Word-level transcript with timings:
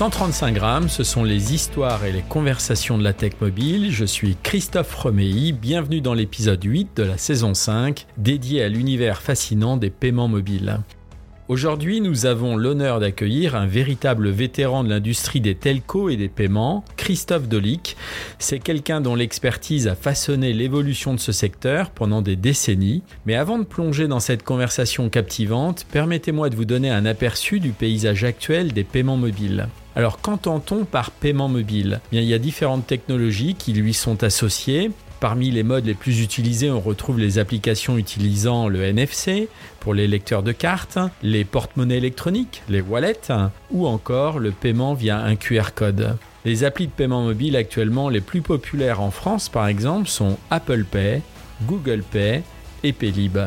135 0.00 0.54
grammes, 0.54 0.88
ce 0.88 1.04
sont 1.04 1.24
les 1.24 1.52
histoires 1.52 2.06
et 2.06 2.10
les 2.10 2.22
conversations 2.22 2.96
de 2.96 3.04
la 3.04 3.12
tech 3.12 3.34
mobile. 3.38 3.92
Je 3.92 4.06
suis 4.06 4.34
Christophe 4.42 4.94
Romeilly, 4.94 5.52
bienvenue 5.52 6.00
dans 6.00 6.14
l'épisode 6.14 6.64
8 6.64 6.96
de 6.96 7.02
la 7.02 7.18
saison 7.18 7.52
5, 7.52 8.06
dédié 8.16 8.62
à 8.62 8.70
l'univers 8.70 9.20
fascinant 9.20 9.76
des 9.76 9.90
paiements 9.90 10.26
mobiles. 10.26 10.78
Aujourd'hui, 11.48 12.00
nous 12.00 12.24
avons 12.24 12.56
l'honneur 12.56 12.98
d'accueillir 12.98 13.54
un 13.56 13.66
véritable 13.66 14.30
vétéran 14.30 14.84
de 14.84 14.88
l'industrie 14.88 15.42
des 15.42 15.54
telcos 15.54 16.08
et 16.08 16.16
des 16.16 16.30
paiements, 16.30 16.82
Christophe 16.96 17.46
Dolic. 17.46 17.98
C'est 18.38 18.58
quelqu'un 18.58 19.02
dont 19.02 19.14
l'expertise 19.14 19.86
a 19.86 19.94
façonné 19.94 20.54
l'évolution 20.54 21.12
de 21.12 21.20
ce 21.20 21.32
secteur 21.32 21.90
pendant 21.90 22.22
des 22.22 22.36
décennies. 22.36 23.02
Mais 23.26 23.34
avant 23.34 23.58
de 23.58 23.64
plonger 23.64 24.08
dans 24.08 24.20
cette 24.20 24.44
conversation 24.44 25.10
captivante, 25.10 25.84
permettez-moi 25.92 26.48
de 26.48 26.56
vous 26.56 26.64
donner 26.64 26.88
un 26.88 27.04
aperçu 27.04 27.60
du 27.60 27.72
paysage 27.72 28.24
actuel 28.24 28.72
des 28.72 28.84
paiements 28.84 29.18
mobiles. 29.18 29.68
Alors 29.96 30.20
qu'entend-on 30.20 30.84
par 30.84 31.10
paiement 31.10 31.48
mobile? 31.48 32.00
Bien, 32.12 32.20
Il 32.20 32.28
y 32.28 32.34
a 32.34 32.38
différentes 32.38 32.86
technologies 32.86 33.54
qui 33.54 33.72
lui 33.72 33.94
sont 33.94 34.22
associées. 34.22 34.90
Parmi 35.18 35.50
les 35.50 35.64
modes 35.64 35.84
les 35.84 35.94
plus 35.94 36.22
utilisés, 36.22 36.70
on 36.70 36.80
retrouve 36.80 37.18
les 37.18 37.38
applications 37.38 37.98
utilisant 37.98 38.68
le 38.68 38.82
NFC 38.82 39.48
pour 39.78 39.92
les 39.92 40.06
lecteurs 40.06 40.42
de 40.42 40.52
cartes, 40.52 40.98
les 41.22 41.44
porte-monnaies 41.44 41.98
électroniques, 41.98 42.62
les 42.70 42.80
wallets, 42.80 43.30
ou 43.70 43.86
encore 43.86 44.38
le 44.38 44.50
paiement 44.50 44.94
via 44.94 45.18
un 45.18 45.36
QR 45.36 45.74
code. 45.74 46.16
Les 46.46 46.64
applis 46.64 46.86
de 46.86 46.92
paiement 46.92 47.22
mobile 47.22 47.54
actuellement 47.56 48.08
les 48.08 48.22
plus 48.22 48.40
populaires 48.40 49.02
en 49.02 49.10
France, 49.10 49.50
par 49.50 49.66
exemple, 49.66 50.08
sont 50.08 50.38
Apple 50.50 50.84
Pay, 50.84 51.20
Google 51.66 52.02
Pay 52.02 52.42
et 52.82 52.92
Paylib. 52.94 53.38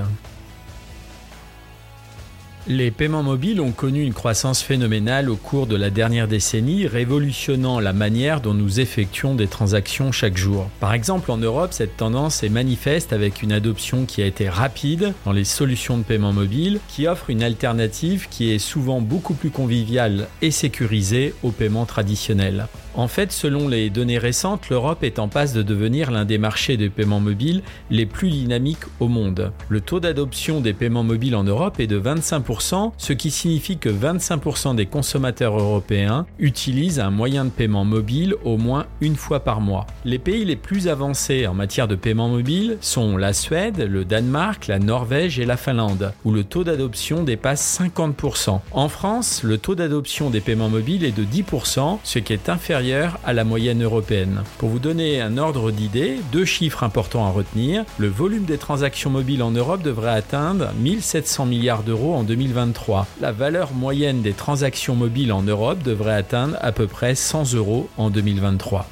Les 2.65 2.91
paiements 2.91 3.23
mobiles 3.23 3.59
ont 3.59 3.73
connu 3.73 4.03
une 4.03 4.13
croissance 4.13 4.61
phénoménale 4.61 5.29
au 5.29 5.35
cours 5.35 5.67
de 5.67 5.75
la 5.75 5.89
dernière 5.89 6.29
décennie, 6.29 6.87
révolutionnant 6.87 7.81
la 7.81 7.91
manière 7.91 8.39
dont 8.39 8.53
nous 8.53 8.79
effectuons 8.79 9.35
des 9.35 9.47
transactions 9.47 10.13
chaque 10.13 10.37
jour. 10.37 10.69
Par 10.79 10.93
exemple, 10.93 11.29
en 11.29 11.35
Europe, 11.35 11.73
cette 11.73 11.97
tendance 11.97 12.41
est 12.41 12.47
manifeste 12.47 13.11
avec 13.11 13.43
une 13.43 13.51
adoption 13.51 14.05
qui 14.05 14.21
a 14.21 14.25
été 14.25 14.47
rapide 14.47 15.13
dans 15.25 15.33
les 15.33 15.43
solutions 15.43 15.97
de 15.97 16.03
paiement 16.03 16.31
mobile, 16.31 16.79
qui 16.87 17.05
offre 17.05 17.29
une 17.29 17.43
alternative 17.43 18.29
qui 18.29 18.51
est 18.51 18.59
souvent 18.59 19.01
beaucoup 19.01 19.33
plus 19.33 19.49
conviviale 19.49 20.29
et 20.41 20.51
sécurisée 20.51 21.33
aux 21.43 21.51
paiements 21.51 21.85
traditionnels. 21.85 22.67
En 22.95 23.07
fait, 23.07 23.31
selon 23.31 23.67
les 23.67 23.89
données 23.89 24.19
récentes, 24.19 24.69
l'Europe 24.69 25.03
est 25.03 25.17
en 25.17 25.27
passe 25.27 25.53
de 25.53 25.63
devenir 25.63 26.11
l'un 26.11 26.25
des 26.25 26.37
marchés 26.37 26.77
de 26.77 26.87
paiement 26.87 27.19
mobile 27.19 27.63
les 27.89 28.05
plus 28.05 28.29
dynamiques 28.29 28.85
au 28.99 29.07
monde. 29.07 29.51
Le 29.67 29.81
taux 29.81 29.99
d'adoption 29.99 30.61
des 30.61 30.73
paiements 30.73 31.03
mobiles 31.03 31.35
en 31.35 31.43
Europe 31.43 31.79
est 31.79 31.87
de 31.87 31.99
25%, 31.99 32.91
ce 32.99 33.13
qui 33.13 33.31
signifie 33.31 33.79
que 33.79 33.89
25% 33.89 34.75
des 34.75 34.85
consommateurs 34.85 35.57
européens 35.57 36.27
utilisent 36.37 36.99
un 36.99 37.09
moyen 37.09 37.45
de 37.45 37.49
paiement 37.49 37.83
mobile 37.83 38.35
au 38.43 38.57
moins 38.57 38.85
une 39.01 39.15
fois 39.15 39.39
par 39.39 39.59
mois. 39.59 39.87
Les 40.05 40.19
pays 40.19 40.45
les 40.45 40.55
plus 40.55 40.87
avancés 40.87 41.47
en 41.47 41.55
matière 41.55 41.87
de 41.87 41.95
paiement 41.95 42.29
mobile 42.29 42.77
sont 42.79 43.17
la 43.17 43.33
Suède, 43.33 43.87
le 43.89 44.05
Danemark, 44.05 44.67
la 44.67 44.77
Norvège 44.77 45.39
et 45.39 45.45
la 45.45 45.57
Finlande, 45.57 46.13
où 46.25 46.31
le 46.31 46.43
taux 46.43 46.63
d'adoption 46.63 47.23
dépasse 47.23 47.79
50%. 47.81 48.59
En 48.71 48.87
France, 48.87 49.41
le 49.41 49.57
taux 49.57 49.73
d'adoption 49.73 50.29
des 50.29 50.41
paiements 50.41 50.69
mobiles 50.69 51.03
est 51.03 51.17
de 51.17 51.23
10%, 51.23 51.97
ce 52.03 52.19
qui 52.19 52.33
est 52.33 52.49
inférieur 52.49 52.82
à 53.23 53.31
la 53.31 53.45
moyenne 53.45 53.81
européenne. 53.81 54.43
Pour 54.57 54.67
vous 54.67 54.79
donner 54.79 55.21
un 55.21 55.37
ordre 55.37 55.71
d'idée, 55.71 56.17
deux 56.33 56.43
chiffres 56.43 56.83
importants 56.83 57.25
à 57.25 57.29
retenir. 57.29 57.85
Le 57.97 58.09
volume 58.09 58.43
des 58.43 58.57
transactions 58.57 59.09
mobiles 59.09 59.41
en 59.41 59.51
Europe 59.51 59.81
devrait 59.81 60.11
atteindre 60.11 60.73
1700 60.79 61.45
milliards 61.45 61.83
d'euros 61.83 62.13
en 62.13 62.23
2023. 62.23 63.07
La 63.21 63.31
valeur 63.31 63.71
moyenne 63.73 64.21
des 64.21 64.33
transactions 64.33 64.95
mobiles 64.95 65.31
en 65.31 65.43
Europe 65.43 65.81
devrait 65.81 66.15
atteindre 66.15 66.57
à 66.59 66.73
peu 66.73 66.87
près 66.87 67.15
100 67.15 67.53
euros 67.53 67.87
en 67.95 68.09
2023. 68.09 68.85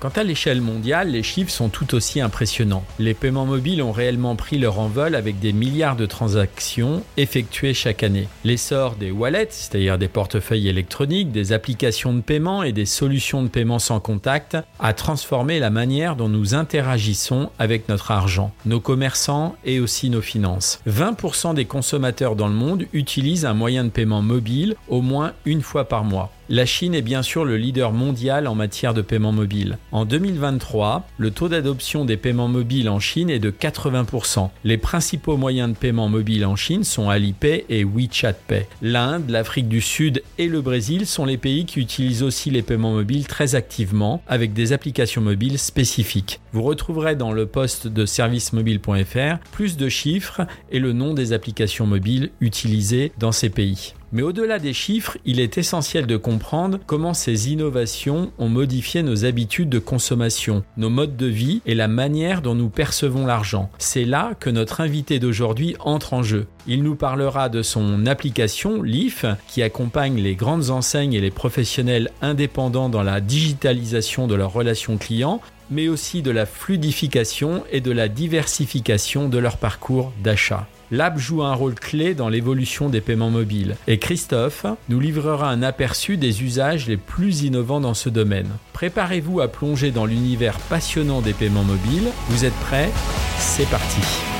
Quant 0.00 0.10
à 0.10 0.22
l'échelle 0.22 0.60
mondiale, 0.60 1.10
les 1.10 1.24
chiffres 1.24 1.50
sont 1.50 1.70
tout 1.70 1.96
aussi 1.96 2.20
impressionnants. 2.20 2.84
Les 3.00 3.14
paiements 3.14 3.46
mobiles 3.46 3.82
ont 3.82 3.90
réellement 3.90 4.36
pris 4.36 4.56
leur 4.56 4.78
envol 4.78 5.16
avec 5.16 5.40
des 5.40 5.52
milliards 5.52 5.96
de 5.96 6.06
transactions 6.06 7.02
effectuées 7.16 7.74
chaque 7.74 8.04
année. 8.04 8.28
L'essor 8.44 8.94
des 8.94 9.10
wallets, 9.10 9.48
c'est-à-dire 9.50 9.98
des 9.98 10.06
portefeuilles 10.06 10.68
électroniques, 10.68 11.32
des 11.32 11.52
applications 11.52 12.14
de 12.14 12.20
paiement 12.20 12.62
et 12.62 12.70
des 12.70 12.86
solutions 12.86 13.42
de 13.42 13.48
paiement 13.48 13.80
sans 13.80 13.98
contact, 13.98 14.56
a 14.78 14.92
transformé 14.92 15.58
la 15.58 15.70
manière 15.70 16.14
dont 16.14 16.28
nous 16.28 16.54
interagissons 16.54 17.50
avec 17.58 17.88
notre 17.88 18.12
argent, 18.12 18.52
nos 18.66 18.78
commerçants 18.78 19.56
et 19.64 19.80
aussi 19.80 20.10
nos 20.10 20.22
finances. 20.22 20.80
20% 20.88 21.54
des 21.54 21.64
consommateurs 21.64 22.36
dans 22.36 22.46
le 22.46 22.54
monde 22.54 22.86
utilisent 22.92 23.46
un 23.46 23.54
moyen 23.54 23.82
de 23.82 23.90
paiement 23.90 24.22
mobile 24.22 24.76
au 24.86 25.02
moins 25.02 25.32
une 25.44 25.62
fois 25.62 25.88
par 25.88 26.04
mois. 26.04 26.30
La 26.50 26.64
Chine 26.64 26.94
est 26.94 27.02
bien 27.02 27.20
sûr 27.20 27.44
le 27.44 27.58
leader 27.58 27.92
mondial 27.92 28.46
en 28.46 28.54
matière 28.54 28.94
de 28.94 29.02
paiement 29.02 29.32
mobile. 29.32 29.76
En 29.92 30.06
2023, 30.06 31.06
le 31.18 31.30
taux 31.30 31.50
d'adoption 31.50 32.06
des 32.06 32.16
paiements 32.16 32.48
mobiles 32.48 32.88
en 32.88 33.00
Chine 33.00 33.28
est 33.28 33.38
de 33.38 33.50
80%. 33.50 34.48
Les 34.64 34.78
principaux 34.78 35.36
moyens 35.36 35.68
de 35.68 35.76
paiement 35.76 36.08
mobile 36.08 36.46
en 36.46 36.56
Chine 36.56 36.84
sont 36.84 37.10
Alipay 37.10 37.66
et 37.68 37.84
WeChat 37.84 38.32
Pay. 38.32 38.66
L'Inde, 38.80 39.28
l'Afrique 39.28 39.68
du 39.68 39.82
Sud 39.82 40.22
et 40.38 40.48
le 40.48 40.62
Brésil 40.62 41.06
sont 41.06 41.26
les 41.26 41.36
pays 41.36 41.66
qui 41.66 41.80
utilisent 41.80 42.22
aussi 42.22 42.50
les 42.50 42.62
paiements 42.62 42.92
mobiles 42.92 43.26
très 43.26 43.54
activement 43.54 44.22
avec 44.26 44.54
des 44.54 44.72
applications 44.72 45.20
mobiles 45.20 45.58
spécifiques. 45.58 46.40
Vous 46.54 46.62
retrouverez 46.62 47.14
dans 47.14 47.32
le 47.32 47.44
poste 47.44 47.88
de 47.88 48.06
servicemobile.fr 48.06 49.38
plus 49.52 49.76
de 49.76 49.90
chiffres 49.90 50.46
et 50.72 50.78
le 50.78 50.94
nom 50.94 51.12
des 51.12 51.34
applications 51.34 51.86
mobiles 51.86 52.30
utilisées 52.40 53.12
dans 53.18 53.32
ces 53.32 53.50
pays. 53.50 53.92
Mais 54.12 54.22
au-delà 54.22 54.58
des 54.58 54.72
chiffres, 54.72 55.18
il 55.24 55.38
est 55.38 55.58
essentiel 55.58 56.06
de 56.06 56.16
comprendre 56.16 56.78
comment 56.86 57.14
ces 57.14 57.52
innovations 57.52 58.32
ont 58.38 58.48
modifié 58.48 59.02
nos 59.02 59.24
habitudes 59.24 59.68
de 59.68 59.78
consommation, 59.78 60.64
nos 60.76 60.88
modes 60.88 61.16
de 61.16 61.26
vie 61.26 61.60
et 61.66 61.74
la 61.74 61.88
manière 61.88 62.40
dont 62.40 62.54
nous 62.54 62.70
percevons 62.70 63.26
l'argent. 63.26 63.70
C'est 63.78 64.04
là 64.04 64.32
que 64.38 64.50
notre 64.50 64.80
invité 64.80 65.18
d'aujourd'hui 65.18 65.76
entre 65.80 66.14
en 66.14 66.22
jeu. 66.22 66.46
Il 66.66 66.82
nous 66.82 66.96
parlera 66.96 67.48
de 67.48 67.62
son 67.62 68.06
application 68.06 68.82
Leaf 68.82 69.26
qui 69.46 69.62
accompagne 69.62 70.20
les 70.20 70.34
grandes 70.34 70.70
enseignes 70.70 71.12
et 71.12 71.20
les 71.20 71.30
professionnels 71.30 72.10
indépendants 72.22 72.88
dans 72.88 73.02
la 73.02 73.20
digitalisation 73.20 74.26
de 74.26 74.34
leurs 74.34 74.52
relations 74.52 74.96
clients 74.96 75.40
mais 75.70 75.88
aussi 75.88 76.22
de 76.22 76.30
la 76.30 76.46
fluidification 76.46 77.62
et 77.70 77.82
de 77.82 77.92
la 77.92 78.08
diversification 78.08 79.28
de 79.28 79.38
leur 79.38 79.58
parcours 79.58 80.12
d'achat 80.22 80.66
l'app 80.90 81.18
joue 81.18 81.42
un 81.42 81.54
rôle 81.54 81.74
clé 81.74 82.14
dans 82.14 82.28
l'évolution 82.28 82.88
des 82.88 83.00
paiements 83.00 83.30
mobiles. 83.30 83.76
Et 83.86 83.98
Christophe 83.98 84.66
nous 84.88 85.00
livrera 85.00 85.50
un 85.50 85.62
aperçu 85.62 86.16
des 86.16 86.42
usages 86.42 86.86
les 86.86 86.96
plus 86.96 87.42
innovants 87.42 87.80
dans 87.80 87.94
ce 87.94 88.08
domaine. 88.08 88.50
Préparez-vous 88.72 89.40
à 89.40 89.48
plonger 89.48 89.90
dans 89.90 90.06
l'univers 90.06 90.58
passionnant 90.58 91.20
des 91.20 91.32
paiements 91.32 91.64
mobiles. 91.64 92.08
Vous 92.28 92.44
êtes 92.44 92.58
prêts? 92.60 92.90
C'est 93.38 93.68
parti 93.68 94.37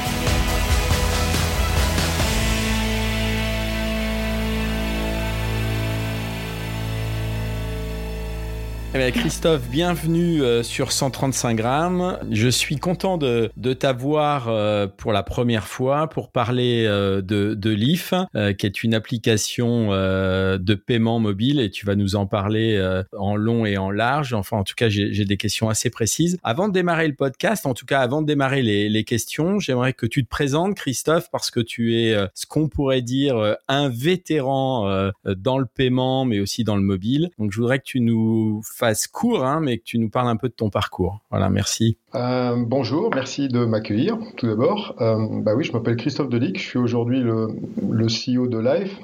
Eh 9.00 9.12
Christophe, 9.12 9.68
bienvenue 9.70 10.42
euh, 10.42 10.64
sur 10.64 10.90
135 10.90 11.54
grammes. 11.54 12.18
Je 12.32 12.48
suis 12.48 12.76
content 12.76 13.16
de, 13.16 13.48
de 13.56 13.72
t'avoir 13.72 14.48
euh, 14.48 14.88
pour 14.88 15.12
la 15.12 15.22
première 15.22 15.68
fois 15.68 16.08
pour 16.08 16.32
parler 16.32 16.84
euh, 16.84 17.22
de, 17.22 17.54
de 17.54 17.70
LIF, 17.70 18.12
qui 18.58 18.66
est 18.66 18.82
une 18.82 18.94
application 18.94 19.90
de 19.90 20.74
paiement 20.74 21.20
mobile 21.20 21.60
et 21.60 21.70
tu 21.70 21.86
vas 21.86 21.94
nous 21.94 22.16
en 22.16 22.26
parler 22.26 22.78
en 23.16 23.36
long 23.36 23.64
et 23.66 23.78
en 23.78 23.90
large. 23.90 24.32
Enfin, 24.32 24.58
en 24.58 24.64
tout 24.64 24.74
cas, 24.76 24.88
j'ai 24.88 25.24
des 25.24 25.36
questions 25.36 25.68
assez 25.68 25.90
précises. 25.90 26.38
Avant 26.42 26.68
de 26.68 26.72
démarrer 26.72 27.06
le 27.06 27.14
podcast, 27.14 27.66
en 27.66 27.74
tout 27.74 27.86
cas, 27.86 28.00
avant 28.00 28.22
de 28.22 28.26
démarrer 28.26 28.62
les, 28.62 28.88
les 28.88 29.04
questions, 29.04 29.60
j'aimerais 29.60 29.92
que 29.92 30.06
tu 30.06 30.24
te 30.24 30.28
présentes, 30.28 30.74
Christophe, 30.74 31.30
parce 31.30 31.50
que 31.50 31.60
tu 31.60 31.96
es 31.96 32.16
ce 32.34 32.46
qu'on 32.46 32.68
pourrait 32.68 33.02
dire 33.02 33.56
un 33.68 33.88
vétéran 33.88 35.10
dans 35.24 35.58
le 35.58 35.66
paiement, 35.66 36.24
mais 36.24 36.40
aussi 36.40 36.64
dans 36.64 36.76
le 36.76 36.82
mobile. 36.82 37.30
Donc, 37.38 37.52
je 37.52 37.60
voudrais 37.60 37.78
que 37.78 37.84
tu 37.84 38.00
nous 38.00 38.62
fasses 38.64 38.87
court, 39.10 39.44
hein, 39.44 39.60
mais 39.60 39.78
que 39.78 39.84
tu 39.84 39.98
nous 39.98 40.08
parles 40.08 40.28
un 40.28 40.36
peu 40.36 40.48
de 40.48 40.54
ton 40.54 40.70
parcours. 40.70 41.20
Voilà, 41.30 41.50
merci. 41.50 41.98
Euh, 42.14 42.56
bonjour, 42.56 43.10
merci 43.14 43.48
de 43.48 43.64
m'accueillir 43.64 44.18
tout 44.36 44.46
d'abord. 44.46 44.94
Euh, 45.00 45.16
bah 45.42 45.54
oui, 45.54 45.64
je 45.64 45.72
m'appelle 45.72 45.96
Christophe 45.96 46.28
Delic, 46.28 46.58
je 46.58 46.66
suis 46.66 46.78
aujourd'hui 46.78 47.20
le, 47.20 47.48
le, 47.88 48.06
CEO 48.06 48.46
de 48.46 48.58
Life. 48.58 48.96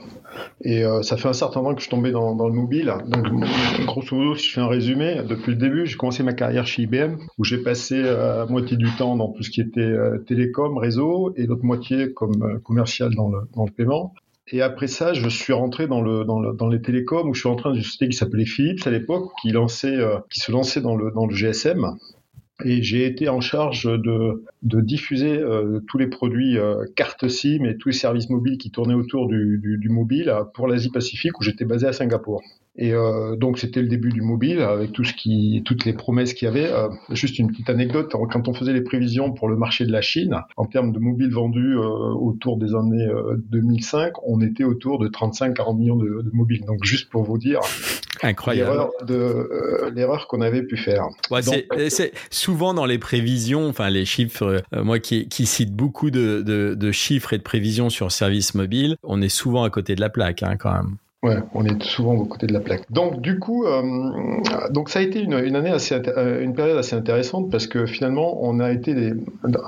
Et 0.62 0.84
euh, 0.84 1.02
ça 1.02 1.16
fait 1.16 1.28
un 1.28 1.34
certain 1.34 1.62
temps 1.62 1.72
que 1.75 1.81
je 1.81 1.84
suis 1.84 1.90
tombé 1.90 2.10
dans, 2.10 2.34
le 2.34 2.52
mobile. 2.52 2.92
Donc, 3.06 3.26
grosso 3.84 4.16
modo, 4.16 4.34
si 4.34 4.48
je 4.48 4.54
fais 4.54 4.60
un 4.60 4.66
résumé, 4.66 5.22
depuis 5.28 5.52
le 5.52 5.58
début, 5.58 5.87
j'ai 5.87 5.96
commencé 5.96 6.22
ma 6.22 6.32
carrière 6.32 6.66
chez 6.66 6.82
IBM, 6.82 7.16
où 7.38 7.44
j'ai 7.44 7.58
passé 7.58 8.00
euh, 8.02 8.46
moitié 8.46 8.76
du 8.76 8.90
temps 8.96 9.16
dans 9.16 9.28
tout 9.28 9.42
ce 9.42 9.50
qui 9.50 9.60
était 9.60 9.94
télécom, 10.26 10.76
réseau, 10.78 11.32
et 11.37 11.46
l'autre 11.46 11.64
moitié 11.64 12.12
comme 12.12 12.60
commercial 12.64 13.14
dans 13.14 13.28
le 13.28 13.70
paiement. 13.70 14.12
Et 14.49 14.61
après 14.61 14.88
ça, 14.88 15.14
je 15.14 15.29
suis 15.29 15.52
rentré 15.52 15.87
dans, 15.87 16.02
le, 16.02 16.25
dans, 16.25 16.38
le, 16.38 16.52
dans 16.52 16.69
les 16.69 16.82
télécoms 16.82 17.29
où 17.29 17.35
je 17.35 17.41
suis 17.41 17.49
rentré 17.49 17.70
dans 17.70 17.75
une 17.75 17.82
société 17.82 18.08
qui 18.08 18.17
s'appelait 18.17 18.44
Philips 18.44 18.87
à 18.87 18.91
l'époque, 18.91 19.32
qui, 19.41 19.50
lançait, 19.50 19.96
euh, 19.96 20.19
qui 20.31 20.41
se 20.41 20.52
lançait 20.52 20.82
dans 20.82 20.96
le, 20.96 21.11
dans 21.12 21.26
le 21.26 21.35
GSM. 21.35 21.96
Et 22.64 22.82
j'ai 22.82 23.06
été 23.06 23.29
en 23.29 23.41
charge 23.41 23.85
de, 23.85 24.44
de 24.62 24.81
diffuser 24.81 25.38
euh, 25.38 25.81
tous 25.88 25.99
les 25.99 26.06
produits 26.06 26.58
euh, 26.58 26.85
carte 26.94 27.26
SIM 27.26 27.64
et 27.64 27.76
tous 27.79 27.88
les 27.88 27.94
services 27.94 28.31
mobiles 28.31 28.58
qui 28.58 28.70
tournaient 28.70 28.94
autour 28.94 29.29
du, 29.29 29.58
du, 29.58 29.79
du 29.79 29.88
mobile 29.88 30.32
pour 30.52 30.69
l'Asie-Pacifique 30.69 31.40
où 31.40 31.43
j'étais 31.43 31.64
basé 31.64 31.87
à 31.87 31.93
Singapour. 31.93 32.43
Et 32.76 32.93
euh, 32.93 33.37
donc 33.37 33.59
c'était 33.59 33.81
le 33.81 33.88
début 33.88 34.11
du 34.11 34.21
mobile 34.21 34.61
avec 34.61 34.93
tout 34.93 35.05
ce 35.05 35.15
qui, 35.15 35.62
toutes 35.65 35.85
les 35.85 35.93
promesses 35.93 36.35
qu'il 36.35 36.47
y 36.47 36.49
avait. 36.49 36.67
Euh, 36.67 36.88
juste 37.11 37.38
une 37.38 37.49
petite 37.49 37.71
anecdote, 37.71 38.11
quand 38.11 38.49
on 38.49 38.55
faisait 38.55 38.73
les 38.73 38.81
prévisions 38.81 39.32
pour 39.32 39.49
le 39.49 39.56
marché 39.56 39.87
de 39.87 39.93
la 39.93 40.00
Chine, 40.00 40.37
en 40.56 40.67
termes 40.67 40.93
de 40.93 40.99
mobiles 40.99 41.32
vendus 41.32 41.76
euh, 41.76 41.82
autour 41.82 42.56
des 42.56 42.75
années 42.75 43.06
2005, 43.50 44.06
euh, 44.06 44.11
on 44.26 44.41
était 44.41 44.65
autour 44.65 44.99
de 44.99 45.09
35-40 45.09 45.79
millions 45.79 45.97
de, 45.97 46.23
de, 46.23 46.31
mobiles. 46.32 46.65
Donc 46.65 46.85
juste 46.85 47.11
pour 47.11 47.23
vous 47.23 47.38
dire 47.38 47.61
Incroyable. 48.23 48.88
l'erreur 49.94 50.26
qu'on 50.26 50.41
avait 50.41 50.62
pu 50.62 50.76
faire. 50.76 51.06
Ouais, 51.31 51.43
c'est 51.43 52.12
souvent 52.31 52.75
dans 52.75 52.87
les 52.87 52.99
prévisions, 52.99 53.69
enfin 53.69 53.88
les 53.88 54.05
chiffres, 54.05 54.62
moi 54.73 54.99
qui, 54.99 55.29
qui 55.29 55.47
cite 55.47 55.73
beaucoup 55.73 56.11
de, 56.11 56.43
de, 56.43 56.75
de, 56.75 56.93
chiffres 56.93 57.35
et 57.35 57.38
de 57.38 57.43
prévisions 57.43 57.88
sur 57.88 58.11
services 58.11 58.55
mobiles, 58.55 58.97
on 59.05 59.23
est 59.23 59.29
souvent 59.29 59.62
à 59.62 59.71
côté 59.71 59.94
de 59.94 60.00
la 60.00 60.11
plaque 60.11 60.43
hein, 60.43 60.56
quand 60.56 60.73
même. 60.73 60.97
Ouais, 61.25 61.38
on 61.55 61.65
est 61.65 61.82
souvent 61.82 62.17
aux 62.17 62.26
côtés 62.26 62.47
de 62.47 62.53
la 62.53 62.61
plaque. 62.61 62.82
Donc 62.91 63.23
du 63.23 63.38
coup, 63.38 63.65
euh, 63.65 63.82
donc 64.69 64.91
ça 64.91 64.99
a 64.99 65.03
été 65.03 65.21
une, 65.21 65.32
année 65.32 65.71
assez, 65.71 65.94
euh, 65.94 66.43
une 66.43 66.53
période 66.53 66.76
assez 66.76 66.94
intéressante 66.94 67.50
parce 67.50 67.67
que 67.67 67.87
finalement, 67.87 68.44
on 68.44 68.61
a 68.61 68.71
été 68.71 68.94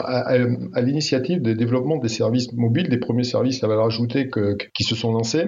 à, 0.04 0.36
l'initiative 0.82 1.40
des 1.40 1.54
développements 1.54 1.96
des 1.96 2.10
services 2.10 2.52
mobiles, 2.52 2.90
des 2.90 2.98
premiers 2.98 3.24
services 3.24 3.64
à 3.64 3.68
valeur 3.68 3.86
ajoutée 3.86 4.28
qui 4.74 4.84
se 4.84 4.94
sont 4.94 5.12
lancés. 5.12 5.46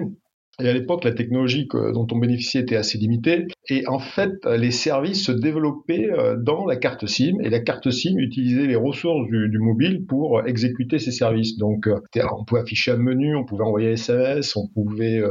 Et 0.59 0.67
à 0.67 0.73
l'époque, 0.73 1.03
la 1.03 1.11
technologie 1.11 1.67
dont 1.71 2.07
on 2.11 2.17
bénéficiait 2.17 2.61
était 2.61 2.75
assez 2.75 2.97
limitée. 2.97 3.45
Et 3.69 3.87
en 3.87 3.99
fait, 3.99 4.33
les 4.47 4.71
services 4.71 5.23
se 5.23 5.31
développaient 5.31 6.09
euh, 6.09 6.37
dans 6.37 6.65
la 6.65 6.75
carte 6.75 7.05
SIM. 7.05 7.35
Et 7.43 7.51
la 7.51 7.59
carte 7.59 7.91
SIM 7.91 8.17
utilisait 8.17 8.65
les 8.65 8.75
ressources 8.75 9.27
du 9.29 9.59
mobile 9.59 10.05
pour 10.07 10.43
exécuter 10.47 10.97
ces 10.97 11.11
services. 11.11 11.55
Donc, 11.59 11.87
on 11.87 12.45
pouvait 12.45 12.61
afficher 12.61 12.91
un 12.93 12.97
menu, 12.97 13.35
on 13.35 13.45
pouvait 13.45 13.63
envoyer 13.63 13.91
SMS, 13.91 14.55
on 14.55 14.67
pouvait 14.73 15.21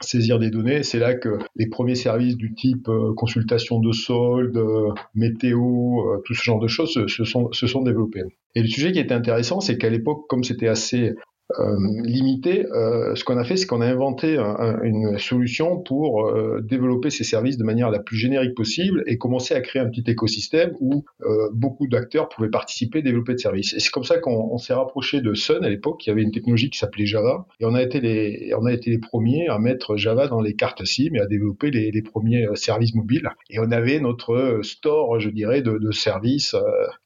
saisir 0.00 0.38
des 0.38 0.50
données. 0.50 0.82
C'est 0.82 0.98
là 0.98 1.14
que 1.14 1.38
les 1.56 1.68
premiers 1.68 1.94
services 1.94 2.36
du 2.36 2.54
type 2.54 2.88
euh, 2.88 3.14
consultation 3.14 3.80
de 3.80 3.92
solde, 3.92 4.56
euh, 4.56 4.90
météo, 5.14 5.60
euh, 5.60 6.22
tout 6.24 6.34
ce 6.34 6.42
genre 6.42 6.58
de 6.58 6.68
choses 6.68 7.06
se, 7.06 7.24
sont, 7.24 7.52
se 7.52 7.66
sont 7.66 7.82
développés. 7.82 8.22
Et 8.54 8.62
le 8.62 8.68
sujet 8.68 8.92
qui 8.92 8.98
était 8.98 9.14
intéressant, 9.14 9.60
c'est 9.60 9.78
qu'à 9.78 9.90
l'époque, 9.90 10.26
comme 10.28 10.44
c'était 10.44 10.68
assez 10.68 11.14
euh, 11.60 11.76
limité, 12.02 12.66
euh, 12.72 13.14
ce 13.14 13.22
qu'on 13.22 13.36
a 13.36 13.44
fait, 13.44 13.56
c'est 13.56 13.66
qu'on 13.66 13.82
a 13.82 13.86
inventé 13.86 14.38
un, 14.38 14.80
une 14.82 15.18
solution 15.18 15.78
pour 15.78 16.26
euh, 16.26 16.60
développer 16.62 17.10
ces 17.10 17.22
services 17.22 17.58
de 17.58 17.64
manière 17.64 17.90
la 17.90 17.98
plus 17.98 18.16
générique 18.16 18.54
possible 18.54 19.02
et 19.06 19.18
commencer 19.18 19.54
à 19.54 19.60
créer 19.60 19.82
un 19.82 19.90
petit 19.90 20.04
écosystème 20.10 20.72
où 20.80 21.04
beaucoup 21.52 21.86
d'acteurs 21.86 22.28
pouvaient 22.28 22.50
participer, 22.50 23.02
développer 23.02 23.34
de 23.34 23.38
services. 23.38 23.74
Et 23.74 23.80
c'est 23.80 23.90
comme 23.90 24.04
ça 24.04 24.18
qu'on 24.18 24.56
s'est 24.58 24.74
rapproché 24.74 25.20
de 25.20 25.34
Sun 25.34 25.64
à 25.64 25.68
l'époque, 25.68 26.00
qui 26.00 26.10
avait 26.10 26.22
une 26.22 26.32
technologie 26.32 26.70
qui 26.70 26.78
s'appelait 26.78 27.06
Java, 27.06 27.46
et 27.60 27.66
on 27.66 27.74
a 27.74 27.82
été 27.82 28.00
les, 28.00 28.52
on 28.58 28.64
a 28.66 28.72
été 28.72 28.90
les 28.90 28.98
premiers 28.98 29.48
à 29.48 29.58
mettre 29.58 29.96
Java 29.96 30.28
dans 30.28 30.40
les 30.40 30.54
cartes 30.54 30.84
SIM 30.84 31.14
et 31.14 31.20
à 31.20 31.26
développer 31.26 31.70
les, 31.70 32.02
premiers 32.02 32.46
services 32.54 32.94
mobiles. 32.94 33.28
Et 33.50 33.58
on 33.58 33.70
avait 33.70 34.00
notre 34.00 34.60
store, 34.62 35.20
je 35.20 35.30
dirais, 35.30 35.62
de, 35.62 35.78
de 35.78 35.90
services 35.90 36.54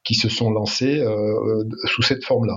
qui 0.04 0.14
se 0.14 0.28
sont 0.28 0.50
lancés 0.50 1.04
sous 1.84 2.02
cette 2.02 2.24
forme-là. 2.24 2.56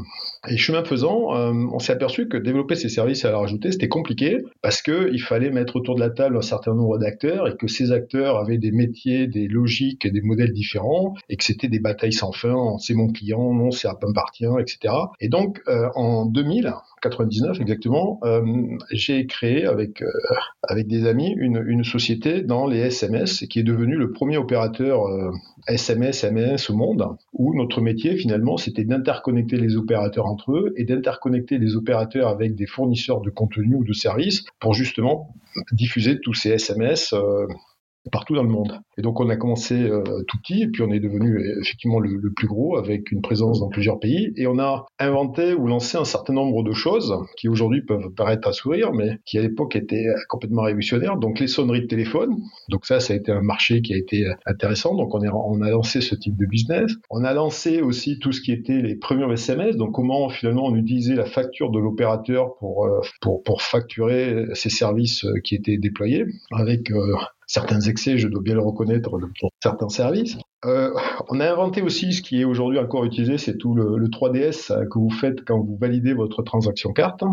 Et 0.50 0.58
chemin 0.58 0.84
faisant, 0.84 1.54
on 1.74 1.80
s'est 1.80 1.94
aperçu 1.94 2.28
que 2.28 2.38
développer 2.38 2.76
ces 2.76 2.90
services 2.90 3.26
à 3.26 3.32
la 3.32 3.38
rajouter, 3.38 3.72
c'était 3.72 3.88
compliqué 3.88 4.44
parce 4.62 4.82
qu'il 4.82 5.22
fallait 5.22 5.52
mettre 5.52 5.76
autour 5.76 5.96
de 5.96 6.00
la 6.00 6.10
table 6.10 6.38
un 6.38 6.42
certain 6.42 6.74
nombre 6.74 6.98
d'acteurs 6.98 7.48
et 7.48 7.56
que 7.56 7.68
ces 7.68 7.92
acteurs 7.92 8.38
avaient 8.38 8.58
des 8.58 8.72
métiers, 8.72 9.28
des 9.28 9.48
logiques 9.48 10.06
et 10.06 10.12
des 10.12 10.22
modèles 10.22 10.54
différents 10.54 11.16
et 11.30 11.38
que 11.38 11.44
c'était 11.44 11.68
des 11.68 11.80
batailles 11.80 12.14
sans 12.14 12.32
fin. 12.32 12.78
C'est 12.80 12.94
mon 12.94 13.08
client, 13.08 13.54
non, 13.54 13.72
c'est 13.72 13.88
à 13.88 13.98
m'appartient, 14.02 14.46
etc. 14.60 14.94
Et 15.20 15.30
donc, 15.30 15.62
euh, 15.68 15.90
en 15.96 16.26
2000, 16.26 16.74
99 17.02 17.60
exactement, 17.60 18.20
euh, 18.24 18.42
j'ai 18.92 19.26
créé 19.26 19.66
avec, 19.66 20.02
euh, 20.02 20.12
avec 20.64 20.88
des 20.88 21.08
amis 21.08 21.34
une, 21.38 21.64
une, 21.66 21.84
société 21.84 22.42
dans 22.42 22.68
les 22.68 22.80
SMS 22.80 23.46
qui 23.50 23.60
est 23.60 23.64
devenue 23.64 23.96
le 23.96 24.12
premier 24.12 24.38
opérateur 24.38 25.08
euh, 25.08 25.32
SMS, 25.68 26.24
MS 26.24 26.70
au 26.70 26.76
monde, 26.76 27.06
où 27.34 27.56
notre 27.56 27.82
métier 27.82 28.16
finalement 28.16 28.58
c'était 28.58 28.84
d'interconnecter 28.84 29.58
les 29.58 29.76
opérateurs 29.76 30.28
entre 30.28 30.52
eux 30.54 30.74
et 30.78 30.86
d'interconnecter 30.86 31.58
les 31.58 31.76
opérateurs 31.76 32.28
avec 32.28 32.56
des 32.56 32.68
fournisseurs 32.68 33.22
de 33.22 33.30
contenu 33.30 33.76
ou 33.76 33.84
de 33.84 33.94
services 33.94 34.44
pour 34.60 34.74
justement 34.74 35.34
diffuser 35.72 36.20
tous 36.20 36.34
ces 36.34 36.52
SMS 36.52 37.14
euh, 37.14 37.48
partout 38.12 38.36
dans 38.36 38.44
le 38.44 38.50
monde. 38.50 38.80
Et 38.98 39.02
donc 39.02 39.20
on 39.20 39.30
a 39.30 39.36
commencé 39.36 39.76
euh, 39.76 40.04
tout 40.28 40.38
petit, 40.40 40.64
et 40.64 40.68
puis 40.68 40.82
on 40.84 40.92
est 40.92 41.00
devenu 41.00 41.40
effectivement 41.62 42.00
le, 42.00 42.16
le, 42.16 42.32
plus 42.32 42.48
gros 42.48 42.78
avec 42.78 43.12
une 43.12 43.22
présence 43.22 43.60
dans 43.60 43.70
plusieurs 43.70 44.00
pays, 44.00 44.34
et 44.38 44.48
on 44.48 44.60
a 44.60 44.86
inventé 45.00 45.54
ou 45.54 45.68
lancé 45.68 45.98
un 45.98 46.06
certain 46.06 46.34
nombre 46.34 46.64
de 46.64 46.72
choses 46.74 47.16
qui 47.38 47.48
aujourd'hui 47.48 47.82
peuvent 47.82 48.10
paraître 48.16 48.48
à 48.48 48.54
sourire, 48.54 48.94
mais 48.94 49.20
qui 49.26 49.38
à 49.38 49.42
l'époque 49.42 49.76
étaient 49.76 50.08
complètement 50.30 50.64
révolutionnaires. 50.64 51.18
Donc 51.18 51.40
les 51.40 51.48
sonneries 51.48 51.82
de 51.82 51.88
téléphone, 51.88 52.38
donc 52.70 52.86
ça, 52.86 53.00
ça 53.00 53.14
a 53.14 53.16
été 53.16 53.32
un 53.32 53.42
marché 53.42 53.82
qui 53.82 53.94
a 53.94 53.98
été 53.98 54.26
intéressant. 54.46 54.96
Donc 54.96 55.14
on, 55.14 55.22
est, 55.22 55.30
on 55.30 55.62
a 55.62 55.70
lancé 55.70 56.02
ce 56.02 56.16
type 56.16 56.38
de 56.38 56.46
business. 56.46 56.92
On 57.10 57.24
a 57.24 57.34
lancé 57.34 57.82
aussi 57.82 58.20
tout 58.20 58.32
ce 58.32 58.42
qui 58.42 58.52
était 58.52 58.82
les 58.82 58.96
premiers 58.96 59.32
SMS, 59.34 59.76
donc 59.76 59.94
comment 59.94 60.30
finalement 60.30 60.66
on 60.66 60.76
utilisait 60.76 61.16
la 61.16 61.26
facture 61.26 61.72
de 61.72 61.80
l'opérateur 61.80 62.56
pour, 62.58 62.86
euh, 62.86 63.02
pour, 63.22 63.44
pour 63.44 63.62
facturer 63.62 64.46
ces 64.54 64.70
services 64.70 65.26
euh, 65.26 65.40
qui 65.44 65.56
étaient 65.56 65.78
déployés 65.78 66.26
avec 66.52 66.92
euh, 66.92 67.16
certains 67.52 67.82
excès, 67.82 68.18
je 68.18 68.30
dois 68.30 68.42
bien 68.42 68.54
le 68.54 68.62
reconnaître, 68.62 69.10
pour 69.10 69.52
certains 69.62 69.90
services. 69.90 70.38
Euh, 70.64 70.92
on 71.30 71.40
a 71.42 71.52
inventé 71.52 71.82
aussi 71.82 72.14
ce 72.14 72.22
qui 72.22 72.40
est 72.40 72.46
aujourd'hui 72.46 72.80
encore 72.80 73.04
utilisé, 73.04 73.38
c'est 73.38 73.58
tout 73.58 73.76
le, 73.76 73.98
le 73.98 74.08
3DS 74.08 74.88
que 74.88 75.00
vous 75.00 75.10
faites 75.10 75.44
quand 75.44 75.60
vous 75.60 75.78
validez 75.78 76.14
votre 76.14 76.44
transaction 76.44 76.94
carte. 76.94 77.24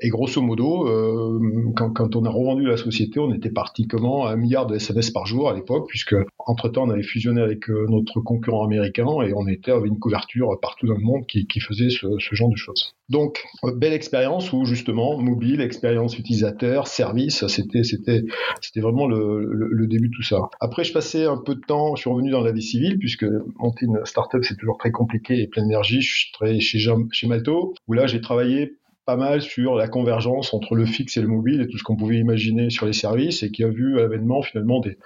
Et 0.00 0.10
grosso 0.10 0.42
modo, 0.42 0.86
euh, 0.86 1.40
quand, 1.74 1.90
quand, 1.90 2.16
on 2.16 2.24
a 2.26 2.28
revendu 2.28 2.66
la 2.66 2.76
société, 2.76 3.18
on 3.18 3.32
était 3.32 3.50
parti 3.50 3.86
comment 3.86 4.26
un 4.26 4.36
milliard 4.36 4.66
de 4.66 4.76
SMS 4.76 5.10
par 5.10 5.24
jour 5.24 5.48
à 5.48 5.54
l'époque, 5.54 5.86
puisque 5.88 6.14
entre 6.38 6.68
temps 6.68 6.84
on 6.84 6.90
avait 6.90 7.02
fusionné 7.02 7.40
avec 7.40 7.70
euh, 7.70 7.86
notre 7.88 8.20
concurrent 8.20 8.64
américain 8.64 9.06
et 9.22 9.32
on 9.34 9.46
était 9.48 9.70
avec 9.70 9.86
une 9.86 9.98
couverture 9.98 10.50
partout 10.60 10.86
dans 10.86 10.96
le 10.96 11.00
monde 11.00 11.26
qui, 11.26 11.46
qui 11.46 11.60
faisait 11.60 11.88
ce, 11.88 12.06
ce, 12.18 12.34
genre 12.34 12.50
de 12.50 12.56
choses. 12.56 12.94
Donc 13.08 13.42
euh, 13.64 13.72
belle 13.74 13.94
expérience 13.94 14.52
où 14.52 14.66
justement 14.66 15.18
mobile, 15.18 15.62
expérience 15.62 16.18
utilisateur, 16.18 16.88
service, 16.88 17.46
c'était 17.46 17.82
c'était 17.82 18.24
c'était 18.60 18.80
vraiment 18.80 19.06
le, 19.06 19.46
le, 19.50 19.68
le, 19.68 19.86
début 19.86 20.08
de 20.08 20.14
tout 20.14 20.22
ça. 20.22 20.50
Après 20.60 20.84
je 20.84 20.92
passais 20.92 21.24
un 21.24 21.38
peu 21.38 21.54
de 21.54 21.62
temps, 21.66 21.96
je 21.96 22.02
suis 22.02 22.10
revenu 22.10 22.30
dans 22.30 22.42
la 22.42 22.52
vie 22.52 22.62
civile 22.62 22.98
puisque 22.98 23.24
monter 23.58 23.86
une 23.86 24.00
startup 24.04 24.44
c'est 24.44 24.56
toujours 24.56 24.76
très 24.76 24.90
compliqué 24.90 25.40
et 25.40 25.46
plein 25.46 25.62
d'énergie. 25.62 26.02
Je 26.02 26.18
suis 26.18 26.32
très 26.32 26.60
chez 26.60 26.78
chez 27.12 27.26
Malto 27.26 27.72
où 27.88 27.92
là 27.94 28.06
j'ai 28.06 28.20
travaillé 28.20 28.76
pas 29.06 29.16
mal 29.16 29.40
sur 29.40 29.76
la 29.76 29.88
convergence 29.88 30.52
entre 30.52 30.74
le 30.74 30.84
fixe 30.84 31.16
et 31.16 31.22
le 31.22 31.28
mobile 31.28 31.60
et 31.60 31.68
tout 31.68 31.78
ce 31.78 31.84
qu'on 31.84 31.96
pouvait 31.96 32.18
imaginer 32.18 32.70
sur 32.70 32.86
les 32.86 32.92
services 32.92 33.42
et 33.42 33.50
qui 33.50 33.62
a 33.62 33.68
vu 33.68 33.94
l'avènement 33.94 34.42
finalement 34.42 34.80
des, 34.80 34.98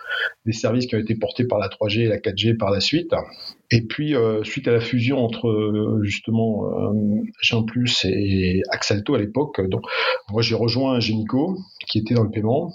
des, 0.47 0.53
services 0.53 0.87
qui 0.87 0.97
ont 0.97 0.99
été 0.99 1.15
portés 1.15 1.45
par 1.45 1.59
la 1.59 1.69
3G 1.69 2.01
et 2.01 2.09
la 2.09 2.19
4G 2.19 2.57
par 2.57 2.71
la 2.71 2.81
suite 2.81 3.13
Et 3.71 3.83
puis, 3.83 4.17
euh, 4.17 4.43
suite 4.43 4.67
à 4.69 4.73
la 4.73 4.81
fusion 4.81 5.19
entre 5.19 5.49
euh, 5.49 6.01
justement 6.03 6.65
euh, 6.93 7.63
Plus 7.67 8.07
et 8.07 8.63
Axalto 8.71 9.15
à 9.15 9.19
l'époque, 9.19 9.61
donc 9.69 9.83
moi 10.31 10.41
j'ai 10.41 10.55
rejoint 10.55 10.99
Génico 10.99 11.59
qui 11.87 11.99
était 11.99 12.15
dans 12.15 12.23
le 12.23 12.31
paiement 12.31 12.73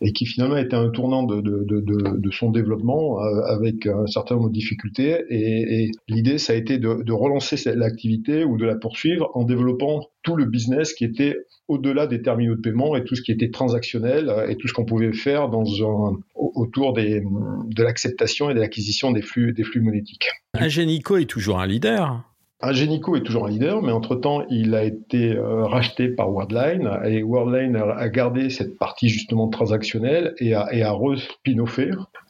et 0.00 0.12
qui 0.12 0.26
finalement 0.26 0.56
était 0.56 0.76
un 0.76 0.90
tournant 0.90 1.22
de, 1.22 1.40
de, 1.40 1.64
de, 1.64 1.80
de 2.18 2.30
son 2.30 2.50
développement 2.50 3.22
euh, 3.22 3.42
avec 3.46 3.86
un 3.86 4.06
certain 4.06 4.36
nombre 4.36 4.48
de 4.48 4.54
difficultés. 4.54 5.24
Et, 5.30 5.84
et 5.84 5.90
l'idée, 6.08 6.38
ça 6.38 6.52
a 6.52 6.56
été 6.56 6.78
de, 6.78 7.12
relancer 7.12 7.56
l'activité 7.74 8.44
ou 8.44 8.56
de 8.56 8.64
la 8.64 8.76
poursuivre 8.76 9.30
en 9.34 9.44
développant 9.44 10.02
tout 10.24 10.34
le 10.34 10.46
business 10.46 10.92
qui 10.92 11.04
était 11.04 11.36
au-delà 11.68 12.06
des 12.06 12.20
terminaux 12.20 12.56
de 12.56 12.60
paiement 12.60 12.96
et 12.96 13.04
tout 13.04 13.14
ce 13.14 13.22
qui 13.22 13.30
était 13.30 13.50
transactionnel 13.50 14.32
et 14.48 14.56
tout 14.56 14.66
ce 14.66 14.72
qu'on 14.72 14.84
pouvait 14.84 15.12
faire 15.12 15.48
dans 15.48 15.64
un, 15.82 16.18
autour 16.34 16.92
des, 16.92 17.22
de 17.22 17.82
l'acceptation 17.82 18.50
et 18.50 18.54
de 18.54 18.60
l'acquisition 18.60 19.12
des 19.12 19.22
flux, 19.22 19.52
des 19.52 19.62
flux 19.62 19.80
monétiques. 19.80 20.28
Ingenico 20.54 21.16
est 21.16 21.26
toujours 21.26 21.60
un 21.60 21.66
leader. 21.66 22.24
Ingenico 22.60 23.14
est 23.16 23.22
toujours 23.22 23.46
un 23.46 23.50
leader, 23.50 23.82
mais 23.82 23.92
entre-temps, 23.92 24.46
il 24.48 24.74
a 24.74 24.84
été 24.84 25.36
euh, 25.36 25.66
racheté 25.66 26.08
par 26.08 26.32
Worldline 26.32 26.88
et 27.04 27.22
Worldline 27.22 27.76
a, 27.76 28.08
gardé 28.08 28.48
cette 28.48 28.78
partie 28.78 29.08
justement 29.08 29.48
transactionnelle 29.48 30.34
et 30.38 30.54
a, 30.54 30.72
et 30.72 30.82
a 30.82 30.96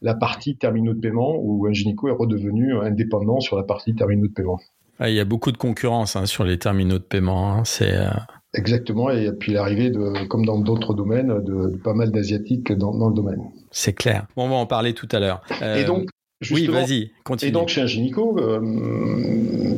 la 0.02 0.14
partie 0.14 0.56
terminaux 0.56 0.94
de 0.94 1.00
paiement 1.00 1.36
où 1.36 1.66
Ingenico 1.66 2.08
est 2.08 2.12
redevenu 2.12 2.76
indépendant 2.78 3.38
sur 3.38 3.56
la 3.56 3.62
partie 3.62 3.94
terminaux 3.94 4.26
de 4.26 4.32
paiement. 4.32 4.58
Ah, 5.00 5.10
il 5.10 5.16
y 5.16 5.20
a 5.20 5.24
beaucoup 5.24 5.50
de 5.50 5.56
concurrence 5.56 6.16
hein, 6.16 6.26
sur 6.26 6.44
les 6.44 6.58
terminaux 6.58 6.98
de 6.98 7.04
paiement. 7.04 7.52
Hein. 7.52 7.62
c'est 7.64 7.96
euh, 7.96 8.08
Exactement, 8.56 9.10
et 9.10 9.32
puis 9.32 9.52
l'arrivée 9.52 9.90
de, 9.90 10.26
comme 10.28 10.46
dans 10.46 10.60
d'autres 10.60 10.94
domaines, 10.94 11.42
de, 11.42 11.76
pas 11.82 11.94
mal 11.94 12.12
d'asiatiques 12.12 12.70
dans, 12.72 13.08
le 13.08 13.14
domaine. 13.14 13.42
C'est 13.72 13.94
clair. 13.94 14.26
Bon, 14.36 14.44
on 14.44 14.48
va 14.48 14.54
en 14.54 14.66
parler 14.66 14.94
tout 14.94 15.08
à 15.10 15.18
l'heure. 15.18 15.42
et 15.60 15.64
euh, 15.64 15.84
donc, 15.84 16.08
oui, 16.52 16.68
vas-y, 16.68 17.10
continue. 17.24 17.48
Et 17.48 17.52
donc 17.52 17.68
chez 17.68 17.80
Ingenico, 17.80 18.38
euh, 18.38 18.60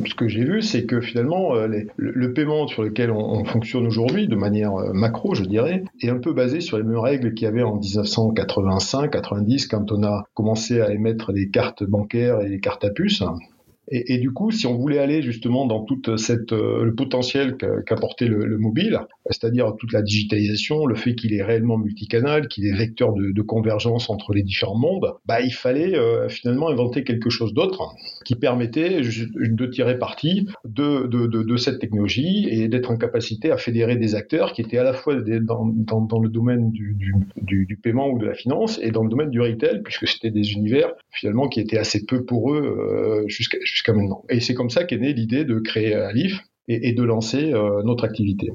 ce 0.05 0.13
que 0.13 0.27
j'ai 0.27 0.43
vu, 0.43 0.61
c'est 0.61 0.85
que 0.85 1.01
finalement, 1.01 1.53
le, 1.55 2.33
paiement 2.33 2.67
sur 2.67 2.83
lequel 2.83 3.09
on, 3.09 3.45
fonctionne 3.45 3.87
aujourd'hui, 3.87 4.27
de 4.27 4.35
manière 4.35 4.73
macro, 4.93 5.33
je 5.33 5.45
dirais, 5.45 5.83
est 6.01 6.09
un 6.09 6.19
peu 6.19 6.33
basé 6.33 6.61
sur 6.61 6.77
les 6.77 6.83
mêmes 6.83 6.99
règles 6.99 7.33
qu'il 7.33 7.45
y 7.45 7.47
avait 7.47 7.63
en 7.63 7.79
1985-90, 7.79 9.67
quand 9.69 9.91
on 9.91 10.03
a 10.03 10.25
commencé 10.35 10.81
à 10.81 10.91
émettre 10.91 11.33
des 11.33 11.49
cartes 11.49 11.83
bancaires 11.83 12.41
et 12.41 12.49
des 12.49 12.59
cartes 12.59 12.83
à 12.83 12.91
puce. 12.91 13.23
Et, 13.89 14.17
du 14.17 14.31
coup, 14.31 14.51
si 14.51 14.67
on 14.67 14.75
voulait 14.75 14.99
aller 14.99 15.21
justement 15.21 15.65
dans 15.65 15.83
toute 15.83 16.17
cette 16.17 16.51
euh, 16.51 16.83
le 16.83 16.93
potentiel 16.93 17.55
qu'apportait 17.55 18.27
le, 18.27 18.45
le, 18.45 18.57
mobile, 18.57 18.99
c'est-à-dire 19.29 19.75
toute 19.79 19.93
la 19.93 20.01
digitalisation, 20.01 20.85
le 20.85 20.95
fait 20.95 21.15
qu'il 21.15 21.33
est 21.33 21.41
réellement 21.41 21.77
multicanal, 21.77 22.49
qu'il 22.49 22.65
est 22.65 22.73
vecteur 22.73 23.13
de, 23.13 23.31
de, 23.31 23.41
convergence 23.41 24.09
entre 24.09 24.33
les 24.33 24.43
différents 24.43 24.77
mondes, 24.77 25.13
bah 25.25 25.39
il 25.39 25.53
fallait 25.53 25.95
euh, 25.95 26.27
finalement 26.27 26.67
inventer 26.67 27.05
quelque 27.05 27.29
chose 27.29 27.53
d'autre 27.53 27.95
qui 28.25 28.35
permettait 28.35 28.99
de 28.99 29.65
tirer 29.67 29.97
parti 29.97 30.47
de, 30.65 31.07
de, 31.07 31.27
de 31.27 31.57
cette 31.57 31.79
technologie 31.79 32.47
et 32.49 32.67
d'être 32.67 32.91
en 32.91 32.97
capacité 32.97 33.51
à 33.51 33.57
fédérer 33.57 33.95
des 33.95 34.15
acteurs 34.15 34.51
qui 34.51 34.61
étaient 34.61 34.77
à 34.77 34.83
la 34.83 34.93
fois 34.93 35.15
dans, 35.15 35.65
dans, 35.65 36.01
dans 36.01 36.19
le 36.19 36.27
domaine 36.27 36.71
du, 36.71 36.93
du, 36.93 37.65
du, 37.65 37.77
paiement 37.77 38.09
ou 38.09 38.19
de 38.19 38.25
la 38.25 38.33
finance 38.33 38.79
et 38.83 38.91
dans 38.91 39.03
le 39.03 39.09
domaine 39.09 39.29
du 39.29 39.39
retail, 39.39 39.81
puisque 39.83 40.07
c'était 40.07 40.31
des 40.31 40.51
univers 40.51 40.91
finalement 41.11 41.47
qui 41.47 41.61
étaient 41.61 41.77
assez 41.77 42.05
peu 42.05 42.25
pour 42.25 42.53
eux 42.53 42.63
euh, 42.63 43.27
jusqu'à 43.27 43.57
jusqu'à 43.77 43.93
maintenant. 43.93 44.23
Et 44.29 44.39
c'est 44.39 44.55
comme 44.55 44.69
ça 44.69 44.83
qu'est 44.83 44.97
née 44.97 45.13
l'idée 45.13 45.45
de 45.45 45.59
créer 45.59 45.93
Alif 45.93 46.39
et, 46.67 46.93
de 46.93 47.03
lancer 47.03 47.53
euh, 47.53 47.81
notre 47.83 48.03
activité. 48.03 48.51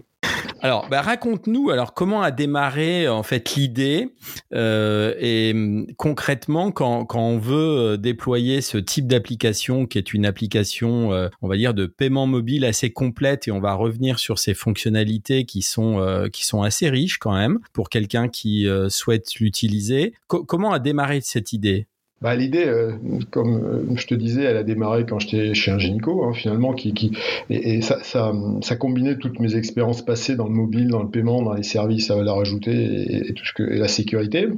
Alors, 0.60 0.88
bah, 0.88 1.02
raconte-nous 1.02 1.70
alors 1.70 1.92
comment 1.92 2.22
a 2.22 2.30
démarré 2.30 3.08
en 3.08 3.24
fait 3.24 3.56
l'idée 3.56 4.10
euh, 4.54 5.12
et 5.18 5.50
hum, 5.52 5.86
concrètement 5.96 6.70
quand, 6.70 7.04
quand 7.04 7.20
on 7.20 7.38
veut 7.38 7.78
euh, 7.78 7.96
déployer 7.96 8.60
ce 8.60 8.78
type 8.78 9.08
d'application 9.08 9.86
qui 9.86 9.98
est 9.98 10.14
une 10.14 10.24
application, 10.24 11.12
euh, 11.12 11.28
on 11.40 11.48
va 11.48 11.56
dire 11.56 11.74
de 11.74 11.86
paiement 11.86 12.28
mobile 12.28 12.64
assez 12.64 12.92
complète 12.92 13.48
et 13.48 13.50
on 13.50 13.58
va 13.58 13.74
revenir 13.74 14.20
sur 14.20 14.38
ces 14.38 14.54
fonctionnalités 14.54 15.46
qui 15.46 15.62
sont 15.62 15.98
euh, 15.98 16.28
qui 16.28 16.46
sont 16.46 16.62
assez 16.62 16.88
riches 16.88 17.18
quand 17.18 17.34
même 17.34 17.58
pour 17.72 17.88
quelqu'un 17.88 18.28
qui 18.28 18.68
souhaite 18.88 19.34
l'utiliser. 19.40 20.14
comment 20.28 20.72
a 20.72 20.78
démarré 20.78 21.20
cette 21.22 21.52
idée? 21.52 21.88
Bah, 22.22 22.36
L'idée, 22.36 22.64
euh, 22.66 22.92
comme 23.30 23.56
euh, 23.56 23.96
je 23.96 24.06
te 24.06 24.14
disais, 24.14 24.44
elle 24.44 24.56
a 24.56 24.62
démarré 24.62 25.04
quand 25.04 25.18
j'étais 25.18 25.54
chez 25.54 25.72
Ingenico, 25.72 26.24
hein, 26.24 26.32
finalement, 26.32 26.72
qui, 26.72 26.94
qui, 26.94 27.10
et, 27.50 27.82
ça, 27.82 28.02
ça, 28.02 28.32
ça, 28.62 28.76
combinait 28.76 29.16
toutes 29.18 29.40
mes 29.40 29.56
expériences 29.56 30.04
passées 30.04 30.36
dans 30.36 30.46
le 30.46 30.54
mobile, 30.54 30.88
dans 30.88 31.02
le 31.02 31.10
paiement, 31.10 31.42
dans 31.42 31.54
les 31.54 31.64
services 31.64 32.10
à 32.10 32.16
valeur 32.16 32.38
ajoutée 32.38 32.72
et, 32.72 33.28
et 33.28 33.34
tout 33.34 33.44
ce 33.44 33.52
que, 33.52 33.64
et 33.64 33.78
la 33.78 33.88
sécurité. 33.88 34.48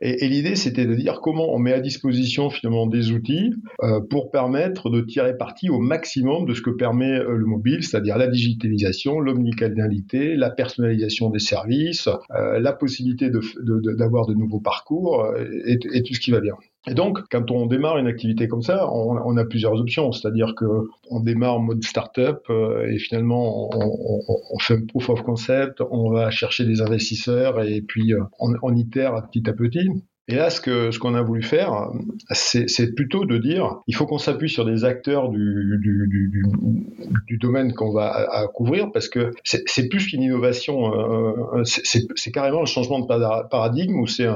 Et, 0.00 0.24
et 0.24 0.28
l'idée, 0.28 0.54
c'était 0.54 0.86
de 0.86 0.94
dire 0.94 1.20
comment 1.20 1.52
on 1.54 1.58
met 1.58 1.72
à 1.72 1.80
disposition 1.80 2.50
finalement 2.50 2.86
des 2.86 3.10
outils 3.10 3.54
euh, 3.82 4.00
pour 4.00 4.30
permettre 4.30 4.90
de 4.90 5.00
tirer 5.00 5.36
parti 5.36 5.70
au 5.70 5.78
maximum 5.78 6.46
de 6.46 6.54
ce 6.54 6.62
que 6.62 6.70
permet 6.70 7.18
euh, 7.18 7.36
le 7.36 7.46
mobile, 7.46 7.82
c'est-à-dire 7.82 8.18
la 8.18 8.28
digitalisation, 8.28 9.18
l'omnicanalité, 9.18 10.36
la 10.36 10.50
personnalisation 10.50 11.30
des 11.30 11.38
services, 11.38 12.08
euh, 12.36 12.60
la 12.60 12.72
possibilité 12.72 13.30
d'avoir 13.30 14.26
de, 14.26 14.32
de, 14.32 14.36
de, 14.36 14.40
nouveaux 14.40 14.60
parcours 14.60 15.26
et, 15.66 15.78
et 15.92 16.02
tout 16.02 16.14
ce 16.14 16.20
qui 16.20 16.30
va 16.30 16.40
bien. 16.40 16.54
Et 16.86 16.94
donc, 16.94 17.20
quand 17.30 17.50
on 17.50 17.66
démarre 17.66 17.96
une 17.98 18.06
activité 18.06 18.46
comme 18.46 18.60
ça, 18.60 18.90
on, 18.92 19.36
a 19.36 19.44
plusieurs 19.44 19.80
options. 19.80 20.12
C'est-à-dire 20.12 20.54
que 20.54 20.88
on 21.10 21.20
démarre 21.20 21.54
en 21.54 21.60
mode 21.60 21.82
startup 21.82 22.40
euh, 22.50 22.86
et 22.86 22.98
finalement 22.98 23.70
on, 23.74 24.58
fait 24.58 24.74
un 24.74 24.86
proof 24.86 25.08
of 25.08 25.22
concept, 25.22 25.80
on 25.90 26.10
va 26.10 26.30
chercher 26.30 26.64
des 26.66 26.82
investisseurs 26.82 27.62
et 27.62 27.80
puis 27.80 28.12
euh, 28.12 28.20
on, 28.38 28.52
on 28.62 28.74
itère 28.76 29.28
petit 29.30 29.48
à 29.48 29.54
petit. 29.54 29.88
Et 30.26 30.36
là, 30.36 30.48
ce 30.48 30.60
que 30.60 30.90
ce 30.90 30.98
qu'on 30.98 31.14
a 31.14 31.22
voulu 31.22 31.42
faire, 31.42 31.90
c'est 32.30 32.94
plutôt 32.94 33.26
de 33.26 33.36
dire, 33.36 33.76
il 33.86 33.94
faut 33.94 34.06
qu'on 34.06 34.18
s'appuie 34.18 34.48
sur 34.48 34.64
des 34.64 34.84
acteurs 34.84 35.28
du, 35.28 35.78
du, 35.82 36.08
du, 36.08 36.42
du 37.26 37.36
domaine 37.36 37.74
qu'on 37.74 37.92
va 37.92 38.10
à, 38.30 38.46
couvrir, 38.48 38.90
parce 38.90 39.10
que 39.10 39.32
c'est 39.42 39.88
plus 39.88 40.06
qu'une 40.06 40.22
innovation, 40.22 40.94
euh, 40.94 41.62
c'est 41.64 42.32
carrément 42.32 42.62
un 42.62 42.66
changement 42.66 43.00
de 43.00 43.48
paradigme, 43.48 44.00
ou 44.00 44.06
c'est 44.06 44.26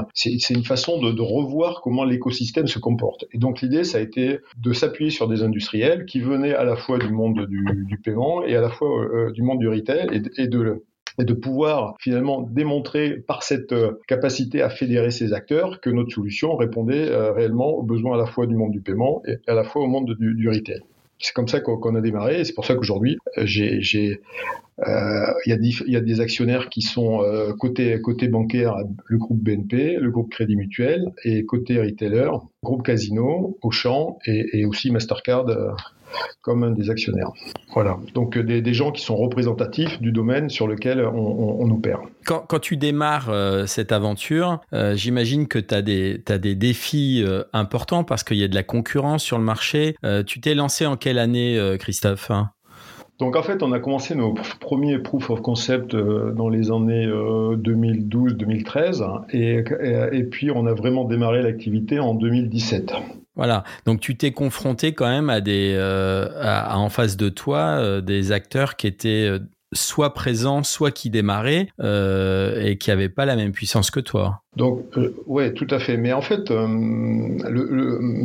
une 0.50 0.64
façon 0.64 1.00
de, 1.00 1.10
de, 1.12 1.22
revoir 1.22 1.80
comment 1.82 2.04
l'écosystème 2.04 2.66
se 2.66 2.78
comporte. 2.78 3.24
Et 3.32 3.38
donc 3.38 3.62
l'idée, 3.62 3.84
ça 3.84 3.98
a 3.98 4.00
été 4.02 4.40
de 4.58 4.72
s'appuyer 4.74 5.10
sur 5.10 5.26
des 5.26 5.42
industriels 5.42 6.04
qui 6.04 6.20
venaient 6.20 6.54
à 6.54 6.64
la 6.64 6.76
fois 6.76 6.98
du 6.98 7.10
monde 7.10 7.46
du, 7.46 7.64
du 7.86 7.98
paiement 7.98 8.44
et 8.44 8.56
à 8.56 8.60
la 8.60 8.68
fois 8.68 8.88
euh, 8.88 9.32
du 9.32 9.42
monde 9.42 9.58
du 9.58 9.68
retail, 9.68 10.08
et, 10.12 10.42
et 10.42 10.48
de 10.48 10.84
et 11.18 11.24
de 11.24 11.34
pouvoir 11.34 11.96
finalement 11.98 12.42
démontrer 12.42 13.16
par 13.16 13.42
cette 13.42 13.72
euh, 13.72 14.00
capacité 14.06 14.62
à 14.62 14.70
fédérer 14.70 15.10
ces 15.10 15.32
acteurs 15.32 15.80
que 15.80 15.90
notre 15.90 16.12
solution 16.12 16.56
répondait 16.56 17.10
euh, 17.10 17.32
réellement 17.32 17.70
aux 17.70 17.82
besoins 17.82 18.14
à 18.14 18.18
la 18.18 18.26
fois 18.26 18.46
du 18.46 18.54
monde 18.54 18.70
du 18.70 18.80
paiement 18.80 19.22
et 19.26 19.38
à 19.48 19.54
la 19.54 19.64
fois 19.64 19.82
au 19.82 19.86
monde 19.86 20.14
du, 20.18 20.48
retail. 20.48 20.80
C'est 21.18 21.34
comme 21.34 21.48
ça 21.48 21.60
qu'on 21.60 21.94
a 21.96 22.00
démarré 22.00 22.40
et 22.40 22.44
c'est 22.44 22.52
pour 22.52 22.64
ça 22.64 22.76
qu'aujourd'hui, 22.76 23.18
euh, 23.38 23.44
il 23.46 24.18
y, 25.46 25.90
y, 25.90 25.96
a 25.96 26.00
des 26.00 26.20
actionnaires 26.20 26.68
qui 26.68 26.80
sont 26.80 27.24
côté, 27.58 28.00
côté 28.00 28.28
bancaire, 28.28 28.76
le 29.06 29.18
groupe 29.18 29.42
BNP, 29.42 29.96
le 29.96 30.12
groupe 30.12 30.30
Crédit 30.30 30.54
Mutuel, 30.54 31.12
et 31.24 31.44
côté 31.44 31.80
retailer, 31.80 32.30
groupe 32.62 32.84
Casino, 32.84 33.58
Auchan 33.62 34.20
et 34.26 34.64
aussi 34.64 34.92
Mastercard 34.92 35.46
comme 36.42 36.64
un 36.64 36.70
des 36.70 36.90
actionnaires. 36.90 37.30
Voilà, 37.74 37.98
donc 38.14 38.36
euh, 38.36 38.42
des, 38.42 38.60
des, 38.62 38.74
gens 38.74 38.92
qui 38.92 39.02
sont 39.02 39.16
représentatifs 39.16 40.00
du 40.00 40.12
domaine 40.12 40.50
sur 40.50 40.66
lequel 40.66 41.04
on, 41.04 41.60
on, 41.60 41.70
opère. 41.70 42.00
Quand, 42.24 42.44
quand, 42.48 42.58
tu 42.58 42.76
démarres 42.76 43.30
euh, 43.30 43.66
cette 43.66 43.92
aventure, 43.92 44.60
euh, 44.72 44.96
j'imagine 44.96 45.46
que 45.48 45.58
tu 45.58 45.74
as 45.74 45.82
des, 45.82 46.22
as 46.28 46.38
des 46.38 46.54
défis 46.54 47.22
euh, 47.24 47.42
importants 47.52 48.04
parce 48.04 48.24
qu'il 48.24 48.38
y 48.38 48.44
a 48.44 48.48
de 48.48 48.54
la 48.54 48.62
concurrence 48.62 49.22
sur 49.22 49.36
le 49.38 49.44
marché. 49.44 49.96
Tu 50.26 50.40
t'es 50.40 50.54
lancé 50.54 50.86
en 50.86 50.96
quelle 50.96 51.18
année, 51.18 51.76
Christophe 51.78 52.32
donc 53.18 53.34
en 53.34 53.42
fait, 53.42 53.64
on 53.64 53.72
a 53.72 53.80
commencé 53.80 54.14
nos 54.14 54.34
premiers 54.60 55.00
proof 55.00 55.30
of 55.30 55.42
concept 55.42 55.96
dans 55.96 56.48
les 56.48 56.70
années 56.70 57.08
2012-2013 57.08 59.24
et, 59.32 59.56
et, 59.56 60.18
et, 60.18 60.22
puis 60.22 60.52
on 60.52 60.66
a 60.66 60.72
vraiment 60.72 61.02
démarré 61.02 61.42
l'activité 61.42 61.98
en 61.98 62.14
2017. 62.14 62.94
Voilà. 63.38 63.62
Donc 63.86 64.00
tu 64.00 64.16
t'es 64.16 64.32
confronté 64.32 64.92
quand 64.92 65.08
même 65.08 65.30
à 65.30 65.40
des, 65.40 65.74
euh, 65.76 66.28
à, 66.42 66.76
en 66.78 66.90
face 66.90 67.16
de 67.16 67.28
toi, 67.30 67.78
euh, 67.78 68.00
des 68.00 68.32
acteurs 68.32 68.76
qui 68.76 68.88
étaient 68.88 69.28
euh, 69.30 69.38
soit 69.72 70.12
présents, 70.12 70.64
soit 70.64 70.90
qui 70.90 71.08
démarraient 71.08 71.68
euh, 71.80 72.60
et 72.60 72.78
qui 72.78 72.90
n'avaient 72.90 73.08
pas 73.08 73.26
la 73.26 73.36
même 73.36 73.52
puissance 73.52 73.92
que 73.92 74.00
toi. 74.00 74.42
Donc, 74.56 74.86
euh, 74.96 75.14
ouais, 75.26 75.52
tout 75.52 75.68
à 75.70 75.78
fait. 75.78 75.96
Mais 75.96 76.12
en 76.12 76.20
fait, 76.20 76.50
euh, 76.50 76.66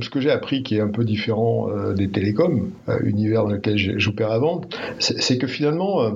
ce 0.01 0.09
que 0.09 0.19
j'ai 0.19 0.31
appris, 0.31 0.63
qui 0.63 0.77
est 0.77 0.81
un 0.81 0.87
peu 0.87 1.03
différent 1.03 1.69
des 1.93 2.09
télécoms, 2.09 2.71
univers 3.03 3.43
dans 3.43 3.51
lequel 3.51 3.77
j'opère 3.99 4.31
avant, 4.31 4.61
c'est 4.99 5.37
que 5.37 5.47
finalement, 5.47 6.11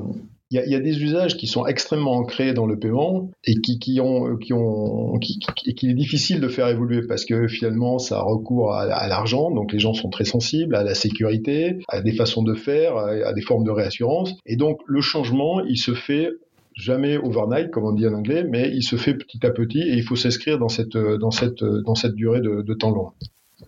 il 0.50 0.64
y, 0.66 0.72
y, 0.72 0.76
a, 0.76 0.80
des 0.80 1.02
usages 1.04 1.36
qui 1.36 1.46
sont 1.46 1.66
extrêmement 1.66 2.14
ancrés 2.14 2.54
dans 2.54 2.66
le 2.66 2.80
paiement 2.80 3.32
et 3.44 3.56
qui, 3.56 3.80
qui 3.80 4.00
ont, 4.00 4.38
qui 4.38 4.54
ont, 4.54 5.18
qui, 5.20 5.40
qui, 5.40 5.90
est 5.90 5.94
difficile 5.94 6.40
de 6.40 6.48
faire 6.48 6.68
évoluer 6.68 7.06
parce 7.06 7.26
que 7.26 7.48
finalement 7.48 8.00
ça 8.00 8.22
recourt 8.22 8.74
à, 8.74 8.84
à 8.84 9.08
l'argent, 9.08 9.52
donc 9.52 9.74
les 9.74 9.80
gens 9.80 9.94
sont 9.94 10.10
très 10.10 10.24
sensibles 10.24 10.76
à 10.76 10.84
la 10.84 10.96
sécurité, 10.96 11.80
à 11.90 12.02
des 12.02 12.14
façons 12.14 12.44
de 12.44 12.54
faire, 12.54 12.96
à, 12.96 13.34
des 13.34 13.42
formes 13.42 13.66
de 13.66 13.72
réassurance, 13.72 14.36
et 14.46 14.56
donc 14.56 14.80
le 14.86 15.02
changement 15.02 15.62
il 15.66 15.78
se 15.78 15.94
fait 15.94 16.30
jamais 16.76 17.18
overnight, 17.18 17.72
comme 17.72 17.86
on 17.86 17.92
dit 17.92 18.08
en 18.08 18.14
anglais, 18.14 18.46
mais 18.48 18.72
il 18.74 18.84
se 18.84 18.96
fait 18.96 19.16
petit 19.16 19.46
à 19.46 19.50
petit 19.50 19.82
et 19.82 19.96
il 19.96 20.04
faut 20.04 20.16
s'inscrire 20.16 20.60
dans 20.60 20.70
cette, 20.70 20.96
dans 20.96 21.32
cette, 21.32 21.64
dans 21.64 21.96
cette 21.96 22.14
durée 22.14 22.40
de, 22.40 22.62
de 22.62 22.74
temps 22.74 22.92
long. 22.92 23.12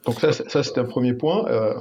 Donc 0.05 0.19
ça, 0.19 0.31
ça 0.31 0.63
c'est 0.63 0.77
un 0.77 0.85
premier 0.85 1.13
point. 1.13 1.45
Euh, 1.47 1.73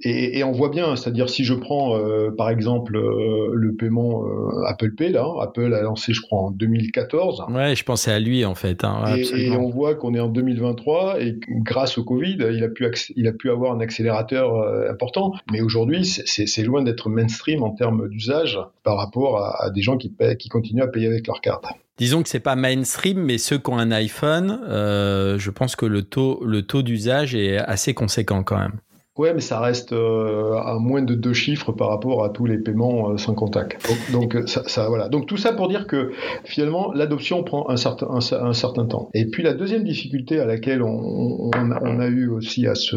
et, 0.00 0.38
et, 0.38 0.44
on 0.44 0.52
voit 0.52 0.68
bien, 0.68 0.96
c'est-à-dire 0.96 1.28
si 1.28 1.44
je 1.44 1.54
prends 1.54 1.96
euh, 1.96 2.30
par 2.30 2.50
exemple 2.50 2.96
euh, 2.96 3.50
le 3.52 3.74
paiement 3.74 4.24
euh, 4.24 4.64
Apple 4.66 4.94
Pay, 4.94 5.10
là, 5.10 5.26
Apple 5.40 5.72
a 5.74 5.82
lancé 5.82 6.12
je 6.12 6.20
crois 6.20 6.40
en 6.40 6.50
2014. 6.50 7.44
Ouais, 7.50 7.74
je 7.74 7.84
pensais 7.84 8.12
à 8.12 8.20
lui 8.20 8.44
en 8.44 8.54
fait. 8.54 8.84
Hein, 8.84 9.16
et, 9.16 9.46
et, 9.46 9.50
on 9.56 9.68
voit 9.68 9.94
qu'on 9.94 10.14
est 10.14 10.20
en 10.20 10.28
2023 10.28 11.20
et 11.20 11.38
grâce 11.48 11.98
au 11.98 12.04
Covid, 12.04 12.38
il 12.52 12.62
a 12.62 12.68
pu, 12.68 12.86
il 13.16 13.26
a 13.26 13.32
pu 13.32 13.50
avoir 13.50 13.72
un 13.72 13.80
accélérateur 13.80 14.54
important. 14.90 15.32
Mais 15.50 15.60
aujourd'hui, 15.60 16.04
c'est 16.04 16.62
loin 16.62 16.82
d'être 16.82 17.08
mainstream 17.08 17.62
en 17.62 17.70
termes 17.70 18.08
d'usage 18.08 18.58
par 18.82 18.96
rapport 18.96 19.38
à, 19.38 19.64
à, 19.64 19.70
des 19.70 19.82
gens 19.82 19.96
qui, 19.96 20.10
paient, 20.10 20.36
qui 20.36 20.48
continuent 20.48 20.82
à 20.82 20.88
payer 20.88 21.06
avec 21.06 21.26
leur 21.26 21.40
carte. 21.40 21.64
Disons 21.96 22.22
que 22.22 22.28
c'est 22.28 22.40
pas 22.40 22.56
mainstream, 22.56 23.20
mais 23.20 23.38
ceux 23.38 23.58
qui 23.58 23.70
ont 23.70 23.78
un 23.78 23.92
iPhone, 23.92 24.60
euh, 24.68 25.38
je 25.38 25.50
pense 25.50 25.76
que 25.76 25.86
le 25.86 26.02
taux, 26.02 26.42
le 26.44 26.62
taux 26.62 26.82
d'usage 26.82 27.36
est 27.36 27.58
assez 27.58 27.94
conséquent 27.94 28.42
quand 28.42 28.58
même. 28.58 28.80
Ouais, 29.16 29.32
mais 29.32 29.40
ça 29.40 29.60
reste 29.60 29.92
euh, 29.92 30.54
à 30.54 30.76
moins 30.80 31.00
de 31.00 31.14
deux 31.14 31.34
chiffres 31.34 31.70
par 31.70 31.88
rapport 31.90 32.24
à 32.24 32.30
tous 32.30 32.46
les 32.46 32.58
paiements 32.58 33.10
euh, 33.10 33.16
sans 33.16 33.34
contact. 33.34 33.88
Donc, 34.10 34.36
ça, 34.46 34.64
ça, 34.66 34.88
voilà. 34.88 35.08
Donc 35.08 35.26
tout 35.26 35.36
ça 35.36 35.52
pour 35.52 35.68
dire 35.68 35.86
que 35.86 36.10
finalement 36.42 36.92
l'adoption 36.92 37.44
prend 37.44 37.70
un 37.70 37.76
certain 37.76 38.08
un, 38.10 38.52
certain 38.52 38.86
temps. 38.86 39.10
Et 39.14 39.26
puis 39.26 39.44
la 39.44 39.54
deuxième 39.54 39.84
difficulté 39.84 40.40
à 40.40 40.46
laquelle 40.46 40.82
on, 40.82 41.48
on 41.54 42.00
a 42.00 42.06
eu 42.08 42.26
aussi 42.26 42.66
à 42.66 42.74
se 42.74 42.96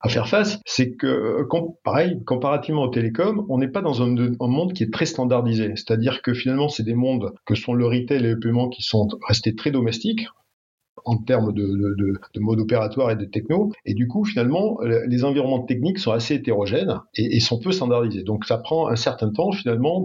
à 0.00 0.08
faire 0.08 0.28
face, 0.28 0.58
c'est 0.66 0.94
que, 0.94 1.06
euh, 1.06 1.48
pareil, 1.82 2.22
comparativement 2.24 2.84
aux 2.84 2.90
télécoms, 2.90 3.46
on 3.48 3.58
n'est 3.58 3.68
pas 3.68 3.82
dans 3.82 4.02
un, 4.02 4.14
monde 4.40 4.72
qui 4.72 4.82
est 4.82 4.92
très 4.92 5.06
standardisé. 5.06 5.72
C'est-à-dire 5.76 6.22
que 6.22 6.34
finalement, 6.34 6.68
c'est 6.68 6.82
des 6.82 6.94
mondes 6.94 7.32
que 7.46 7.54
sont 7.54 7.72
le 7.72 7.86
retail 7.86 8.18
et 8.18 8.30
le 8.30 8.38
paiement 8.38 8.68
qui 8.68 8.82
sont 8.82 9.08
restés 9.26 9.54
très 9.54 9.70
domestiques 9.70 10.26
en 11.04 11.18
termes 11.18 11.52
de, 11.52 11.62
de, 11.62 11.94
de, 11.94 12.18
de, 12.34 12.40
mode 12.40 12.58
opératoire 12.58 13.10
et 13.12 13.16
de 13.16 13.24
techno. 13.24 13.72
Et 13.84 13.94
du 13.94 14.08
coup, 14.08 14.24
finalement, 14.24 14.78
les 14.82 15.24
environnements 15.24 15.62
techniques 15.62 15.98
sont 15.98 16.10
assez 16.10 16.34
hétérogènes 16.34 17.00
et, 17.14 17.38
sont 17.38 17.60
peu 17.60 17.70
standardisés. 17.70 18.24
Donc, 18.24 18.44
ça 18.44 18.58
prend 18.58 18.88
un 18.88 18.96
certain 18.96 19.30
temps, 19.30 19.52
finalement, 19.52 20.04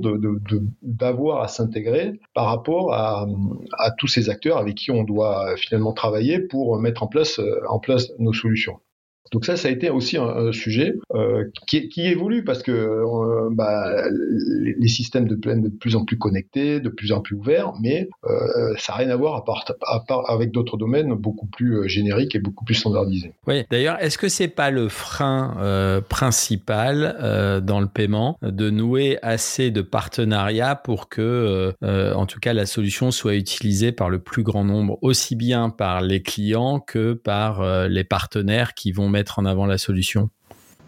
d'avoir 0.83 1.41
à 1.41 1.47
s'intégrer 1.47 2.19
par 2.35 2.45
rapport 2.45 2.93
à, 2.93 3.25
tous 3.97 4.07
ces 4.07 4.29
acteurs 4.29 4.57
avec 4.57 4.75
qui 4.75 4.91
on 4.91 5.03
doit 5.03 5.55
finalement 5.57 5.91
travailler 5.91 6.39
pour 6.39 6.79
mettre 6.79 7.01
en 7.01 7.07
place, 7.07 7.41
en 7.67 7.79
place 7.79 8.11
nos 8.19 8.33
solutions. 8.33 8.77
Donc 9.31 9.45
ça, 9.45 9.55
ça 9.55 9.69
a 9.69 9.71
été 9.71 9.89
aussi 9.89 10.17
un, 10.17 10.51
sujet 10.51 10.95
euh, 11.13 11.45
qui, 11.67 12.01
évolue 12.01 12.43
parce 12.43 12.63
que 12.63 12.71
euh, 12.71 13.49
bah, 13.51 14.03
les, 14.09 14.87
systèmes 14.87 15.27
de 15.27 15.35
plaine 15.35 15.61
de 15.61 15.69
plus 15.69 15.95
en 15.95 16.03
plus 16.03 16.17
connectés, 16.17 16.81
de 16.81 16.89
plus 16.89 17.13
en 17.13 17.21
plus 17.21 17.37
ouverts, 17.37 17.73
mais 17.81 18.09
euh, 18.25 18.73
ça 18.77 18.93
n'a 18.93 18.97
rien 18.97 19.09
à 19.09 19.15
voir 19.15 19.35
à 19.35 19.45
part, 19.45 20.29
avec 20.29 20.51
d'autres 20.51 20.75
domaines 20.75 21.13
beaucoup 21.13 21.45
plus 21.45 21.87
génériques 21.87 22.35
et 22.35 22.39
beaucoup 22.39 22.65
plus 22.65 22.73
standardisés. 22.73 23.33
Oui, 23.47 23.63
d'ailleurs, 23.71 24.01
est-ce 24.01 24.17
que 24.17 24.27
c'est 24.27 24.49
pas 24.49 24.69
le 24.69 24.89
frein 24.89 26.01
principal 26.09 27.61
dans 27.63 27.79
le 27.79 27.87
paiement 27.87 28.37
de 28.41 28.69
nouer 28.69 29.17
assez 29.21 29.71
de 29.71 29.81
partenariats 29.81 30.75
pour 30.75 31.07
que, 31.07 31.73
en 31.81 32.25
tout 32.25 32.39
cas, 32.39 32.53
la 32.53 32.65
solution 32.65 33.11
soit 33.11 33.35
utilisée 33.35 33.93
par 33.93 34.09
le 34.09 34.19
plus 34.19 34.43
grand 34.43 34.65
nombre, 34.65 34.97
aussi 35.01 35.35
bien 35.35 35.69
par 35.69 36.01
les 36.01 36.21
clients 36.21 36.79
que 36.79 37.13
par 37.13 37.87
les 37.87 38.03
partenaires 38.03 38.73
qui 38.73 38.91
vont 38.91 39.10
mettre 39.11 39.39
en 39.39 39.45
avant 39.45 39.65
la 39.65 39.77
solution? 39.77 40.29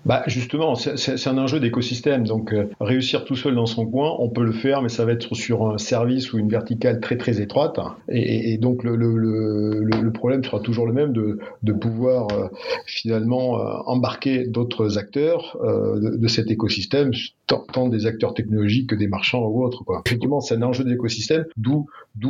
Bah 0.05 0.23
justement, 0.27 0.75
c'est 0.75 1.27
un 1.27 1.37
enjeu 1.37 1.61
d'écosystème. 1.61 2.27
Donc 2.27 2.51
euh, 2.51 2.69
réussir 2.81 3.23
tout 3.23 3.35
seul 3.35 3.55
dans 3.55 3.65
son 3.65 3.85
coin, 3.85 4.15
on 4.19 4.29
peut 4.29 4.43
le 4.43 4.51
faire, 4.51 4.81
mais 4.81 4.89
ça 4.89 5.05
va 5.05 5.13
être 5.13 5.33
sur 5.33 5.65
un 5.65 5.77
service 5.77 6.33
ou 6.33 6.39
une 6.39 6.49
verticale 6.49 6.99
très 6.99 7.17
très 7.17 7.39
étroite. 7.39 7.79
Et, 8.09 8.57
donc 8.57 8.83
le, 8.83 10.11
problème 10.11 10.43
sera 10.43 10.59
toujours 10.59 10.85
le 10.85 10.93
même 10.93 11.13
de, 11.13 11.73
pouvoir 11.73 12.27
euh, 12.33 12.47
finalement 12.85 13.59
euh, 13.59 13.77
embarquer 13.85 14.45
d'autres 14.45 14.97
acteurs 14.97 15.57
de, 15.63 16.27
cet 16.27 16.51
écosystème, 16.51 17.11
tant, 17.47 17.87
des 17.87 18.05
acteurs 18.05 18.33
technologiques 18.33 18.89
que 18.89 18.95
des 18.95 19.07
marchands 19.07 19.45
ou 19.45 19.63
autres. 19.63 19.83
Effectivement, 20.05 20.41
c'est 20.41 20.55
un 20.55 20.61
enjeu 20.63 20.83
d'écosystème, 20.83 21.45
d'où 21.55 21.87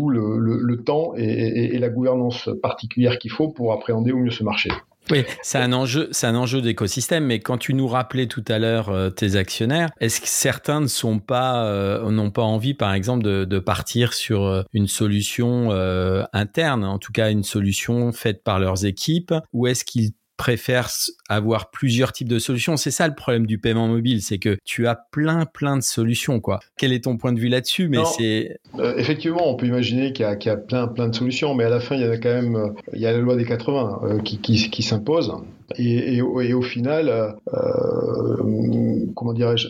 le, 0.10 0.76
temps 0.86 1.14
et, 1.18 1.76
et 1.76 1.80
la 1.80 1.90
gouvernance 1.90 2.50
particulière 2.62 3.18
qu'il 3.18 3.32
faut 3.32 3.50
pour 3.50 3.74
appréhender 3.74 4.12
au 4.12 4.18
mieux 4.18 4.32
ce 4.32 4.44
marché. 4.44 4.70
Oui, 5.12 5.26
c'est 5.42 5.58
un 5.58 5.74
enjeu, 5.74 6.08
c'est 6.12 6.28
un 6.28 6.36
enjeu 6.36 6.62
d'écosystème. 6.62 7.26
Mais 7.26 7.40
quand 7.40 7.58
tu 7.58 7.74
nous 7.74 7.88
rappelais 7.88 8.28
tout 8.28 8.44
à 8.48 8.60
l'heure 8.60 8.90
euh, 8.90 9.10
tes 9.10 9.36
actionnaires, 9.36 9.90
est-ce 10.00 10.22
que 10.22 10.28
certains 10.28 10.82
ne 10.82 10.88
sont 10.88 11.20
pas, 11.20 11.66
euh, 11.66 12.10
n'ont 12.10 12.32
pas 12.32 12.44
envie, 12.44 12.74
par 12.74 12.94
exemple, 12.94 13.24
de, 13.24 13.46
de 13.46 13.60
partir 13.60 14.14
sur 14.14 14.44
euh, 14.44 14.64
une 14.74 14.88
solution 14.88 15.72
euh, 15.72 16.24
interne, 16.32 16.86
en 16.86 17.00
tout 17.00 17.12
cas 17.12 17.32
une 17.32 17.44
solution 17.44 18.12
faite 18.12 18.44
par 18.44 18.60
leurs 18.60 18.86
équipes, 18.86 19.34
ou 19.52 19.68
est-ce 19.68 19.84
qu'ils 19.84 20.12
préfèrent 20.38 20.90
avoir 21.30 21.70
plusieurs 21.72 22.12
types 22.12 22.28
de 22.28 22.40
solutions. 22.40 22.78
C'est 22.78 22.92
ça 22.92 23.08
le 23.08 23.16
problème 23.16 23.46
du 23.46 23.58
paiement 23.58 23.88
mobile, 23.88 24.22
c'est 24.22 24.40
que 24.40 24.58
tu 24.64 24.88
as 24.88 24.96
plein 24.96 25.46
plein 25.46 25.78
de 25.78 25.84
solutions 25.84 26.40
quoi. 26.40 26.60
Quel 26.78 26.92
est 26.94 27.04
ton 27.04 27.18
point 27.18 27.34
de 27.34 27.40
vue 27.40 27.50
là-dessus? 27.50 27.88
Mais 27.88 28.04
c'est 28.18 28.58
euh, 28.80 28.96
effectivement, 28.98 29.50
on 29.50 29.56
peut 29.56 29.68
imaginer 29.68 30.14
qu'il 30.14 30.26
y, 30.30 30.38
qu 30.38 30.48
y, 30.48 30.52
a 30.52 30.58
plein 30.58 30.88
plein 30.88 31.10
de 31.10 31.16
solutions, 31.16 31.54
mais 31.54 31.66
à 31.66 31.70
la 31.70 31.80
fin 31.80 31.96
il 31.96 32.02
y 32.02 32.06
a 32.06 32.18
quand 32.18 32.34
même 32.34 32.56
euh, 32.56 32.70
il 32.94 33.02
y 33.02 33.06
a 33.06 33.12
la 33.12 33.20
loi 33.20 33.36
des 33.36 33.46
80 33.46 34.02
euh, 34.04 34.20
qui, 34.20 34.40
qui, 34.40 34.70
qui 34.70 34.84
s'impose. 34.84 35.34
Et, 35.78 36.22
au 36.22 36.62
final, 36.62 37.10
euh, 37.54 39.08
comment 39.16 39.34
dirais-je, 39.34 39.70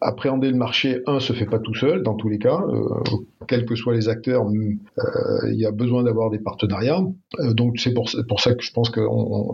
appréhender 0.00 0.50
le 0.50 0.56
marché, 0.56 1.02
un, 1.06 1.20
se 1.20 1.32
fait 1.32 1.46
pas 1.46 1.58
tout 1.58 1.74
seul 1.74 2.02
dans 2.02 2.14
tous 2.14 2.28
les 2.28 2.38
cas, 2.38 2.60
euh, 2.68 3.16
quels 3.46 3.64
que 3.64 3.74
soient 3.74 3.94
les 3.94 4.08
acteurs, 4.08 4.46
euh, 4.46 5.50
il 5.50 5.58
y 5.58 5.66
a 5.66 5.70
besoin 5.70 6.02
d'avoir 6.02 6.30
des 6.30 6.38
partenariats. 6.38 7.02
donc 7.52 7.78
c'est 7.78 7.94
pour, 7.94 8.08
ça 8.08 8.54
que 8.54 8.62
je 8.62 8.72
pense 8.72 8.90
que 8.90 9.00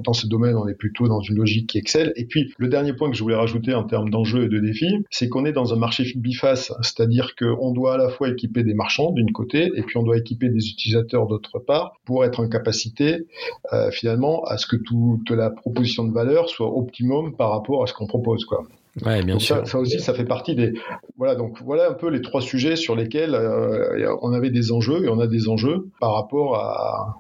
dans 0.03 0.13
ce 0.13 0.27
domaine, 0.27 0.57
on 0.57 0.67
est 0.67 0.75
plutôt 0.75 1.09
dans 1.09 1.21
une 1.21 1.37
logique 1.37 1.69
qui 1.69 1.79
excelle. 1.79 2.13
Et 2.17 2.25
puis 2.25 2.53
le 2.59 2.69
dernier 2.69 2.93
point 2.93 3.11
que 3.11 3.17
je 3.17 3.23
voulais 3.23 3.37
rajouter 3.37 3.75
en 3.75 3.85
termes 3.85 4.11
d'enjeux 4.11 4.45
et 4.45 4.49
de 4.49 4.59
défis, 4.59 5.05
c'est 5.11 5.29
qu'on 5.29 5.45
est 5.45 5.53
dans 5.53 5.73
un 5.73 5.77
marché 5.77 6.05
biface, 6.17 6.73
c'est-à-dire 6.83 7.35
qu'on 7.37 7.73
doit 7.73 7.95
à 7.95 7.99
la 7.99 8.09
fois 8.09 8.29
équiper 8.29 8.63
des 8.63 8.75
marchands 8.75 9.13
d'une 9.13 9.33
côté, 9.33 9.71
et 9.75 9.83
puis 9.83 9.97
on 9.97 10.03
doit 10.03 10.17
équiper 10.17 10.49
des 10.49 10.69
utilisateurs 10.69 11.27
d'autre 11.27 11.59
part, 11.59 11.97
pour 12.05 12.25
être 12.25 12.41
en 12.41 12.49
capacité 12.49 13.27
euh, 13.73 13.91
finalement 13.91 14.45
à 14.45 14.59
ce 14.59 14.67
que 14.67 14.77
toute 14.77 15.31
la 15.31 15.51
proposition 15.51 15.74
de 15.81 16.13
valeur 16.13 16.49
soit 16.49 16.69
optimum 16.69 17.37
par 17.37 17.51
rapport 17.51 17.83
à 17.83 17.87
ce 17.87 17.95
qu'on 17.95 18.07
propose. 18.07 18.45
Quoi. 18.45 18.63
Ouais, 19.05 19.23
bien 19.23 19.35
donc 19.35 19.43
sûr. 19.43 19.57
Ça, 19.57 19.65
ça, 19.65 19.79
aussi, 19.79 20.01
ça 20.01 20.15
fait 20.15 20.25
partie 20.25 20.55
des. 20.55 20.73
Voilà, 21.17 21.35
donc 21.35 21.61
voilà 21.63 21.91
un 21.91 21.95
peu 21.95 22.09
les 22.09 22.23
trois 22.23 22.41
sujets 22.41 22.77
sur 22.77 22.95
lesquels 22.95 23.35
euh, 23.35 24.15
on 24.23 24.33
avait 24.33 24.51
des 24.51 24.73
enjeux 24.73 25.05
et 25.05 25.09
on 25.09 25.19
a 25.19 25.27
des 25.27 25.49
enjeux 25.49 25.89
par 26.01 26.15
rapport 26.15 26.57
à, 26.57 27.17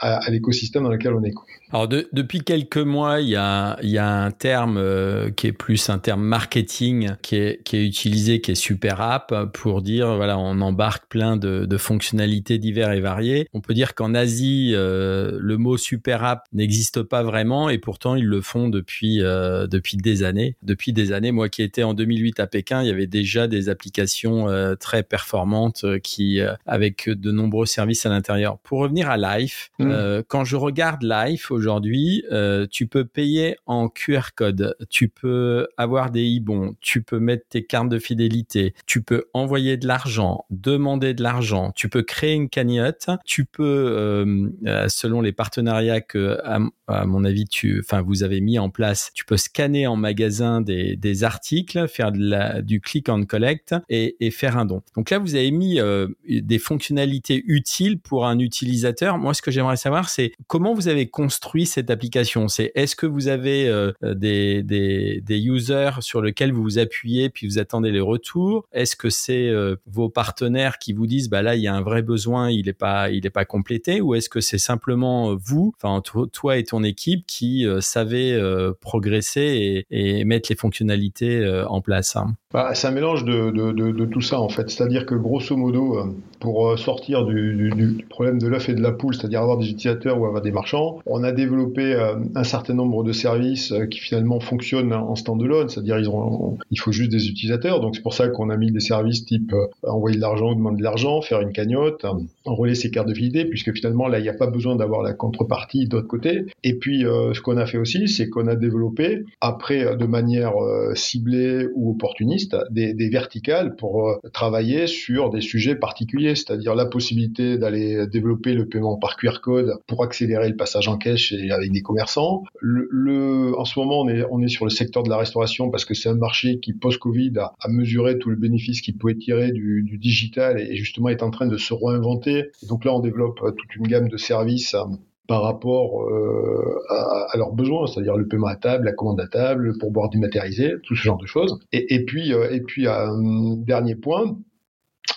à, 0.00 0.16
à 0.26 0.30
l'écosystème 0.30 0.84
dans 0.84 0.90
lequel 0.90 1.14
on 1.14 1.22
est. 1.22 1.34
Alors 1.72 1.86
de, 1.86 2.08
depuis 2.12 2.40
quelques 2.40 2.78
mois, 2.78 3.20
il 3.20 3.28
y 3.28 3.36
a, 3.36 3.78
il 3.82 3.90
y 3.90 3.98
a 3.98 4.08
un 4.08 4.32
terme 4.32 4.76
euh, 4.76 5.30
qui 5.30 5.46
est 5.46 5.52
plus 5.52 5.88
un 5.88 5.98
terme 5.98 6.22
marketing 6.22 7.12
qui 7.22 7.36
est, 7.36 7.62
qui 7.62 7.76
est 7.76 7.86
utilisé, 7.86 8.40
qui 8.40 8.50
est 8.50 8.56
super 8.56 9.00
app 9.00 9.52
pour 9.52 9.80
dire 9.80 10.16
voilà 10.16 10.36
on 10.36 10.60
embarque 10.62 11.06
plein 11.08 11.36
de, 11.36 11.66
de 11.66 11.76
fonctionnalités 11.76 12.58
diverses 12.58 12.96
et 12.96 13.00
variées. 13.00 13.48
On 13.52 13.60
peut 13.60 13.74
dire 13.74 13.94
qu'en 13.94 14.14
Asie 14.14 14.72
euh, 14.74 15.38
le 15.40 15.58
mot 15.58 15.76
super 15.76 16.24
app 16.24 16.44
n'existe 16.52 17.02
pas 17.02 17.22
vraiment 17.22 17.68
et 17.68 17.78
pourtant 17.78 18.16
ils 18.16 18.26
le 18.26 18.40
font 18.40 18.68
depuis 18.68 19.22
euh, 19.22 19.68
depuis 19.68 19.96
des 19.96 20.24
années. 20.24 20.56
Depuis 20.64 20.92
des 20.92 21.12
années, 21.12 21.30
moi 21.30 21.48
qui 21.48 21.62
étais 21.62 21.84
en 21.84 21.94
2008 21.94 22.40
à 22.40 22.48
Pékin, 22.48 22.82
il 22.82 22.88
y 22.88 22.90
avait 22.90 23.06
déjà 23.06 23.46
des 23.46 23.68
applications 23.68 24.46
très 24.80 25.02
performantes 25.04 25.84
qui 26.02 26.40
avec 26.66 27.08
de 27.08 27.30
nombreux 27.30 27.66
services 27.66 28.06
à 28.06 28.08
l'intérieur. 28.08 28.58
Pour 28.58 28.80
revenir 28.80 29.08
à 29.08 29.16
Life, 29.16 29.70
mmh. 29.90 30.22
quand 30.28 30.44
je 30.44 30.56
regarde 30.56 31.02
Life 31.02 31.50
aujourd'hui, 31.50 32.24
euh, 32.32 32.66
tu 32.70 32.86
peux 32.86 33.04
payer 33.04 33.56
en 33.66 33.88
QR 33.88 34.32
code, 34.34 34.76
tu 34.88 35.08
peux 35.08 35.68
avoir 35.76 36.10
des 36.10 36.38
e-bons, 36.38 36.74
tu 36.80 37.02
peux 37.02 37.18
mettre 37.18 37.44
tes 37.48 37.64
cartes 37.64 37.88
de 37.88 37.98
fidélité, 37.98 38.74
tu 38.86 39.02
peux 39.02 39.24
envoyer 39.34 39.76
de 39.76 39.86
l'argent, 39.86 40.44
demander 40.50 41.14
de 41.14 41.22
l'argent, 41.22 41.72
tu 41.74 41.88
peux 41.88 42.02
créer 42.02 42.34
une 42.34 42.48
cagnotte, 42.48 43.10
tu 43.24 43.44
peux, 43.44 43.64
euh, 43.64 44.88
selon 44.88 45.20
les 45.20 45.32
partenariats 45.32 46.00
que, 46.00 46.38
à, 46.44 46.58
à, 46.88 47.06
mon 47.06 47.24
avis, 47.24 47.46
tu, 47.46 47.82
enfin, 47.84 48.02
vous 48.02 48.22
avez 48.22 48.40
mis 48.40 48.58
en 48.58 48.70
place, 48.70 49.10
tu 49.14 49.24
peux 49.24 49.36
scanner 49.36 49.86
en 49.86 49.96
magasin 49.96 50.60
des, 50.60 50.96
des 50.96 51.24
articles, 51.24 51.88
faire 51.88 52.12
de 52.12 52.18
la, 52.18 52.62
du 52.62 52.80
click 52.80 53.08
and 53.08 53.24
collect 53.24 53.74
et, 53.88 54.16
et, 54.20 54.30
faire 54.30 54.56
un 54.56 54.64
don. 54.64 54.82
Donc 54.96 55.10
là, 55.10 55.18
vous 55.18 55.34
avez 55.34 55.50
mis 55.50 55.80
euh, 55.80 56.08
des 56.28 56.58
fonctionnalités 56.58 57.42
utiles 57.46 58.00
pour 58.00 58.26
un 58.26 58.38
utilisateur. 58.38 59.18
Moi, 59.18 59.34
ce 59.34 59.42
que 59.42 59.50
j'aimerais 59.50 59.76
savoir, 59.80 60.08
c'est 60.08 60.32
comment 60.46 60.74
vous 60.74 60.88
avez 60.88 61.08
construit 61.08 61.66
cette 61.66 61.90
application? 61.90 62.48
C'est 62.48 62.72
est-ce 62.74 62.96
que 62.96 63.06
vous 63.06 63.28
avez 63.28 63.68
euh, 63.68 63.92
des, 64.02 64.62
des, 64.62 65.20
des, 65.20 65.38
users 65.40 65.90
sur 66.00 66.22
lesquels 66.22 66.52
vous 66.52 66.62
vous 66.62 66.78
appuyez 66.78 67.30
puis 67.30 67.46
vous 67.46 67.58
attendez 67.58 67.90
les 67.90 68.00
retours? 68.00 68.66
Est-ce 68.72 68.96
que 68.96 69.10
c'est 69.10 69.48
euh, 69.48 69.76
vos 69.86 70.08
partenaires 70.08 70.78
qui 70.78 70.92
vous 70.92 71.06
disent 71.06 71.28
bah 71.28 71.42
là 71.42 71.56
il 71.56 71.62
y 71.62 71.68
a 71.68 71.74
un 71.74 71.82
vrai 71.82 72.02
besoin, 72.02 72.50
il 72.50 72.66
n'est 72.66 72.72
pas 72.72 73.10
il 73.10 73.26
est 73.26 73.30
pas 73.30 73.44
complété? 73.44 74.00
Ou 74.00 74.14
est-ce 74.14 74.28
que 74.28 74.40
c'est 74.40 74.58
simplement 74.58 75.34
vous, 75.34 75.72
enfin 75.76 76.02
toi 76.32 76.56
et 76.56 76.64
ton 76.64 76.82
équipe 76.82 77.26
qui 77.26 77.66
euh, 77.66 77.80
savez 77.80 78.32
euh, 78.32 78.72
progresser 78.80 79.86
et, 79.90 80.18
et, 80.20 80.24
mettre 80.24 80.50
les 80.50 80.56
fonctionnalités 80.56 81.38
euh, 81.38 81.66
en 81.66 81.80
place 81.80 82.16
hein? 82.16 82.36
Bah, 82.52 82.70
C'est 82.74 82.88
un 82.88 82.90
mélange 82.90 83.24
de, 83.24 83.50
de, 83.50 83.72
de, 83.72 83.92
de, 83.92 84.04
tout 84.06 84.20
ça 84.20 84.40
en 84.40 84.48
fait. 84.48 84.70
C'est-à-dire 84.70 85.06
que 85.06 85.14
grosso 85.14 85.56
modo 85.56 85.98
pour 86.40 86.78
sortir 86.78 87.24
du, 87.24 87.70
du, 87.70 88.04
problème 88.08 88.38
de 88.38 88.48
l'œuf 88.48 88.68
et 88.68 88.74
de 88.74 88.80
la 88.80 88.92
poule, 88.92 89.14
c'est-à-dire 89.14 89.42
avoir 89.42 89.58
des 89.58 89.70
utilisateurs 89.70 90.18
ou 90.18 90.26
avoir 90.26 90.42
des 90.42 90.50
marchands. 90.50 90.98
On 91.06 91.22
a 91.22 91.32
développé 91.32 91.94
un 92.34 92.44
certain 92.44 92.74
nombre 92.74 93.04
de 93.04 93.12
services 93.12 93.74
qui 93.90 94.00
finalement 94.00 94.40
fonctionnent 94.40 94.92
en 94.92 95.14
standalone, 95.14 95.68
c'est-à-dire 95.68 95.98
il 95.98 96.80
faut 96.80 96.92
juste 96.92 97.10
des 97.10 97.28
utilisateurs. 97.28 97.80
Donc 97.80 97.94
c'est 97.94 98.02
pour 98.02 98.14
ça 98.14 98.28
qu'on 98.28 98.50
a 98.50 98.56
mis 98.56 98.72
des 98.72 98.80
services 98.80 99.24
type 99.24 99.54
envoyer 99.82 100.16
de 100.16 100.22
l'argent, 100.22 100.54
demander 100.54 100.78
de 100.78 100.82
l'argent, 100.82 101.20
faire 101.20 101.40
une 101.40 101.52
cagnotte, 101.52 102.06
enrôler 102.44 102.74
ses 102.74 102.90
cartes 102.90 103.08
de 103.08 103.14
fidélité, 103.14 103.44
puisque 103.44 103.72
finalement 103.74 104.08
là 104.08 104.18
il 104.18 104.22
n'y 104.22 104.28
a 104.28 104.34
pas 104.34 104.48
besoin 104.48 104.76
d'avoir 104.76 105.02
la 105.02 105.12
contrepartie 105.12 105.86
d'autre 105.86 106.08
côté. 106.08 106.46
Et 106.64 106.74
puis 106.74 107.02
ce 107.02 107.40
qu'on 107.40 107.58
a 107.58 107.66
fait 107.66 107.78
aussi, 107.78 108.08
c'est 108.08 108.28
qu'on 108.28 108.46
a 108.46 108.56
développé 108.56 109.24
après 109.40 109.96
de 109.96 110.06
manière 110.06 110.54
ciblée 110.94 111.66
ou 111.74 111.90
opportuniste 111.92 112.39
des, 112.70 112.94
des 112.94 113.08
verticales 113.08 113.76
pour 113.76 114.08
euh, 114.08 114.16
travailler 114.32 114.86
sur 114.86 115.30
des 115.30 115.40
sujets 115.40 115.74
particuliers, 115.74 116.34
c'est-à-dire 116.34 116.74
la 116.74 116.86
possibilité 116.86 117.58
d'aller 117.58 118.06
développer 118.06 118.54
le 118.54 118.66
paiement 118.66 118.96
par 118.96 119.16
QR 119.16 119.40
code 119.42 119.74
pour 119.86 120.04
accélérer 120.04 120.48
le 120.48 120.56
passage 120.56 120.88
en 120.88 120.96
cash 120.96 121.32
et 121.32 121.50
avec 121.50 121.72
des 121.72 121.82
commerçants. 121.82 122.44
Le, 122.60 123.58
en 123.58 123.64
ce 123.64 123.78
moment, 123.78 124.00
on 124.00 124.08
est, 124.08 124.24
on 124.30 124.40
est 124.42 124.48
sur 124.48 124.64
le 124.64 124.70
secteur 124.70 125.02
de 125.02 125.08
la 125.08 125.16
restauration 125.16 125.70
parce 125.70 125.84
que 125.84 125.94
c'est 125.94 126.08
un 126.08 126.14
marché 126.14 126.60
qui, 126.60 126.72
post-Covid, 126.72 127.32
a, 127.38 127.52
a, 127.60 127.68
mesuré 127.68 128.18
tout 128.18 128.30
le 128.30 128.36
bénéfice 128.36 128.80
qu'il 128.80 128.96
pouvait 128.96 129.16
tirer 129.16 129.52
du, 129.52 129.82
du, 129.82 129.98
digital 129.98 130.60
et 130.60 130.76
justement 130.76 131.08
est 131.08 131.22
en 131.22 131.30
train 131.30 131.46
de 131.46 131.56
se 131.56 131.74
réinventer. 131.74 132.50
donc 132.68 132.84
là, 132.84 132.94
on 132.94 133.00
développe 133.00 133.40
euh, 133.42 133.52
toute 133.52 133.76
une 133.76 133.86
gamme 133.86 134.08
de 134.08 134.16
services 134.16 134.74
euh, 134.74 134.84
par 135.30 135.42
rapport 135.44 136.02
euh, 136.10 136.82
à, 136.88 137.36
leurs 137.36 137.52
besoins, 137.52 137.86
c'est-à-dire 137.86 138.16
le 138.16 138.26
paiement 138.26 138.48
à 138.48 138.56
table, 138.56 138.86
la 138.86 138.92
commande 138.92 139.20
à 139.20 139.28
table, 139.28 139.62
le 139.62 139.78
pourboire 139.78 140.10
dématérialisé, 140.10 140.72
tout 140.82 140.96
ce 140.96 141.02
genre 141.02 141.18
de 141.18 141.26
choses. 141.26 141.60
Et, 141.70 142.04
puis, 142.04 142.34
euh, 142.34 142.50
et 142.50 142.60
puis 142.60 142.88
un 142.88 143.56
dernier 143.58 143.94
point, 143.94 144.36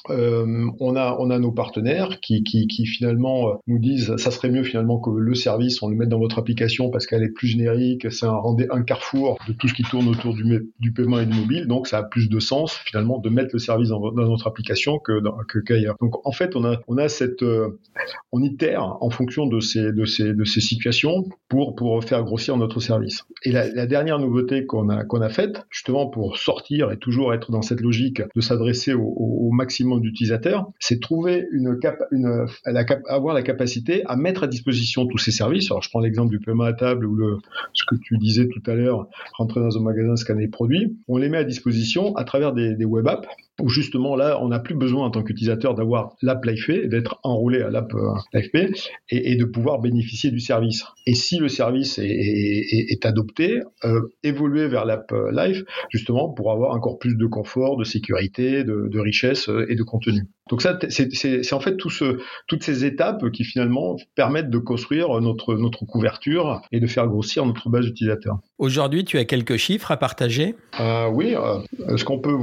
euh, 0.09 0.67
on 0.79 0.95
a 0.95 1.15
on 1.19 1.29
a 1.29 1.39
nos 1.39 1.51
partenaires 1.51 2.19
qui, 2.19 2.43
qui, 2.43 2.67
qui 2.67 2.85
finalement 2.85 3.49
euh, 3.49 3.53
nous 3.67 3.79
disent 3.79 4.15
ça 4.17 4.31
serait 4.31 4.49
mieux 4.49 4.63
finalement 4.63 4.99
que 4.99 5.09
le 5.09 5.35
service 5.35 5.81
on 5.81 5.87
le 5.87 5.95
mette 5.95 6.09
dans 6.09 6.19
votre 6.19 6.39
application 6.39 6.89
parce 6.89 7.05
qu'elle 7.05 7.23
est 7.23 7.33
plus 7.33 7.47
générique, 7.47 8.11
c'est 8.11 8.25
un 8.25 8.41
un 8.69 8.83
carrefour 8.83 9.37
de 9.47 9.53
tout 9.53 9.67
ce 9.67 9.73
qui 9.73 9.83
tourne 9.83 10.07
autour 10.07 10.33
du, 10.33 10.71
du 10.79 10.91
paiement 10.91 11.19
et 11.19 11.25
du 11.25 11.37
mobile, 11.37 11.67
donc 11.67 11.87
ça 11.87 11.99
a 11.99 12.03
plus 12.03 12.29
de 12.29 12.39
sens 12.39 12.73
finalement 12.85 13.19
de 13.19 13.29
mettre 13.29 13.51
le 13.53 13.59
service 13.59 13.89
dans, 13.89 14.11
notre 14.11 14.47
application 14.47 14.99
que 14.99 15.21
que 15.47 15.59
qu'ailleurs. 15.59 15.95
Donc 16.01 16.25
en 16.27 16.31
fait 16.31 16.55
on 16.55 16.65
a 16.65 16.79
on 16.87 16.97
a 16.97 17.07
cette 17.07 17.43
euh, 17.43 17.79
on 18.31 18.41
itère 18.41 18.97
en 18.99 19.09
fonction 19.09 19.45
de 19.45 19.59
ces 19.61 19.93
de 19.93 20.05
ces 20.05 20.33
de 20.33 20.43
ces 20.43 20.59
situations 20.59 21.23
pour 21.47 21.75
pour 21.75 22.03
faire 22.03 22.23
grossir 22.23 22.57
notre 22.57 22.81
service. 22.81 23.23
Et 23.43 23.51
la, 23.51 23.69
la 23.69 23.85
dernière 23.85 24.19
nouveauté 24.19 24.65
qu'on 24.65 24.89
a 24.89 25.05
qu'on 25.05 25.21
a 25.21 25.29
faite 25.29 25.65
justement 25.69 26.07
pour 26.07 26.37
sortir 26.37 26.91
et 26.91 26.97
toujours 26.97 27.33
être 27.33 27.51
dans 27.51 27.61
cette 27.61 27.81
logique 27.81 28.21
de 28.35 28.41
s'adresser 28.41 28.93
au, 28.93 29.13
au 29.15 29.51
maximum 29.51 29.92
d'utilisateurs, 30.01 30.71
c'est 30.79 30.99
trouver 30.99 31.47
une, 31.51 31.77
avoir 33.07 33.33
la 33.33 33.41
capacité 33.41 34.03
à 34.05 34.15
mettre 34.15 34.43
à 34.43 34.47
disposition 34.47 35.05
tous 35.07 35.17
ces 35.17 35.31
services. 35.31 35.71
Alors 35.71 35.81
je 35.81 35.89
prends 35.89 35.99
l'exemple 35.99 36.29
du 36.29 36.39
paiement 36.39 36.63
à 36.63 36.73
table 36.73 37.05
ou 37.05 37.15
le 37.15 37.37
ce 37.73 37.83
que 37.85 37.95
tu 37.95 38.17
disais 38.17 38.47
tout 38.47 38.61
à 38.69 38.75
l'heure, 38.75 39.07
rentrer 39.33 39.59
dans 39.59 39.77
un 39.77 39.81
magasin, 39.81 40.15
scanner 40.15 40.43
les 40.43 40.47
produits. 40.47 40.97
On 41.07 41.17
les 41.17 41.29
met 41.29 41.37
à 41.37 41.43
disposition 41.43 42.15
à 42.15 42.23
travers 42.23 42.53
des 42.53 42.85
web 42.85 43.07
apps 43.07 43.27
justement 43.67 44.15
là, 44.15 44.39
on 44.41 44.49
n'a 44.49 44.59
plus 44.59 44.75
besoin 44.75 45.05
en 45.05 45.11
tant 45.11 45.23
qu'utilisateur 45.23 45.75
d'avoir 45.75 46.15
l'app 46.21 46.43
LifePay, 46.43 46.87
d'être 46.87 47.19
enroulé 47.23 47.61
à 47.61 47.69
l'app 47.69 47.93
euh, 47.93 48.13
LifePay 48.33 48.71
et, 49.09 49.31
et, 49.31 49.35
de 49.35 49.45
pouvoir 49.45 49.79
bénéficier 49.79 50.31
du 50.31 50.39
service. 50.39 50.85
Et 51.05 51.13
si 51.13 51.37
le 51.37 51.47
service 51.47 51.99
est, 51.99 53.05
adopté, 53.05 53.61
euh, 53.83 54.01
évoluer 54.23 54.67
vers 54.67 54.85
l'app 54.85 55.11
euh, 55.11 55.31
Life 55.31 55.63
justement 55.89 56.29
pour 56.29 56.51
avoir 56.51 56.71
encore 56.71 56.97
plus 56.97 57.15
de 57.15 57.25
confort, 57.25 57.77
de 57.77 57.83
sécurité, 57.83 58.63
de, 58.63 58.87
de 58.89 58.99
richesse 58.99 59.49
et 59.67 59.75
de 59.75 59.83
contenu. 59.83 60.27
Donc 60.49 60.61
ça, 60.61 60.77
c'est 60.89 61.53
en 61.53 61.59
fait 61.59 61.77
tout 61.77 61.89
ce, 61.89 62.19
toutes 62.47 62.63
ces 62.63 62.83
étapes 62.83 63.29
qui 63.31 63.43
finalement 63.45 63.95
permettent 64.15 64.49
de 64.49 64.57
construire 64.57 65.21
notre, 65.21 65.55
notre 65.55 65.85
couverture 65.85 66.61
et 66.71 66.79
de 66.79 66.87
faire 66.87 67.07
grossir 67.07 67.45
notre 67.45 67.69
base 67.69 67.85
d'utilisateurs. 67.85 68.39
Aujourd'hui, 68.57 69.05
tu 69.05 69.17
as 69.17 69.25
quelques 69.25 69.57
chiffres 69.57 69.91
à 69.91 69.97
partager? 69.97 70.55
Euh, 70.79 71.07
Oui, 71.09 71.35
euh, 71.35 71.97
ce 71.97 72.03
qu'on 72.03 72.19
peut 72.19 72.37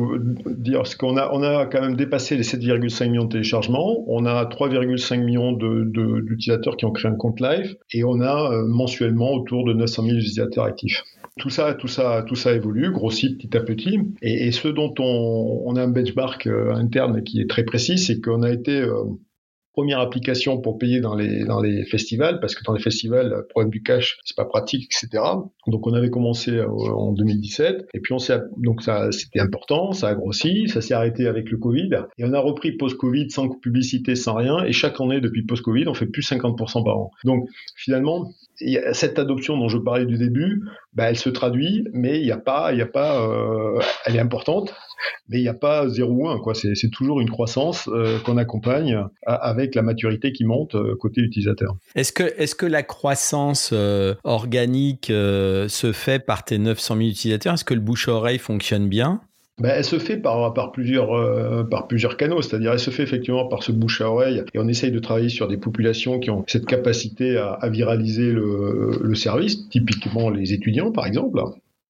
dire, 0.46 0.86
c'est 0.86 0.96
qu'on 0.96 1.16
a, 1.18 1.30
on 1.32 1.42
a 1.42 1.66
quand 1.66 1.82
même 1.82 1.96
dépassé 1.96 2.36
les 2.36 2.42
7,5 2.42 3.08
millions 3.10 3.24
de 3.24 3.32
téléchargements, 3.32 4.04
on 4.06 4.24
a 4.24 4.44
3,5 4.44 5.22
millions 5.22 5.52
d'utilisateurs 5.52 6.74
de, 6.74 6.78
qui 6.78 6.84
ont 6.86 6.92
créé 6.92 7.10
un 7.10 7.16
compte 7.16 7.40
live 7.40 7.76
et 7.92 8.04
on 8.04 8.20
a 8.20 8.50
euh, 8.50 8.66
mensuellement 8.66 9.32
autour 9.32 9.64
de 9.64 9.74
900 9.74 10.04
000 10.04 10.16
utilisateurs 10.16 10.64
actifs. 10.64 11.02
Tout 11.38 11.50
ça, 11.50 11.74
tout 11.74 11.88
ça, 11.88 12.24
tout 12.26 12.34
ça 12.34 12.52
évolue, 12.52 12.90
grossit 12.90 13.38
petit 13.38 13.56
à 13.56 13.60
petit. 13.60 13.98
Et, 14.22 14.50
ce 14.52 14.68
dont 14.68 14.94
on, 14.98 15.76
a 15.76 15.82
un 15.82 15.88
benchmark 15.88 16.46
euh, 16.46 16.74
interne 16.74 17.22
qui 17.22 17.40
est 17.40 17.48
très 17.48 17.64
précis, 17.64 17.98
c'est 17.98 18.20
qu'on 18.20 18.42
a 18.42 18.50
été 18.50 18.80
euh, 18.80 19.04
première 19.72 20.00
application 20.00 20.60
pour 20.60 20.78
payer 20.78 21.00
dans 21.00 21.14
les 21.14 21.44
dans 21.44 21.60
les 21.60 21.84
festivals 21.84 22.40
parce 22.40 22.54
que 22.54 22.64
dans 22.64 22.72
les 22.72 22.82
festivals 22.82 23.28
le 23.28 23.46
problème 23.46 23.70
du 23.70 23.82
cash 23.82 24.18
c'est 24.24 24.36
pas 24.36 24.44
pratique 24.44 24.86
etc 24.86 25.22
donc 25.66 25.86
on 25.86 25.94
avait 25.94 26.10
commencé 26.10 26.50
euh, 26.50 26.68
en 26.68 27.12
2017 27.12 27.86
et 27.94 28.00
puis 28.00 28.12
on 28.12 28.18
s'est 28.18 28.40
donc 28.56 28.82
ça 28.82 29.10
c'était 29.12 29.40
important 29.40 29.92
ça 29.92 30.08
a 30.08 30.14
grossi 30.14 30.68
ça 30.68 30.80
s'est 30.80 30.94
arrêté 30.94 31.26
avec 31.26 31.50
le 31.50 31.56
Covid 31.56 31.90
et 32.18 32.24
on 32.24 32.32
a 32.32 32.40
repris 32.40 32.72
post 32.72 32.96
Covid 32.96 33.30
sans 33.30 33.48
publicité 33.48 34.16
sans 34.16 34.34
rien 34.34 34.64
et 34.64 34.72
chaque 34.72 35.00
année 35.00 35.20
depuis 35.20 35.44
post 35.44 35.62
Covid 35.62 35.86
on 35.86 35.94
fait 35.94 36.06
plus 36.06 36.28
50% 36.28 36.84
par 36.84 36.98
an 36.98 37.10
donc 37.24 37.48
finalement 37.76 38.32
cette 38.92 39.18
adoption 39.18 39.56
dont 39.56 39.68
je 39.68 39.78
parlais 39.78 40.06
du 40.06 40.18
début, 40.18 40.62
bah, 40.92 41.04
elle 41.10 41.16
se 41.16 41.30
traduit, 41.30 41.84
mais 41.92 42.18
il 42.18 42.24
n'y 42.24 42.32
a 42.32 42.38
pas, 42.38 42.72
il 42.72 42.78
y 42.78 42.82
a 42.82 42.86
pas, 42.86 43.20
euh, 43.22 43.80
elle 44.04 44.16
est 44.16 44.20
importante, 44.20 44.74
mais 45.28 45.38
il 45.38 45.42
n'y 45.42 45.48
a 45.48 45.54
pas 45.54 45.88
0 45.88 46.12
ou 46.12 46.28
1. 46.28 46.38
Quoi. 46.40 46.54
C'est, 46.54 46.90
toujours 46.90 47.20
une 47.20 47.30
croissance 47.30 47.88
euh, 47.88 48.18
qu'on 48.20 48.36
accompagne 48.36 48.98
avec 49.26 49.74
la 49.74 49.82
maturité 49.82 50.32
qui 50.32 50.44
monte 50.44 50.74
euh, 50.74 50.96
côté 50.98 51.20
utilisateur. 51.20 51.76
Est-ce 51.94 52.12
que, 52.12 52.24
est-ce 52.36 52.54
que 52.54 52.66
la 52.66 52.82
croissance 52.82 53.70
euh, 53.72 54.14
organique 54.24 55.06
se 55.06 55.92
fait 55.92 56.18
par 56.18 56.44
tes 56.44 56.58
900 56.58 56.96
000 56.96 57.08
utilisateurs? 57.08 57.54
Est-ce 57.54 57.64
que 57.64 57.74
le 57.74 57.80
bouche-oreille 57.80 58.38
fonctionne 58.38 58.88
bien? 58.88 59.20
Ben, 59.60 59.72
elle 59.76 59.84
se 59.84 59.98
fait 59.98 60.16
par, 60.16 60.54
par, 60.54 60.72
plusieurs, 60.72 61.12
euh, 61.12 61.64
par 61.64 61.86
plusieurs 61.86 62.16
canaux, 62.16 62.40
c'est-à-dire 62.40 62.72
elle 62.72 62.80
se 62.80 62.90
fait 62.90 63.02
effectivement 63.02 63.46
par 63.46 63.62
ce 63.62 63.72
bouche 63.72 64.00
à 64.00 64.10
oreille 64.10 64.42
et 64.54 64.58
on 64.58 64.66
essaye 64.66 64.90
de 64.90 64.98
travailler 64.98 65.28
sur 65.28 65.48
des 65.48 65.58
populations 65.58 66.18
qui 66.18 66.30
ont 66.30 66.44
cette 66.46 66.66
capacité 66.66 67.36
à, 67.36 67.68
viraliser 67.68 68.32
le, 68.32 69.14
service, 69.14 69.68
typiquement 69.68 70.30
les 70.30 70.54
étudiants 70.54 70.92
par 70.92 71.06
exemple. 71.06 71.40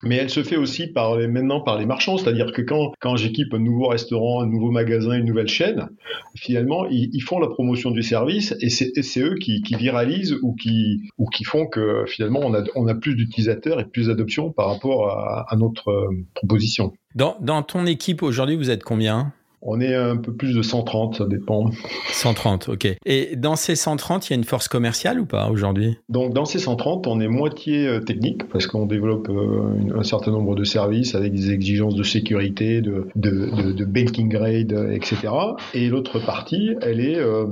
Mais 0.03 0.17
elle 0.17 0.31
se 0.31 0.43
fait 0.43 0.57
aussi 0.57 0.87
par 0.87 1.17
les, 1.17 1.29
maintenant 1.29 1.61
par 1.61 1.79
les 1.79 1.87
marchands, 1.87 2.17
c'est-à-dire 2.17 2.53
que 2.53 2.63
quand, 2.63 2.93
quand 3.01 3.17
j'équipe 3.17 3.53
un 3.53 3.59
nouveau 3.59 3.89
restaurant, 3.89 4.43
un 4.43 4.47
nouveau 4.47 4.71
magasin, 4.71 5.13
une 5.13 5.27
nouvelle 5.27 5.49
chaîne, 5.49 5.89
finalement, 6.37 6.87
ils, 6.87 7.11
ils 7.13 7.21
font 7.21 7.39
la 7.39 7.49
promotion 7.49 7.91
du 7.91 8.03
service 8.03 8.55
et 8.61 8.71
c'est 8.71 9.21
eux 9.21 9.35
qui, 9.41 9.63
qui, 9.63 9.75
viralisent 9.75 10.37
ou 10.43 10.55
qui, 10.55 11.11
ou 11.19 11.27
qui 11.27 11.45
font 11.45 11.67
que 11.67 12.05
finalement 12.07 12.41
on 12.41 12.55
a, 12.55 12.63
on 12.77 12.87
a 12.87 12.95
plus 12.95 13.15
d'utilisateurs 13.15 13.81
et 13.81 13.85
plus 13.85 14.07
d'adoption 14.07 14.53
par 14.53 14.69
rapport 14.69 15.09
à, 15.09 15.47
à 15.49 15.57
notre 15.57 15.89
euh, 15.91 16.27
proposition. 16.35 16.93
Dans, 17.15 17.37
dans 17.41 17.63
ton 17.63 17.87
équipe 17.87 18.23
aujourd'hui, 18.23 18.57
vous 18.57 18.71
êtes 18.71 18.85
combien? 18.85 19.33
On 19.62 19.81
est 19.81 19.94
un 19.94 20.16
peu 20.16 20.33
plus 20.33 20.55
de 20.55 20.62
130, 20.62 21.16
ça 21.16 21.27
dépend. 21.27 21.70
130, 22.12 22.70
ok. 22.70 22.88
Et 23.05 23.37
dans 23.37 23.57
ces 23.57 23.77
130, 23.77 24.29
il 24.29 24.33
y 24.33 24.35
a 24.35 24.37
une 24.37 24.44
force 24.44 24.68
commerciale 24.68 25.20
ou 25.20 25.27
pas 25.27 25.51
aujourd'hui? 25.51 25.99
Donc 26.09 26.33
dans 26.33 26.44
ces 26.44 26.59
130, 26.59 27.07
on 27.07 27.20
est 27.20 27.29
moitié 27.29 27.87
euh, 27.87 28.01
technique 28.01 28.49
parce 28.49 28.66
qu'on 28.66 28.87
développe 28.87 29.29
euh, 29.29 29.99
un 29.99 30.03
certain 30.03 30.31
nombre 30.31 30.55
de 30.55 30.64
services 30.64 31.14
avec 31.14 31.33
des 31.33 31.51
exigences 31.51 31.94
de 31.94 32.03
sécurité, 32.03 32.81
de, 32.81 33.09
de, 33.16 33.31
de, 33.31 33.73
de 33.73 33.85
banking 33.85 34.29
grade, 34.29 34.73
etc. 34.92 35.29
Et 35.75 35.88
l'autre 35.88 36.18
partie, 36.18 36.77
elle 36.81 37.01
est, 37.01 37.18
euh, 37.18 37.46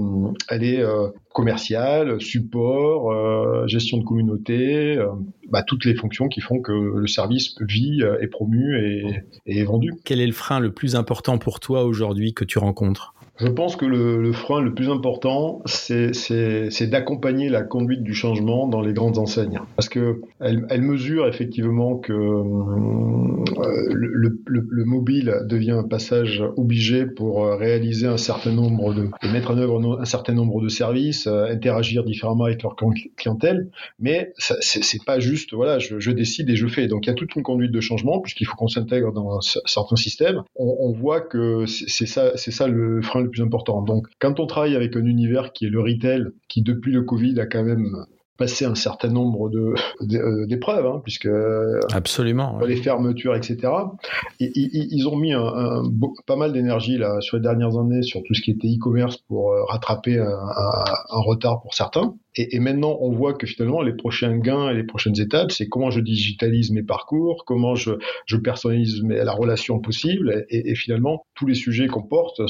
elle 0.49 0.65
est 0.65 0.81
euh, 0.81 1.09
commerciale, 1.39 2.21
support, 2.21 3.13
euh, 3.13 3.69
gestion 3.69 3.99
de 3.99 4.03
communauté, 4.03 4.97
euh, 4.99 5.07
bah, 5.49 5.63
toutes 5.63 5.85
les 5.85 5.95
fonctions 5.95 6.27
qui 6.27 6.41
font 6.41 6.61
que 6.61 6.73
le 6.73 7.07
service 7.07 7.55
vit, 7.61 8.03
est 8.21 8.27
promu 8.27 8.77
et 8.77 9.23
est 9.47 9.63
vendu. 9.63 9.93
Quel 10.05 10.21
est 10.21 10.27
le 10.27 10.33
frein 10.33 10.59
le 10.59 10.73
plus 10.73 10.97
important 10.97 11.39
pour 11.39 11.61
toi 11.61 11.85
aujourd'hui 11.85 12.35
que 12.35 12.45
tu 12.45 12.59
rencontres? 12.59 13.15
Je 13.41 13.47
pense 13.47 13.77
que 13.77 13.87
le, 13.87 14.21
le, 14.21 14.33
frein 14.33 14.61
le 14.61 14.75
plus 14.75 14.91
important, 14.91 15.63
c'est 15.65 16.87
d'accompagner 16.89 17.49
la 17.49 17.63
conduite 17.63 18.03
du 18.03 18.13
changement 18.13 18.67
dans 18.67 18.81
les 18.81 18.93
grandes 18.93 19.19
enseignes. 19.19 19.61
Parce 19.77 19.89
que 19.89 20.23
elle, 20.41 20.67
elle 20.71 20.83
mesure 20.83 21.29
effectivement 21.29 21.99
que 21.99 22.13
euh, 22.13 23.87
le, 23.93 24.41
le, 24.47 24.67
le, 24.69 24.85
mobile 24.85 25.35
devient 25.45 25.73
un 25.73 25.85
passage 25.85 26.43
obligé 26.57 27.07
pour 27.07 27.45
euh, 27.45 27.57
réaliser 27.57 28.07
un 28.07 28.17
certain 28.17 28.53
nombre 28.53 28.93
de, 28.93 29.09
et 29.23 29.29
mettre 29.29 29.53
en 29.53 29.59
œuvre 29.59 30.01
un 30.01 30.05
certain 30.05 30.35
nombre 30.35 30.61
de 30.61 30.69
services, 30.69 31.29
euh, 31.29 31.47
interagir 31.47 32.03
différemment 32.03 32.45
avec 32.45 32.63
leur 32.63 32.75
clientèle. 33.17 33.69
Mais 34.01 34.33
c'est 34.39 35.05
pas 35.05 35.21
juste, 35.21 35.55
voilà, 35.55 35.79
je, 35.79 36.01
je, 36.01 36.11
décide 36.11 36.51
et 36.51 36.57
je 36.57 36.67
fais. 36.67 36.89
Donc 36.89 37.07
il 37.07 37.11
y 37.11 37.13
a 37.13 37.15
toute 37.15 37.37
une 37.37 37.43
conduite 37.43 37.71
de 37.71 37.81
changement 37.81 38.21
puisqu'il 38.21 38.47
faut 38.47 38.57
qu'on 38.57 38.69
s'intègre 38.69 39.13
dans 39.13 39.41
certains 39.41 39.97
systèmes. 39.97 40.43
On, 40.57 40.77
on 40.81 40.93
voit 40.93 41.21
que 41.21 41.67
c'est 41.67 42.07
ça, 42.07 42.33
c'est 42.35 42.51
ça 42.51 42.67
le 42.67 43.01
frein 43.01 43.28
le 43.29 43.31
plus 43.31 43.43
important. 43.43 43.83
Donc, 43.83 44.07
quand 44.19 44.41
on 44.41 44.47
travaille 44.47 44.77
avec 44.77 44.97
un 44.97 45.05
univers 45.05 45.53
qui 45.53 45.67
est 45.67 45.71
le 45.71 45.81
retail, 45.81 46.27
qui 46.49 46.63
depuis 46.63 46.93
le 46.93 47.03
Covid 47.03 47.39
a 47.41 47.47
quand 47.47 47.63
même 47.63 48.05
passé 48.39 48.65
un 48.65 48.77
certain 48.77 49.09
nombre 49.09 49.51
de 49.51 49.75
d'épreuves, 50.47 50.87
hein, 50.87 51.01
puisque 51.03 51.29
absolument 51.93 52.59
les 52.61 52.77
fermetures, 52.77 53.35
etc. 53.35 53.73
Et, 54.41 54.51
ils 54.55 55.09
ont 55.09 55.17
mis 55.17 55.33
un, 55.33 55.83
pas 56.27 56.37
mal 56.37 56.53
d'énergie 56.53 56.97
là 56.97 57.21
sur 57.21 57.37
les 57.37 57.43
dernières 57.43 57.77
années 57.77 58.03
sur 58.03 58.23
tout 58.23 58.35
ce 58.35 58.41
qui 58.41 58.53
était 58.53 58.69
e-commerce 58.69 59.17
pour 59.17 59.53
rattraper 59.69 60.19
un, 60.19 60.29
un 60.29 61.21
retard 61.21 61.61
pour 61.61 61.75
certains. 61.75 62.15
Et, 62.41 62.61
maintenant, 62.61 62.97
on 63.01 63.11
voit 63.11 63.35
que 63.35 63.49
finalement, 63.49 63.83
les 63.83 63.93
prochains 63.93 64.39
gains 64.39 64.71
et 64.71 64.75
les 64.75 64.85
prochaines 64.85 65.19
étapes, 65.21 65.51
c'est 65.51 65.69
comment 65.69 65.91
je 65.91 65.99
digitalise 65.99 66.71
mes 66.71 66.85
parcours, 66.85 67.45
comment 67.45 67.75
je, 67.75 67.91
je 68.27 68.37
personnalise 68.37 69.03
la 69.03 69.33
relation 69.33 69.81
possible. 69.81 70.47
Et, 70.49 70.77
finalement, 70.77 71.27
tous 71.35 71.47
les 71.47 71.55
sujets 71.55 71.89
qu'on 71.89 72.03
porte 72.03 72.39
euh, 72.39 72.47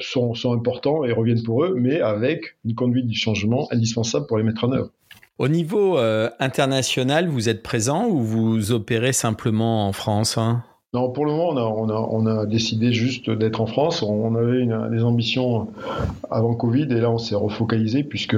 sont, 0.00 0.34
sont, 0.34 0.52
importants 0.52 1.04
et 1.04 1.12
reviennent 1.12 1.44
pour 1.44 1.62
eux, 1.64 1.74
mais 1.78 2.00
avec 2.00 2.56
une 2.64 2.74
conduite 2.74 3.06
du 3.06 3.16
changement 3.16 3.68
indispensable 3.70 4.26
pour 4.26 4.38
les 4.38 4.44
mettre 4.44 4.64
en 4.64 4.72
œuvre. 4.72 4.90
Au 5.38 5.46
niveau 5.46 5.98
euh, 5.98 6.28
international, 6.40 7.28
vous 7.28 7.48
êtes 7.48 7.62
présent 7.62 8.08
ou 8.08 8.22
vous 8.22 8.72
opérez 8.72 9.12
simplement 9.12 9.86
en 9.86 9.92
France 9.92 10.36
hein? 10.36 10.64
Non, 10.94 11.10
pour 11.10 11.24
le 11.24 11.32
moment, 11.32 11.48
on 11.48 11.56
a, 11.56 11.62
on 11.62 11.88
a, 11.88 12.08
on 12.10 12.26
a 12.26 12.44
décidé 12.44 12.92
juste 12.92 13.30
d'être 13.30 13.62
en 13.62 13.66
France. 13.66 14.02
On 14.02 14.34
avait 14.34 14.60
une, 14.60 14.90
des 14.90 15.02
ambitions 15.02 15.68
avant 16.30 16.54
Covid 16.54 16.82
et 16.82 17.00
là, 17.00 17.10
on 17.10 17.16
s'est 17.16 17.34
refocalisé 17.34 18.04
puisque 18.04 18.36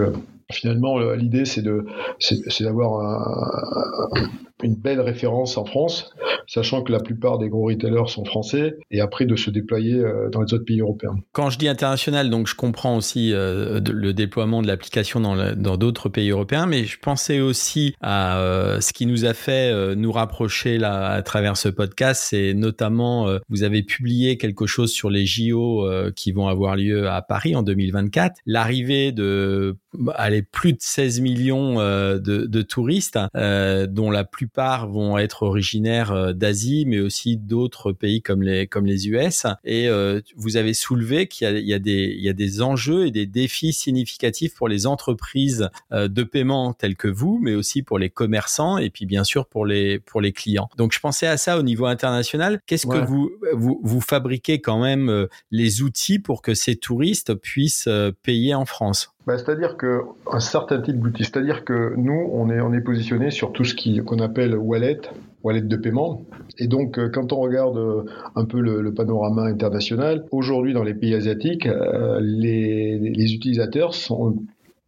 finalement, 0.50 0.98
l'idée, 1.14 1.44
c'est 1.44 1.62
d'avoir 1.62 3.00
un, 3.00 4.28
une 4.64 4.76
belle 4.76 5.00
référence 5.00 5.56
en 5.56 5.64
France, 5.64 6.10
sachant 6.46 6.82
que 6.82 6.92
la 6.92 7.00
plupart 7.00 7.38
des 7.38 7.48
gros 7.48 7.66
retailers 7.66 8.08
sont 8.08 8.24
français, 8.24 8.76
et 8.90 9.00
après 9.00 9.26
de 9.26 9.36
se 9.36 9.50
déployer 9.50 9.96
euh, 9.96 10.30
dans 10.30 10.40
les 10.40 10.54
autres 10.54 10.64
pays 10.64 10.80
européens. 10.80 11.16
Quand 11.32 11.50
je 11.50 11.58
dis 11.58 11.68
international, 11.68 12.30
donc 12.30 12.46
je 12.46 12.54
comprends 12.54 12.96
aussi 12.96 13.32
euh, 13.32 13.80
le 13.80 14.12
déploiement 14.14 14.62
de 14.62 14.66
l'application 14.66 15.20
dans 15.20 15.76
d'autres 15.76 16.08
pays 16.08 16.30
européens, 16.30 16.66
mais 16.66 16.84
je 16.84 16.98
pensais 16.98 17.40
aussi 17.40 17.94
à 18.00 18.38
euh, 18.38 18.80
ce 18.80 18.92
qui 18.92 19.06
nous 19.06 19.24
a 19.24 19.34
fait 19.34 19.94
nous 19.96 20.12
rapprocher 20.12 20.78
là 20.78 21.08
à 21.10 21.22
travers 21.22 21.56
ce 21.56 21.68
podcast, 21.68 22.24
c'est 22.28 22.54
notamment 22.54 23.26
vous 23.48 23.62
avez 23.62 23.82
publié 23.82 24.38
quelque 24.38 24.66
chose 24.66 24.92
sur 24.92 25.10
les 25.10 25.26
JO 25.26 25.86
qui 26.16 26.32
vont 26.32 26.48
avoir 26.48 26.76
lieu 26.76 27.08
à 27.08 27.22
Paris 27.22 27.56
en 27.56 27.62
2024, 27.62 28.36
l'arrivée 28.46 29.12
de 29.12 29.76
allez, 30.14 30.42
plus 30.42 30.72
de 30.72 30.78
16 30.80 31.20
millions 31.20 31.74
de, 31.76 32.18
de, 32.18 32.62
touristes, 32.62 33.18
dont 33.34 34.10
la 34.10 34.24
plupart 34.24 34.88
vont 34.88 35.18
être 35.18 35.42
originaires 35.42 36.12
euh, 36.12 36.32
d'Asie, 36.32 36.84
mais 36.86 37.00
aussi 37.00 37.36
d'autres 37.36 37.92
pays 37.92 38.22
comme 38.22 38.42
les 38.42 38.66
comme 38.66 38.86
les 38.86 39.08
US. 39.08 39.46
Et 39.64 39.88
euh, 39.88 40.20
vous 40.36 40.56
avez 40.56 40.74
soulevé 40.74 41.26
qu'il 41.26 41.48
y, 41.58 41.70
y, 41.70 41.74
a 41.74 41.78
des 41.78 42.14
il 42.16 42.22
y 42.22 42.28
a 42.28 42.32
des 42.32 42.62
enjeux 42.62 43.06
et 43.06 43.10
des 43.10 43.26
défis 43.26 43.72
significatifs 43.72 44.54
pour 44.54 44.68
les 44.68 44.86
entreprises 44.86 45.68
euh, 45.92 46.08
de 46.08 46.22
paiement 46.22 46.72
telles 46.72 46.96
que 46.96 47.08
vous, 47.08 47.38
mais 47.40 47.54
aussi 47.54 47.82
pour 47.82 47.98
les 47.98 48.10
commerçants 48.10 48.78
et 48.78 48.90
puis 48.90 49.06
bien 49.06 49.24
sûr 49.24 49.46
pour 49.46 49.66
les 49.66 49.98
pour 50.00 50.20
les 50.20 50.32
clients. 50.32 50.68
Donc 50.76 50.92
je 50.92 51.00
pensais 51.00 51.26
à 51.26 51.36
ça 51.36 51.58
au 51.58 51.62
niveau 51.62 51.86
international. 51.86 52.60
Qu'est-ce 52.66 52.86
que 52.86 53.04
vous, 53.04 53.30
vous 53.52 53.80
vous 53.82 54.00
fabriquez 54.00 54.60
quand 54.60 54.80
même 54.80 55.28
les 55.50 55.82
outils 55.82 56.18
pour 56.18 56.42
que 56.42 56.54
ces 56.54 56.76
touristes 56.76 57.34
puissent 57.34 57.88
payer 58.22 58.54
en 58.54 58.64
France? 58.64 59.13
Bah, 59.26 59.38
C'est-à-dire 59.38 59.76
qu'un 59.76 60.40
certain 60.40 60.80
type 60.80 60.98
d'outils, 61.00 61.24
c'est-à-dire 61.24 61.64
que 61.64 61.94
nous, 61.96 62.28
on 62.32 62.50
est, 62.50 62.60
on 62.60 62.72
est 62.72 62.80
positionné 62.80 63.30
sur 63.30 63.52
tout 63.52 63.64
ce 63.64 64.00
qu'on 64.00 64.18
appelle 64.18 64.56
wallet, 64.56 65.00
wallet 65.42 65.62
de 65.62 65.76
paiement. 65.76 66.22
Et 66.58 66.66
donc, 66.66 66.98
euh, 66.98 67.08
quand 67.08 67.32
on 67.32 67.40
regarde 67.40 67.78
euh, 67.78 68.04
un 68.36 68.44
peu 68.44 68.60
le, 68.60 68.92
panorama 68.92 69.42
international, 69.42 70.26
aujourd'hui, 70.30 70.72
dans 70.72 70.82
les 70.82 70.94
pays 70.94 71.14
asiatiques, 71.14 71.66
euh, 71.66 72.18
les, 72.20 72.98
les, 72.98 73.34
utilisateurs 73.34 73.94
sont, 73.94 74.36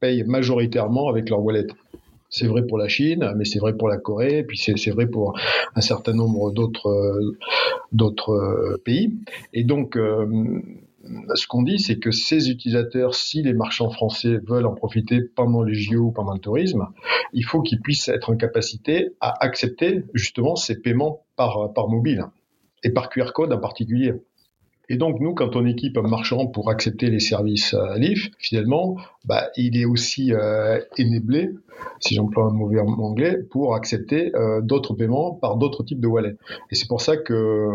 payent 0.00 0.24
majoritairement 0.24 1.08
avec 1.08 1.30
leur 1.30 1.42
wallet. 1.42 1.66
C'est 2.28 2.46
vrai 2.46 2.66
pour 2.66 2.76
la 2.76 2.88
Chine, 2.88 3.32
mais 3.36 3.44
c'est 3.44 3.60
vrai 3.60 3.74
pour 3.74 3.88
la 3.88 3.98
Corée, 3.98 4.44
puis 4.46 4.58
c'est 4.58 4.90
vrai 4.90 5.06
pour 5.06 5.38
un 5.74 5.80
certain 5.80 6.12
nombre 6.12 6.50
d'autres 6.50 7.20
d'autres 7.92 8.80
pays. 8.84 9.14
Et 9.54 9.62
donc, 9.62 9.96
ce 11.34 11.46
qu'on 11.46 11.62
dit, 11.62 11.78
c'est 11.78 11.98
que 11.98 12.10
ces 12.10 12.50
utilisateurs, 12.50 13.14
si 13.14 13.42
les 13.42 13.54
marchands 13.54 13.90
français 13.90 14.38
veulent 14.46 14.66
en 14.66 14.74
profiter 14.74 15.20
pendant 15.20 15.62
les 15.62 15.74
JO 15.74 16.06
ou 16.06 16.12
pendant 16.12 16.34
le 16.34 16.40
tourisme, 16.40 16.86
il 17.32 17.44
faut 17.44 17.62
qu'ils 17.62 17.80
puissent 17.80 18.08
être 18.08 18.30
en 18.30 18.36
capacité 18.36 19.10
à 19.20 19.34
accepter 19.44 20.04
justement 20.14 20.56
ces 20.56 20.80
paiements 20.80 21.24
par, 21.36 21.72
par 21.72 21.88
mobile 21.88 22.24
et 22.82 22.90
par 22.90 23.08
QR 23.08 23.32
code 23.32 23.52
en 23.52 23.58
particulier. 23.58 24.14
Et 24.88 24.96
donc, 24.96 25.20
nous, 25.20 25.34
quand 25.34 25.56
on 25.56 25.66
équipe 25.66 25.98
un 25.98 26.02
marchand 26.02 26.46
pour 26.46 26.70
accepter 26.70 27.10
les 27.10 27.18
services 27.18 27.74
euh, 27.74 27.98
LIF, 27.98 28.30
finalement, 28.38 28.96
bah, 29.24 29.48
il 29.56 29.76
est 29.76 29.84
aussi 29.84 30.32
euh, 30.32 30.80
si 32.00 32.14
j'emploie 32.14 32.44
un 32.44 32.52
mauvais 32.52 32.80
anglais, 32.80 33.38
pour 33.50 33.74
accepter 33.74 34.34
euh, 34.34 34.60
d'autres 34.60 34.94
paiements 34.94 35.32
par 35.34 35.56
d'autres 35.56 35.82
types 35.82 36.00
de 36.00 36.06
wallets. 36.06 36.36
Et 36.70 36.74
c'est 36.74 36.88
pour 36.88 37.00
ça 37.00 37.16
que 37.16 37.32
euh, 37.32 37.74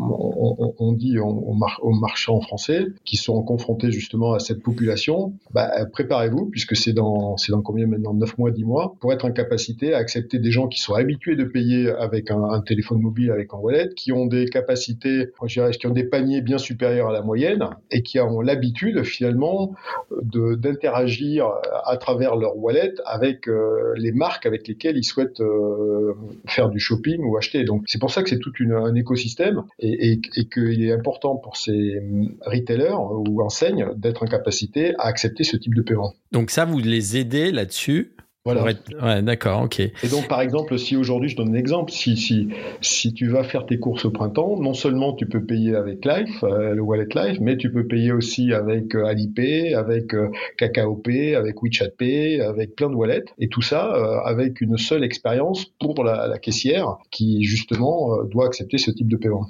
on, 0.00 0.74
on, 0.78 0.92
dit 0.92 1.18
aux, 1.18 1.52
marchands 1.92 2.40
français 2.40 2.86
qui 3.04 3.16
sont 3.16 3.42
confrontés 3.42 3.90
justement 3.90 4.32
à 4.32 4.38
cette 4.38 4.62
population, 4.62 5.34
bah, 5.52 5.70
préparez-vous, 5.92 6.46
puisque 6.46 6.76
c'est 6.76 6.92
dans, 6.92 7.36
dans 7.48 7.62
combien 7.62 7.86
maintenant? 7.86 8.14
9 8.14 8.38
mois, 8.38 8.50
10 8.50 8.64
mois, 8.64 8.94
pour 9.00 9.12
être 9.12 9.24
en 9.24 9.32
capacité 9.32 9.94
à 9.94 9.98
accepter 9.98 10.38
des 10.38 10.50
gens 10.50 10.68
qui 10.68 10.80
sont 10.80 10.94
habitués 10.94 11.36
de 11.36 11.44
payer 11.44 11.90
avec 11.90 12.30
un, 12.30 12.42
un 12.42 12.60
téléphone 12.60 13.00
mobile, 13.00 13.30
avec 13.30 13.52
un 13.52 13.58
wallet, 13.58 13.90
qui 13.94 14.12
ont 14.12 14.26
des 14.26 14.46
capacités, 14.46 15.30
je 15.44 15.60
dirais, 15.60 15.70
qui 15.72 15.86
ont 15.86 15.90
des 15.90 16.04
paniers 16.04 16.40
bien 16.40 16.58
supérieurs 16.58 17.08
à 17.08 17.12
la 17.12 17.22
moyenne 17.22 17.64
et 17.90 18.02
qui 18.02 18.20
ont 18.20 18.40
l'habitude 18.40 19.02
finalement 19.02 19.74
d'interagir 20.22 20.76
interagir 20.86 21.50
à 21.84 21.96
travers 21.96 22.36
leur 22.36 22.56
wallet 22.56 22.94
avec 23.04 23.35
euh, 23.48 23.94
les 23.96 24.12
marques 24.12 24.46
avec 24.46 24.66
lesquelles 24.68 24.96
ils 24.96 25.04
souhaitent 25.04 25.40
euh, 25.40 26.14
faire 26.46 26.68
du 26.68 26.80
shopping 26.80 27.22
ou 27.22 27.36
acheter. 27.36 27.64
Donc 27.64 27.82
c'est 27.86 27.98
pour 27.98 28.10
ça 28.10 28.22
que 28.22 28.28
c'est 28.30 28.38
tout 28.38 28.52
un 28.60 28.94
écosystème 28.94 29.62
et, 29.78 30.12
et, 30.12 30.20
et 30.36 30.48
qu'il 30.48 30.82
est 30.82 30.92
important 30.92 31.36
pour 31.36 31.56
ces 31.56 32.02
retailers 32.42 32.96
ou 33.28 33.42
enseignes 33.42 33.86
d'être 33.96 34.22
en 34.22 34.26
capacité 34.26 34.94
à 34.98 35.06
accepter 35.06 35.44
ce 35.44 35.56
type 35.56 35.74
de 35.74 35.82
paiement. 35.82 36.14
Donc 36.32 36.50
ça, 36.50 36.64
vous 36.64 36.78
les 36.78 37.16
aidez 37.16 37.52
là-dessus 37.52 38.15
voilà. 38.46 38.62
Ouais, 39.02 39.22
d'accord, 39.22 39.62
ok. 39.64 39.80
Et 39.80 40.08
donc, 40.08 40.28
par 40.28 40.40
exemple, 40.40 40.78
si 40.78 40.94
aujourd'hui, 40.94 41.28
je 41.28 41.36
donne 41.36 41.48
un 41.48 41.58
exemple, 41.58 41.90
si, 41.90 42.16
si, 42.16 42.48
si 42.80 43.12
tu 43.12 43.26
vas 43.26 43.42
faire 43.42 43.66
tes 43.66 43.80
courses 43.80 44.04
au 44.04 44.12
printemps, 44.12 44.56
non 44.60 44.72
seulement 44.72 45.14
tu 45.14 45.26
peux 45.26 45.44
payer 45.44 45.74
avec 45.74 46.04
Life, 46.04 46.44
euh, 46.44 46.72
le 46.72 46.80
wallet 46.80 47.08
Life, 47.12 47.38
mais 47.40 47.56
tu 47.56 47.72
peux 47.72 47.88
payer 47.88 48.12
aussi 48.12 48.52
avec 48.52 48.94
euh, 48.94 49.04
Alipay, 49.04 49.74
avec 49.74 50.14
euh, 50.14 50.28
Kakao 50.58 50.94
Pay, 50.94 51.34
avec 51.34 51.60
WeChat 51.60 51.88
Pay, 51.98 52.40
avec 52.40 52.76
plein 52.76 52.88
de 52.88 52.94
wallets, 52.94 53.24
et 53.40 53.48
tout 53.48 53.62
ça 53.62 53.92
euh, 53.96 54.20
avec 54.24 54.60
une 54.60 54.78
seule 54.78 55.02
expérience 55.02 55.66
pour 55.80 56.04
la, 56.04 56.28
la, 56.28 56.38
caissière 56.38 56.98
qui, 57.10 57.42
justement, 57.42 58.22
doit 58.30 58.46
accepter 58.46 58.78
ce 58.78 58.92
type 58.92 59.08
de 59.08 59.16
paiement. 59.16 59.48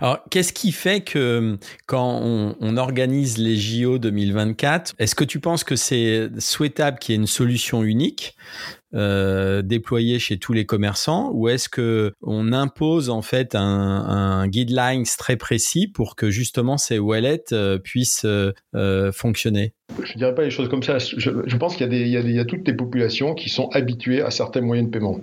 Alors, 0.00 0.18
qu'est-ce 0.28 0.52
qui 0.52 0.70
fait 0.70 1.00
que 1.00 1.56
quand 1.86 2.20
on, 2.22 2.56
on 2.60 2.76
organise 2.76 3.38
les 3.38 3.56
JO 3.56 3.98
2024, 3.98 4.96
est-ce 4.98 5.14
que 5.14 5.24
tu 5.24 5.40
penses 5.40 5.64
que 5.64 5.76
c'est 5.76 6.28
souhaitable 6.38 6.98
qu'il 6.98 7.14
y 7.14 7.16
ait 7.16 7.20
une 7.20 7.26
solution 7.26 7.82
unique 7.82 8.33
euh, 8.94 9.62
déployé 9.62 10.18
chez 10.18 10.38
tous 10.38 10.52
les 10.52 10.66
commerçants 10.66 11.30
ou 11.32 11.48
est-ce 11.48 11.68
que 11.68 12.12
on 12.22 12.52
impose 12.52 13.10
en 13.10 13.22
fait 13.22 13.54
un, 13.54 13.60
un 13.60 14.46
guidelines 14.46 15.04
très 15.18 15.36
précis 15.36 15.88
pour 15.88 16.14
que 16.14 16.30
justement 16.30 16.78
ces 16.78 16.98
wallets 16.98 17.52
euh, 17.52 17.78
puissent 17.78 18.24
euh, 18.24 19.12
fonctionner? 19.12 19.74
Je 20.02 20.14
dirais 20.14 20.34
pas 20.34 20.42
les 20.42 20.50
choses 20.50 20.68
comme 20.68 20.82
ça. 20.82 20.98
Je, 20.98 21.56
pense 21.56 21.76
qu'il 21.76 21.92
y, 21.92 21.96
y, 21.96 22.10
y, 22.10 22.38
a 22.38 22.44
toutes 22.44 22.66
les 22.66 22.74
populations 22.74 23.34
qui 23.34 23.48
sont 23.48 23.68
habituées 23.72 24.22
à 24.22 24.30
certains 24.30 24.60
moyens 24.60 24.88
de 24.88 24.92
paiement. 24.92 25.20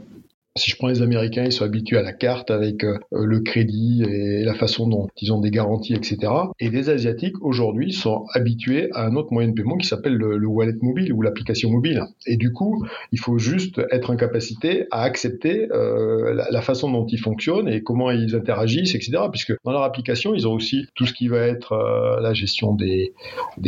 Si 0.58 0.70
je 0.70 0.76
prends 0.76 0.90
les 0.90 1.02
Américains, 1.02 1.46
ils 1.46 1.54
sont 1.54 1.64
habitués 1.64 1.98
à 1.98 2.02
la 2.02 2.12
carte 2.12 2.52
avec 2.52 2.84
euh, 2.84 2.98
le 3.14 3.40
crédit 3.40 4.04
et 4.04 4.44
la 4.44 4.54
façon 4.54 4.86
dont 4.86 5.08
ils 5.16 5.32
ont 5.32 5.40
des 5.40 5.50
garanties, 5.50 5.94
etc. 5.94 6.18
Et 6.60 6.70
les 6.70 6.90
Asiatiques, 6.90 7.42
aujourd'hui, 7.42 7.94
sont 7.94 8.26
habitués 8.34 8.90
à 8.92 9.06
un 9.06 9.16
autre 9.16 9.32
moyen 9.32 9.48
de 9.48 9.54
paiement 9.54 9.78
qui 9.78 9.88
s'appelle 9.88 10.16
le, 10.16 10.46
wallet 10.46 10.74
mobile 10.82 11.14
ou 11.14 11.22
l'application 11.22 11.70
mobile. 11.70 12.04
Et 12.28 12.36
du 12.36 12.52
coup, 12.52 12.86
il 13.14 13.20
faut 13.20 13.38
juste 13.38 13.80
être 13.92 14.10
en 14.10 14.18
capacité 14.18 14.88
à 14.92 15.04
accepter 15.04 15.72
euh, 15.72 16.34
la, 16.34 16.62
façon 16.62 16.92
dont 16.92 17.06
ils 17.08 17.20
fonctionnent 17.20 17.70
et 17.70 17.82
comment 17.82 18.12
ils 18.12 18.36
interagissent, 18.36 18.94
etc. 18.94 19.20
Puisque 19.32 19.54
dans 19.64 19.72
leur 19.72 19.84
application, 19.84 20.36
ils 20.36 20.50
ont 20.50 20.54
aussi 20.54 20.86
tout 20.96 21.06
ce 21.06 21.14
qui 21.14 21.30
va 21.30 21.40
être 21.40 21.72
euh, 21.72 22.20
la 22.20 22.34
gestion 22.34 22.76
des, 22.76 23.14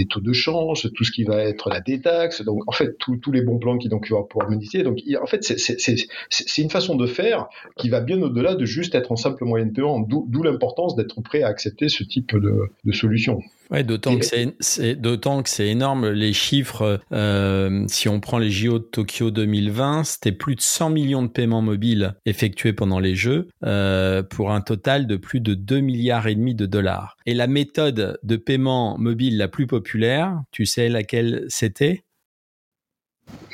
taux 0.09 0.19
de 0.19 0.33
change, 0.33 0.91
tout 0.93 1.05
ce 1.05 1.13
qui 1.13 1.23
va 1.23 1.37
être 1.43 1.69
la 1.69 1.79
détaxe, 1.79 2.43
donc 2.43 2.61
en 2.67 2.73
fait 2.73 2.97
tous 2.97 3.31
les 3.31 3.41
bons 3.41 3.57
plans 3.57 3.77
qu'ils 3.77 3.91
vont 3.91 4.01
pouvoir 4.01 4.49
monétiser. 4.49 4.83
Donc 4.83 4.99
en 5.21 5.27
fait, 5.27 5.43
c'est 5.43 6.61
une 6.61 6.72
façon 6.73 6.95
de 6.95 7.07
faire 7.07 7.47
qui 7.77 7.89
va 7.89 8.01
bien 8.01 8.21
au-delà 8.21 8.55
de 8.55 8.65
juste 8.65 8.95
être 8.95 9.11
en 9.11 9.15
simple 9.15 9.45
moyen 9.45 9.67
de 9.67 9.71
paiement, 9.71 9.99
d'où 10.01 10.43
l'importance 10.43 10.95
d'être 10.95 11.21
prêt 11.21 11.43
à 11.43 11.47
accepter 11.47 11.87
ce 11.87 12.03
type 12.03 12.35
de, 12.35 12.69
de 12.83 12.91
solution. 12.91 13.39
Ouais, 13.71 13.83
d'autant 13.83 14.17
que 14.17 14.25
c'est 14.59 14.95
d'autant 14.95 15.41
que 15.41 15.49
c'est 15.49 15.67
énorme 15.67 16.09
les 16.09 16.33
chiffres. 16.33 17.01
Euh, 17.11 17.85
si 17.87 18.07
on 18.09 18.19
prend 18.19 18.37
les 18.37 18.51
JO 18.51 18.79
de 18.79 18.83
Tokyo 18.83 19.31
2020, 19.31 20.03
c'était 20.03 20.31
plus 20.31 20.55
de 20.55 20.61
100 20.61 20.89
millions 20.89 21.23
de 21.23 21.27
paiements 21.27 21.61
mobiles 21.61 22.15
effectués 22.25 22.73
pendant 22.73 22.99
les 22.99 23.15
Jeux 23.15 23.47
euh, 23.63 24.21
pour 24.21 24.51
un 24.51 24.61
total 24.61 25.07
de 25.07 25.15
plus 25.15 25.39
de 25.39 25.53
2 25.53 25.79
milliards 25.79 26.27
et 26.27 26.35
demi 26.35 26.55
de 26.55 26.65
dollars. 26.65 27.17
Et 27.25 27.33
la 27.33 27.47
méthode 27.47 28.19
de 28.21 28.35
paiement 28.35 28.97
mobile 28.97 29.37
la 29.37 29.47
plus 29.47 29.65
populaire, 29.65 30.41
tu 30.51 30.65
sais 30.65 30.89
laquelle 30.89 31.45
c'était? 31.47 32.03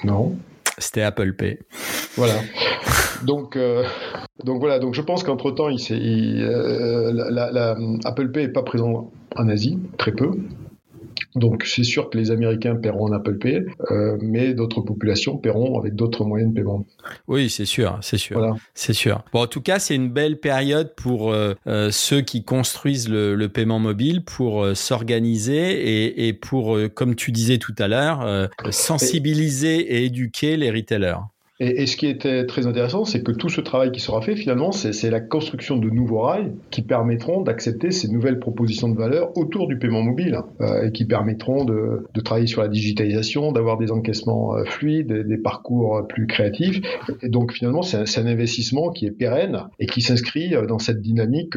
Non 0.03 0.35
C'était 0.79 1.01
Apple 1.01 1.33
Pay. 1.33 1.59
Voilà. 2.15 2.35
Donc, 3.23 3.55
euh, 3.55 3.83
donc 4.43 4.59
voilà. 4.59 4.79
Donc 4.79 4.93
je 4.93 5.01
pense 5.01 5.23
qu'entre 5.23 5.51
temps, 5.51 5.69
la, 5.69 7.75
Apple 8.05 8.31
Pay 8.31 8.43
est 8.43 8.49
pas 8.49 8.63
présent 8.63 9.11
en 9.35 9.49
Asie, 9.49 9.79
très 9.97 10.11
peu. 10.11 10.31
Donc 11.35 11.63
c'est 11.65 11.83
sûr 11.83 12.09
que 12.09 12.17
les 12.17 12.31
Américains 12.31 12.75
paieront 12.75 13.05
en 13.05 13.11
Apple 13.11 13.37
Pay, 13.37 13.65
euh, 13.91 14.17
mais 14.21 14.53
d'autres 14.53 14.81
populations 14.81 15.37
paieront 15.37 15.79
avec 15.79 15.93
d'autres 15.93 16.25
moyens 16.25 16.51
de 16.51 16.55
paiement. 16.55 16.85
Oui, 17.27 17.49
c'est 17.49 17.65
sûr, 17.65 17.99
c'est 18.01 18.17
sûr, 18.17 18.57
c'est 18.73 18.93
sûr. 18.93 19.23
Bon, 19.31 19.43
en 19.43 19.47
tout 19.47 19.61
cas, 19.61 19.79
c'est 19.79 19.95
une 19.95 20.09
belle 20.09 20.39
période 20.39 20.95
pour 20.95 21.31
euh, 21.31 21.53
euh, 21.67 21.91
ceux 21.91 22.21
qui 22.21 22.43
construisent 22.43 23.09
le, 23.09 23.49
paiement 23.49 23.79
mobile, 23.79 24.23
pour 24.23 24.65
s'organiser 24.75 26.05
et, 26.05 26.27
et, 26.27 26.33
pour, 26.33 26.77
comme 26.93 27.15
tu 27.15 27.31
disais 27.31 27.57
tout 27.57 27.73
à 27.79 27.87
l'heure, 27.87 28.49
sensibiliser 28.69 29.79
et 29.79 30.05
éduquer 30.05 30.55
les 30.55 30.69
retailers. 30.69 31.17
Et, 31.61 31.85
ce 31.87 31.97
qui 31.97 32.07
était 32.07 32.45
très 32.45 32.67
intéressant, 32.67 33.03
c'est 33.03 33.21
que 33.21 33.33
tout 33.33 33.49
ce 33.49 33.59
travail 33.59 33.91
qui 33.91 33.99
sera 33.99 34.21
fait, 34.21 34.37
finalement, 34.37 34.71
c'est 34.71 35.09
la 35.09 35.19
construction 35.19 35.75
de 35.75 35.89
nouveaux 35.89 36.21
rails 36.21 36.53
qui 36.69 36.81
permettront 36.81 37.41
d'accepter 37.41 37.91
ces 37.91 38.07
nouvelles 38.07 38.39
propositions 38.39 38.87
de 38.87 38.97
valeur 38.97 39.37
autour 39.37 39.67
du 39.67 39.77
paiement 39.77 40.01
mobile 40.01 40.39
euh, 40.61 40.87
et 40.87 40.91
qui 40.93 41.05
permettront 41.05 41.65
de, 41.65 42.05
de, 42.13 42.21
travailler 42.21 42.47
sur 42.47 42.61
la 42.61 42.69
digitalisation, 42.69 43.51
d'avoir 43.51 43.77
des 43.77 43.91
encaissements 43.91 44.55
euh, 44.55 44.63
fluides, 44.63 45.11
des, 45.11 45.37
parcours 45.37 46.07
plus 46.07 46.27
créatifs. 46.27 46.79
Et 47.21 47.29
donc, 47.29 47.51
finalement, 47.51 47.81
c'est 47.81 47.97
un, 47.97 48.23
un, 48.23 48.27
investissement 48.27 48.91
qui 48.91 49.05
est 49.05 49.11
pérenne 49.11 49.63
et 49.79 49.85
qui 49.85 50.01
s'inscrit 50.01 50.55
euh, 50.55 50.65
dans 50.65 50.79
cette 50.79 51.01
dynamique 51.01 51.55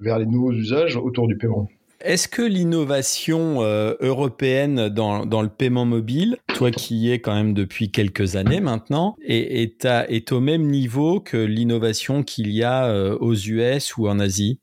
vers 0.00 0.18
les 0.18 0.26
nouveaux 0.26 0.52
usages 0.52 0.96
autour 0.96 1.28
du 1.28 1.36
paiement. 1.36 1.68
Est-ce 2.00 2.28
que 2.28 2.42
l'innovation 2.42 3.62
euh, 3.62 3.94
européenne 4.00 4.90
dans, 4.90 5.22
le 5.24 5.48
paiement 5.48 5.86
mobile, 5.86 6.36
toi 6.54 6.70
qui 6.70 6.96
y 6.96 7.10
es 7.10 7.20
quand 7.20 7.34
même 7.34 7.54
depuis 7.54 7.90
quelques 7.90 8.36
années 8.36 8.60
maintenant, 8.60 9.16
est, 9.26 10.32
au 10.32 10.40
même 10.40 10.66
niveau 10.66 11.20
que 11.20 11.38
l'innovation 11.38 12.22
qu'il 12.22 12.50
y 12.50 12.62
a 12.62 12.86
euh, 12.86 13.16
aux 13.18 13.34
US 13.34 13.96
ou 13.96 14.08
en 14.08 14.18
Asie? 14.18 14.60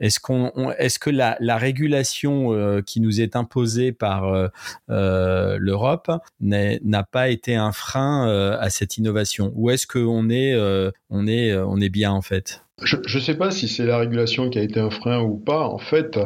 Est-ce 0.00 0.18
qu'on, 0.18 0.50
est-ce 0.78 0.98
que 0.98 1.10
la, 1.10 1.36
régulation 1.56 2.52
euh, 2.52 2.82
qui 2.82 3.00
nous 3.00 3.20
est 3.20 3.36
imposée 3.36 3.92
par 3.92 4.50
l'Europe 4.88 6.10
n'a 6.40 7.02
pas 7.04 7.28
été 7.28 7.54
un 7.54 7.70
frein 7.70 8.26
à 8.58 8.68
cette 8.70 8.98
innovation, 8.98 9.52
ou 9.54 9.70
est-ce 9.70 9.86
qu'on 9.86 10.28
est, 10.28 10.56
on 11.08 11.26
est, 11.28 11.56
on 11.56 11.80
est 11.80 11.88
bien 11.88 12.10
en 12.10 12.22
fait? 12.22 12.63
Je 12.82 12.96
ne 12.96 13.22
sais 13.22 13.34
pas 13.34 13.52
si 13.52 13.68
c'est 13.68 13.86
la 13.86 13.98
régulation 13.98 14.50
qui 14.50 14.58
a 14.58 14.62
été 14.62 14.80
un 14.80 14.90
frein 14.90 15.22
ou 15.22 15.36
pas. 15.36 15.68
En 15.68 15.78
fait, 15.78 16.18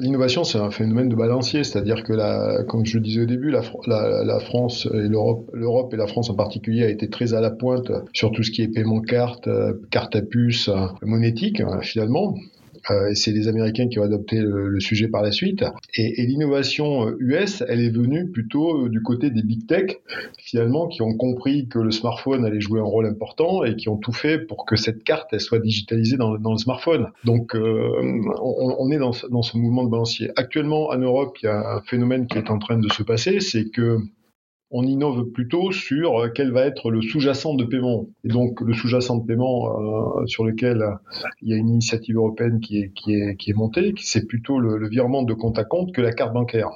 l'innovation, 0.00 0.44
c'est 0.44 0.58
un 0.58 0.70
phénomène 0.70 1.08
de 1.08 1.16
balancier, 1.16 1.64
c'est-à-dire 1.64 2.04
que, 2.04 2.12
la, 2.12 2.62
comme 2.68 2.84
je 2.84 2.98
le 2.98 3.02
disais 3.02 3.22
au 3.22 3.26
début, 3.26 3.50
la, 3.50 3.62
la, 3.86 4.40
France 4.40 4.86
et 4.92 5.08
l'Europe, 5.08 5.50
l'Europe 5.54 5.94
et 5.94 5.96
la 5.96 6.06
France 6.06 6.28
en 6.28 6.34
particulier, 6.34 6.84
a 6.84 6.90
été 6.90 7.08
très 7.08 7.32
à 7.32 7.40
la 7.40 7.50
pointe 7.50 7.90
sur 8.12 8.32
tout 8.32 8.42
ce 8.42 8.50
qui 8.50 8.62
est 8.62 8.68
paiement 8.68 9.00
carte, 9.00 9.48
euh, 9.48 9.72
carte 9.90 10.14
à 10.14 10.22
puce, 10.22 10.68
euh, 10.68 10.86
monétique, 11.02 11.60
hein, 11.60 11.80
finalement. 11.82 12.34
Euh, 12.90 13.10
c'est 13.14 13.32
les 13.32 13.48
Américains 13.48 13.88
qui 13.88 13.98
ont 13.98 14.02
adopté 14.02 14.36
le, 14.40 14.78
sujet 14.80 15.08
par 15.08 15.22
la 15.22 15.32
suite. 15.32 15.64
Et, 15.94 16.24
l'innovation 16.26 17.08
US, 17.18 17.60
euh, 17.60 17.66
elle 17.68 17.80
est 17.80 17.90
venue 17.90 18.30
plutôt 18.30 18.86
euh, 18.86 18.88
du 18.88 19.02
côté 19.02 19.30
des 19.30 19.42
big 19.42 19.66
tech, 19.66 19.98
finalement, 20.38 20.88
qui 20.88 21.02
ont 21.02 21.14
compris 21.14 21.68
que 21.68 21.78
le 21.78 21.90
smartphone 21.90 22.44
allait 22.44 22.60
jouer 22.60 22.80
un 22.80 22.84
rôle 22.84 23.06
important 23.06 23.64
et 23.64 23.76
qui 23.76 23.88
ont 23.88 23.96
tout 23.96 24.12
fait 24.12 24.38
pour 24.38 24.64
que 24.64 24.76
cette 24.76 25.04
carte 25.04 25.28
elle 25.32 25.40
soit 25.40 25.58
digitalisée 25.58 26.16
dans, 26.16 26.32
le 26.32 26.58
smartphone. 26.58 27.08
Donc, 27.24 27.54
on, 27.54 28.90
est 28.90 28.98
dans, 28.98 29.12
dans 29.30 29.42
ce 29.42 29.56
mouvement 29.56 29.84
de 29.84 29.90
balancier. 29.90 30.30
Actuellement, 30.36 30.88
en 30.88 30.98
Europe, 30.98 31.36
il 31.42 31.46
y 31.46 31.48
a 31.48 31.76
un 31.76 31.80
phénomène 31.82 32.26
qui 32.26 32.38
est 32.38 32.50
en 32.50 32.58
train 32.58 32.78
de 32.78 32.88
se 32.88 33.02
passer, 33.02 33.40
c'est 33.40 33.70
que 33.70 33.98
on 34.70 34.84
innove 34.84 35.30
plutôt 35.32 35.72
sur 35.72 36.22
euh, 36.22 36.28
quel 36.28 36.52
va 36.52 36.64
être 36.64 36.90
le 36.90 37.02
sous-jacent 37.02 37.54
de 37.54 37.64
paiement. 37.64 38.06
Et 38.24 38.28
donc 38.28 38.60
le 38.60 38.72
sous-jacent 38.72 39.16
de 39.16 39.26
paiement 39.26 40.20
euh, 40.20 40.26
sur 40.26 40.44
lequel 40.44 40.82
euh, 40.82 40.94
il 41.42 41.50
y 41.50 41.54
a 41.54 41.56
une 41.56 41.68
initiative 41.68 42.16
européenne 42.16 42.60
qui 42.60 42.78
est, 42.78 42.92
qui 42.94 43.14
est, 43.14 43.36
qui 43.36 43.50
est 43.50 43.54
montée, 43.54 43.94
c'est 43.98 44.26
plutôt 44.26 44.58
le, 44.58 44.88
virement 44.88 45.22
de 45.22 45.34
compte 45.34 45.58
à 45.58 45.64
compte 45.64 45.92
que 45.92 46.00
la 46.00 46.12
carte 46.12 46.32
bancaire. 46.32 46.70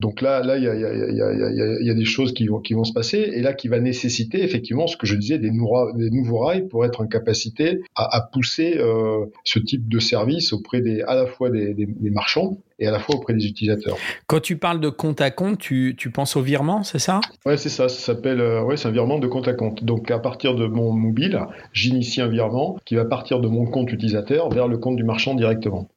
Donc 0.00 0.20
là, 0.20 0.42
là, 0.42 0.58
il 0.58 0.64
y 0.64 0.68
a, 0.68 0.74
y, 0.74 0.84
a, 0.84 0.90
y, 0.90 1.22
a, 1.22 1.82
y 1.82 1.90
a, 1.90 1.94
des 1.94 2.04
choses 2.04 2.34
qui 2.34 2.46
vont, 2.46 2.60
qui 2.60 2.74
vont 2.74 2.84
se 2.84 2.92
passer, 2.92 3.18
et 3.18 3.40
là, 3.40 3.54
qui 3.54 3.68
va 3.68 3.80
nécessiter 3.80 4.42
effectivement 4.42 4.86
ce 4.86 4.96
que 4.96 5.06
je 5.06 5.16
disais 5.16 5.38
des, 5.38 5.50
des 5.50 6.10
nouveaux 6.10 6.38
rails 6.38 6.68
pour 6.68 6.84
être 6.84 7.00
en 7.00 7.06
capacité 7.06 7.80
à, 7.94 8.16
à 8.16 8.20
pousser 8.20 8.76
euh, 8.76 9.24
ce 9.44 9.58
type 9.58 9.88
de 9.88 9.98
service 9.98 10.52
auprès 10.52 10.82
des, 10.82 11.00
à 11.02 11.14
la 11.14 11.26
fois 11.26 11.48
des, 11.48 11.72
des, 11.72 11.86
des 11.86 12.10
marchands 12.10 12.58
et 12.78 12.86
à 12.86 12.90
la 12.90 12.98
fois 12.98 13.16
auprès 13.16 13.32
des 13.32 13.46
utilisateurs. 13.46 13.96
Quand 14.26 14.40
tu 14.40 14.58
parles 14.58 14.80
de 14.80 14.90
compte 14.90 15.22
à 15.22 15.30
compte, 15.30 15.58
tu, 15.58 15.94
tu 15.96 16.10
penses 16.10 16.36
au 16.36 16.42
virement, 16.42 16.82
c'est 16.82 16.98
ça? 16.98 17.20
Ouais, 17.46 17.56
c'est 17.56 17.70
ça. 17.70 17.88
Ça 17.88 17.98
s'appelle, 17.98 18.42
euh, 18.42 18.62
ouais, 18.62 18.76
c'est 18.76 18.88
un 18.88 18.90
virement 18.92 19.18
de 19.18 19.26
compte 19.26 19.48
à 19.48 19.54
compte. 19.54 19.82
Donc 19.82 20.10
à 20.10 20.18
partir 20.18 20.54
de 20.54 20.66
mon 20.66 20.92
mobile, 20.92 21.40
j'initie 21.72 22.20
un 22.20 22.28
virement 22.28 22.78
qui 22.84 22.96
va 22.96 23.06
partir 23.06 23.40
de 23.40 23.48
mon 23.48 23.64
compte 23.64 23.90
utilisateur 23.92 24.50
vers 24.50 24.68
le 24.68 24.76
compte 24.76 24.96
du 24.96 25.04
marchand 25.04 25.34
directement. 25.34 25.88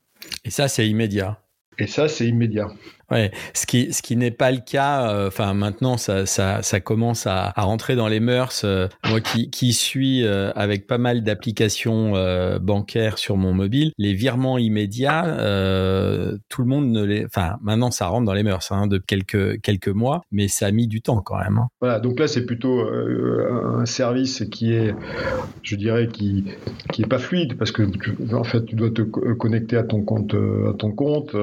Et 0.46 0.52
ça, 0.52 0.70
c'est 0.70 0.88
immédiat? 0.88 1.38
Et 1.78 1.88
ça, 1.88 2.08
c'est 2.08 2.28
immédiat. 2.28 2.68
Ouais, 3.12 3.32
ce 3.54 3.66
qui 3.66 3.92
ce 3.92 4.02
qui 4.02 4.16
n'est 4.16 4.32
pas 4.32 4.52
le 4.52 4.60
cas. 4.60 5.10
Euh, 5.10 5.28
enfin, 5.28 5.54
maintenant, 5.54 5.98
ça, 5.98 6.26
ça 6.26 6.80
commence 6.80 7.26
à, 7.26 7.52
à 7.56 7.64
rentrer 7.64 7.96
dans 7.96 8.08
les 8.08 8.20
mœurs. 8.20 8.62
Euh, 8.64 8.88
moi, 9.10 9.20
qui 9.20 9.50
qui 9.50 9.74
suis 9.74 10.24
euh, 10.24 10.52
avec 10.56 10.86
pas 10.86 10.98
mal 10.98 11.24
d'applications 11.24 12.14
bancaires 12.62 13.18
sur 13.18 13.38
mon 13.38 13.54
mobile, 13.54 13.92
les 13.98 14.14
virements 14.14 14.58
immédiats, 14.58 15.24
tout 16.50 16.62
le 16.62 16.68
monde 16.68 16.92
ne 16.92 17.04
les. 17.04 17.26
Enfin, 17.26 17.58
maintenant, 17.62 17.92
ça 17.92 18.08
rentre 18.08 18.26
dans 18.26 18.34
les 18.34 18.44
mœurs 18.44 18.72
hein, 18.72 18.88
de 18.88 18.98
quelques 18.98 19.60
quelques 19.62 19.90
mois, 19.90 20.22
mais 20.32 20.48
ça 20.48 20.68
a 20.68 20.72
mis 20.72 20.88
du 20.88 21.02
temps 21.02 21.22
quand 21.22 21.38
même. 21.38 21.58
Hein. 21.58 21.68
Voilà, 21.82 22.00
donc 22.00 22.20
là, 22.20 22.28
c'est 22.28 22.46
plutôt 22.46 22.82
un 22.82 23.86
service 23.86 24.44
qui 24.52 24.74
est, 24.74 24.94
je 25.64 25.76
dirais, 25.76 26.08
qui 26.08 26.46
qui 26.94 27.02
est 27.02 27.08
pas 27.08 27.20
fluide 27.20 27.58
parce 27.58 27.72
que 27.72 27.84
en 28.34 28.44
fait, 28.44 28.66
tu 28.66 28.76
dois 28.76 28.92
te 28.92 29.02
connecter 29.02 29.78
à 29.78 29.84
ton 29.84 30.04
compte 30.04 30.36
à 30.36 30.74
ton 30.74 30.92
compte 30.92 31.36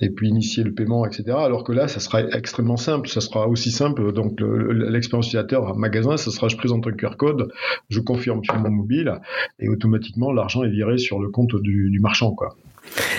et 0.00 0.10
puis 0.10 0.28
initier 0.28 0.64
le 0.64 0.72
paiement 0.72 0.89
Alors 1.28 1.64
que 1.64 1.72
là, 1.72 1.88
ça 1.88 2.00
sera 2.00 2.22
extrêmement 2.22 2.76
simple. 2.76 3.08
Ça 3.08 3.20
sera 3.20 3.48
aussi 3.48 3.70
simple. 3.70 4.12
Donc, 4.12 4.40
l'expérience 4.40 5.26
utilisateur 5.26 5.76
magasin, 5.76 6.16
ça 6.16 6.30
sera 6.30 6.48
je 6.48 6.56
présente 6.56 6.86
un 6.86 6.92
QR 6.92 7.16
code, 7.16 7.52
je 7.88 8.00
confirme 8.00 8.42
sur 8.44 8.58
mon 8.58 8.70
mobile 8.70 9.20
et 9.58 9.68
automatiquement 9.68 10.32
l'argent 10.32 10.64
est 10.64 10.70
viré 10.70 10.98
sur 10.98 11.20
le 11.20 11.28
compte 11.28 11.54
du, 11.56 11.90
du 11.90 12.00
marchand, 12.00 12.32
quoi 12.32 12.56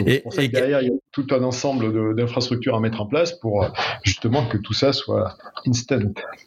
et, 0.06 0.48
derrière, 0.48 0.82
il 0.82 0.88
y 0.88 0.92
a 0.92 0.98
tout 1.12 1.28
un 1.32 1.44
ensemble 1.44 2.16
d'infrastructures 2.16 2.76
à 2.76 2.80
mettre 2.80 3.02
en 3.02 3.06
place 3.06 3.34
pour 3.34 3.64
euh, 3.64 3.68
justement 4.04 4.46
que 4.48 4.58
tout 4.58 4.74
ça 4.74 4.94
soit 4.94 5.38
instant 5.68 6.00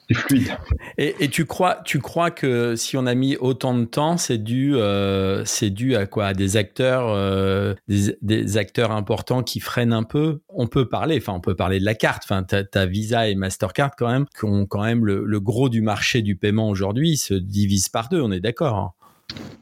et 0.09 0.15
fluide. 0.15 0.57
Et, 0.99 1.29
tu 1.29 1.45
crois, 1.45 1.79
tu 1.85 2.01
crois 2.01 2.31
que 2.31 2.77
si 2.77 2.97
on 2.97 3.07
a 3.07 3.15
mis 3.15 3.37
autant 3.37 3.77
de 3.77 3.85
temps, 3.85 4.17
c'est 4.17 4.39
dû, 4.39 4.75
euh, 4.77 5.45
c'est 5.45 5.71
dû 5.71 5.97
à 5.97 6.07
quoi? 6.07 6.27
À 6.27 6.35
des 6.35 6.57
acteurs, 6.57 7.09
euh, 7.09 7.75
des, 7.89 8.57
acteurs 8.57 8.91
importants 8.91 9.43
qui 9.43 9.61
freinent 9.61 9.93
un 9.93 10.03
peu? 10.03 10.41
On 10.49 10.67
peut 10.67 10.89
parler, 10.89 11.19
enfin, 11.19 11.33
on 11.35 11.41
peut 11.41 11.57
parler 11.57 11.81
de 11.81 11.85
la 11.85 11.95
carte. 11.95 12.23
Enfin, 12.25 12.43
t'as 12.45 12.87
Visa 12.87 13.29
et 13.29 13.35
Mastercard 13.35 13.97
quand 13.97 14.11
même, 14.11 14.27
qui 14.39 14.45
ont 14.45 14.67
quand 14.67 14.83
même 14.83 15.05
le, 15.05 15.25
le 15.25 15.41
gros 15.41 15.69
du 15.69 15.83
marché 15.83 16.23
du 16.23 16.37
paiement 16.37 16.69
aujourd'hui, 16.69 17.17
se 17.17 17.35
divise 17.35 17.89
par 17.89 18.09
deux. 18.09 18.21
On 18.21 18.33
est 18.33 18.41
d'accord. 18.41 18.95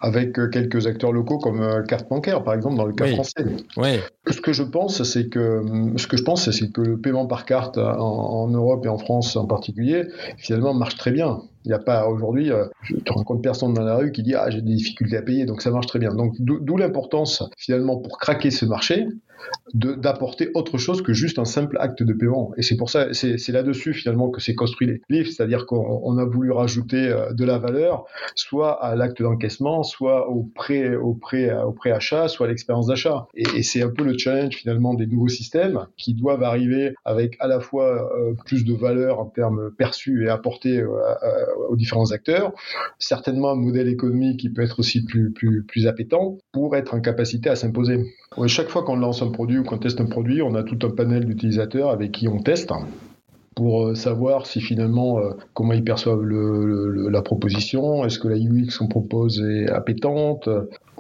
Avec 0.00 0.38
euh, 0.38 0.48
quelques 0.48 0.86
acteurs 0.86 1.12
locaux 1.12 1.38
comme 1.38 1.60
euh, 1.60 1.82
carte 1.82 2.08
bancaire, 2.08 2.42
par 2.42 2.54
exemple, 2.54 2.76
dans 2.76 2.84
le 2.84 2.92
cas 2.92 3.06
français. 3.06 3.44
Ce 4.28 4.40
que 4.40 4.52
je 4.52 4.64
pense, 4.64 5.02
c'est 5.04 5.28
que 5.28 5.60
hum, 5.60 5.96
ce 5.96 6.06
que 6.06 6.16
je 6.16 6.24
pense, 6.24 6.50
c'est 6.50 6.72
que 6.72 6.80
le 6.80 6.98
paiement 6.98 7.26
par 7.26 7.44
carte 7.44 7.78
en, 7.78 8.00
en, 8.00 8.48
Europe 8.48 8.84
et 8.84 8.88
en 8.88 8.98
France 8.98 9.36
en 9.36 9.46
particulier, 9.46 10.04
finalement, 10.38 10.74
marche 10.74 10.96
très 10.96 11.12
bien. 11.12 11.42
Il 11.64 11.68
n'y 11.68 11.74
a 11.74 11.78
pas 11.78 12.08
aujourd'hui, 12.08 12.50
euh, 12.50 12.64
je 12.82 12.96
te 12.96 13.12
rencontre 13.12 13.40
personne 13.40 13.72
dans 13.72 13.84
la 13.84 13.96
rue 13.96 14.10
qui 14.10 14.24
dit 14.24 14.34
ah 14.34 14.50
j'ai 14.50 14.62
des 14.62 14.74
difficultés 14.74 15.16
à 15.16 15.22
payer, 15.22 15.44
donc 15.44 15.62
ça 15.62 15.70
marche 15.70 15.86
très 15.86 16.00
bien. 16.00 16.12
Donc 16.12 16.34
d'où 16.40 16.76
l'importance 16.76 17.44
finalement 17.56 17.96
pour 17.96 18.18
craquer 18.18 18.50
ce 18.50 18.64
marché 18.64 19.06
d'apporter 19.74 20.50
autre 20.54 20.78
chose 20.78 21.02
que 21.02 21.12
juste 21.12 21.38
un 21.38 21.44
simple 21.44 21.76
acte 21.80 22.02
de 22.02 22.12
paiement. 22.12 22.52
Et 22.56 22.62
c'est 22.62 22.76
pour 22.76 22.90
ça, 22.90 23.12
c'est 23.12 23.48
là-dessus 23.48 23.94
finalement 23.94 24.30
que 24.30 24.40
c'est 24.40 24.54
construit 24.54 24.86
les 24.86 25.00
livres, 25.08 25.30
c'est-à-dire 25.30 25.66
qu'on 25.66 26.18
a 26.18 26.24
voulu 26.24 26.50
rajouter 26.50 27.08
euh, 27.08 27.32
de 27.32 27.44
la 27.44 27.58
valeur, 27.58 28.04
soit 28.34 28.82
à 28.84 28.94
l'acte 28.94 29.22
d'encaissement, 29.22 29.82
soit 29.82 30.28
au 30.28 30.42
prêt, 30.42 30.94
au 30.94 31.14
prêt, 31.14 31.50
au 31.52 31.74
achat, 31.92 32.28
soit 32.28 32.46
à 32.46 32.48
l'expérience 32.50 32.86
d'achat. 32.86 33.26
Et, 33.34 33.44
et 33.56 33.62
c'est 33.62 33.82
un 33.82 33.88
peu 33.88 34.04
le 34.04 34.16
challenge 34.16 34.54
finalement 34.54 34.94
des 34.94 35.06
nouveaux 35.06 35.28
systèmes 35.28 35.86
qui 35.96 36.14
doivent 36.14 36.42
arriver 36.42 36.94
avec 37.04 37.36
à 37.40 37.46
la 37.46 37.60
fois 37.60 38.12
euh, 38.16 38.34
plus 38.44 38.64
de 38.64 38.74
valeur 38.74 39.20
en 39.20 39.26
termes 39.26 39.70
perçus 39.76 40.24
et 40.26 40.28
apportés 40.28 40.84
aux 41.68 41.76
différents 41.76 42.12
acteurs, 42.12 42.52
certainement 42.98 43.50
un 43.50 43.56
modèle 43.56 43.88
économique 43.88 44.40
qui 44.40 44.50
peut 44.50 44.62
être 44.62 44.78
aussi 44.78 45.04
plus, 45.04 45.32
plus, 45.32 45.64
plus 45.64 45.86
appétant 45.86 46.38
pour 46.52 46.76
être 46.76 46.94
en 46.94 47.00
capacité 47.00 47.50
à 47.50 47.56
s'imposer. 47.56 48.14
chaque 48.46 48.68
fois 48.68 48.82
qu'on 48.82 48.96
lance 48.96 49.22
un 49.22 49.30
produit 49.32 49.58
ou 49.58 49.64
qu'on 49.64 49.78
teste 49.78 50.00
un 50.00 50.06
produit, 50.06 50.42
on 50.42 50.54
a 50.54 50.62
tout 50.62 50.78
un 50.82 50.90
panel 50.90 51.24
d'utilisateurs 51.24 51.90
avec 51.90 52.12
qui 52.12 52.28
on 52.28 52.38
teste 52.38 52.72
pour 53.54 53.88
euh, 53.88 53.94
savoir 53.94 54.46
si 54.46 54.60
finalement 54.60 55.18
euh, 55.18 55.30
comment 55.54 55.72
ils 55.72 55.84
perçoivent 55.84 56.22
la 56.22 57.22
proposition, 57.22 58.04
est-ce 58.04 58.18
que 58.18 58.28
la 58.28 58.36
UX 58.36 58.78
qu'on 58.78 58.88
propose 58.88 59.40
est 59.40 59.68
appétante, 59.68 60.48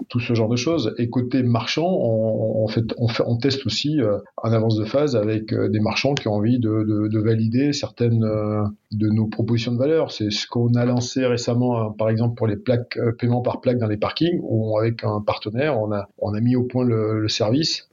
tout 0.08 0.20
ce 0.20 0.34
genre 0.34 0.48
de 0.48 0.56
choses. 0.56 0.94
Et 0.98 1.08
côté 1.08 1.42
marchand, 1.42 1.86
on, 1.86 2.66
fait, 2.66 2.82
on, 2.98 3.36
teste 3.36 3.64
aussi 3.66 4.00
en 4.36 4.52
avance 4.52 4.76
de 4.76 4.84
phase 4.84 5.14
avec 5.14 5.54
des 5.54 5.78
marchands 5.78 6.14
qui 6.14 6.26
ont 6.26 6.34
envie 6.34 6.58
de, 6.58 6.82
de, 6.82 7.08
de 7.08 7.20
valider 7.20 7.72
certaines 7.72 8.20
de 8.20 9.08
nos 9.08 9.26
propositions 9.26 9.72
de 9.72 9.78
valeur. 9.78 10.10
C'est 10.10 10.30
ce 10.30 10.48
qu'on 10.48 10.74
a 10.74 10.84
lancé 10.84 11.24
récemment, 11.24 11.92
par 11.92 12.08
exemple 12.08 12.34
pour 12.34 12.48
les 12.48 12.56
plaques 12.56 12.98
paiement 13.18 13.42
par 13.42 13.60
plaque 13.60 13.78
dans 13.78 13.86
les 13.86 13.96
parkings, 13.96 14.40
où 14.42 14.76
avec 14.76 15.04
un 15.04 15.20
partenaire, 15.20 15.78
on 15.80 15.92
a, 15.92 16.40
mis 16.40 16.56
au 16.56 16.64
point 16.64 16.84
le 16.84 17.28
service 17.28 17.88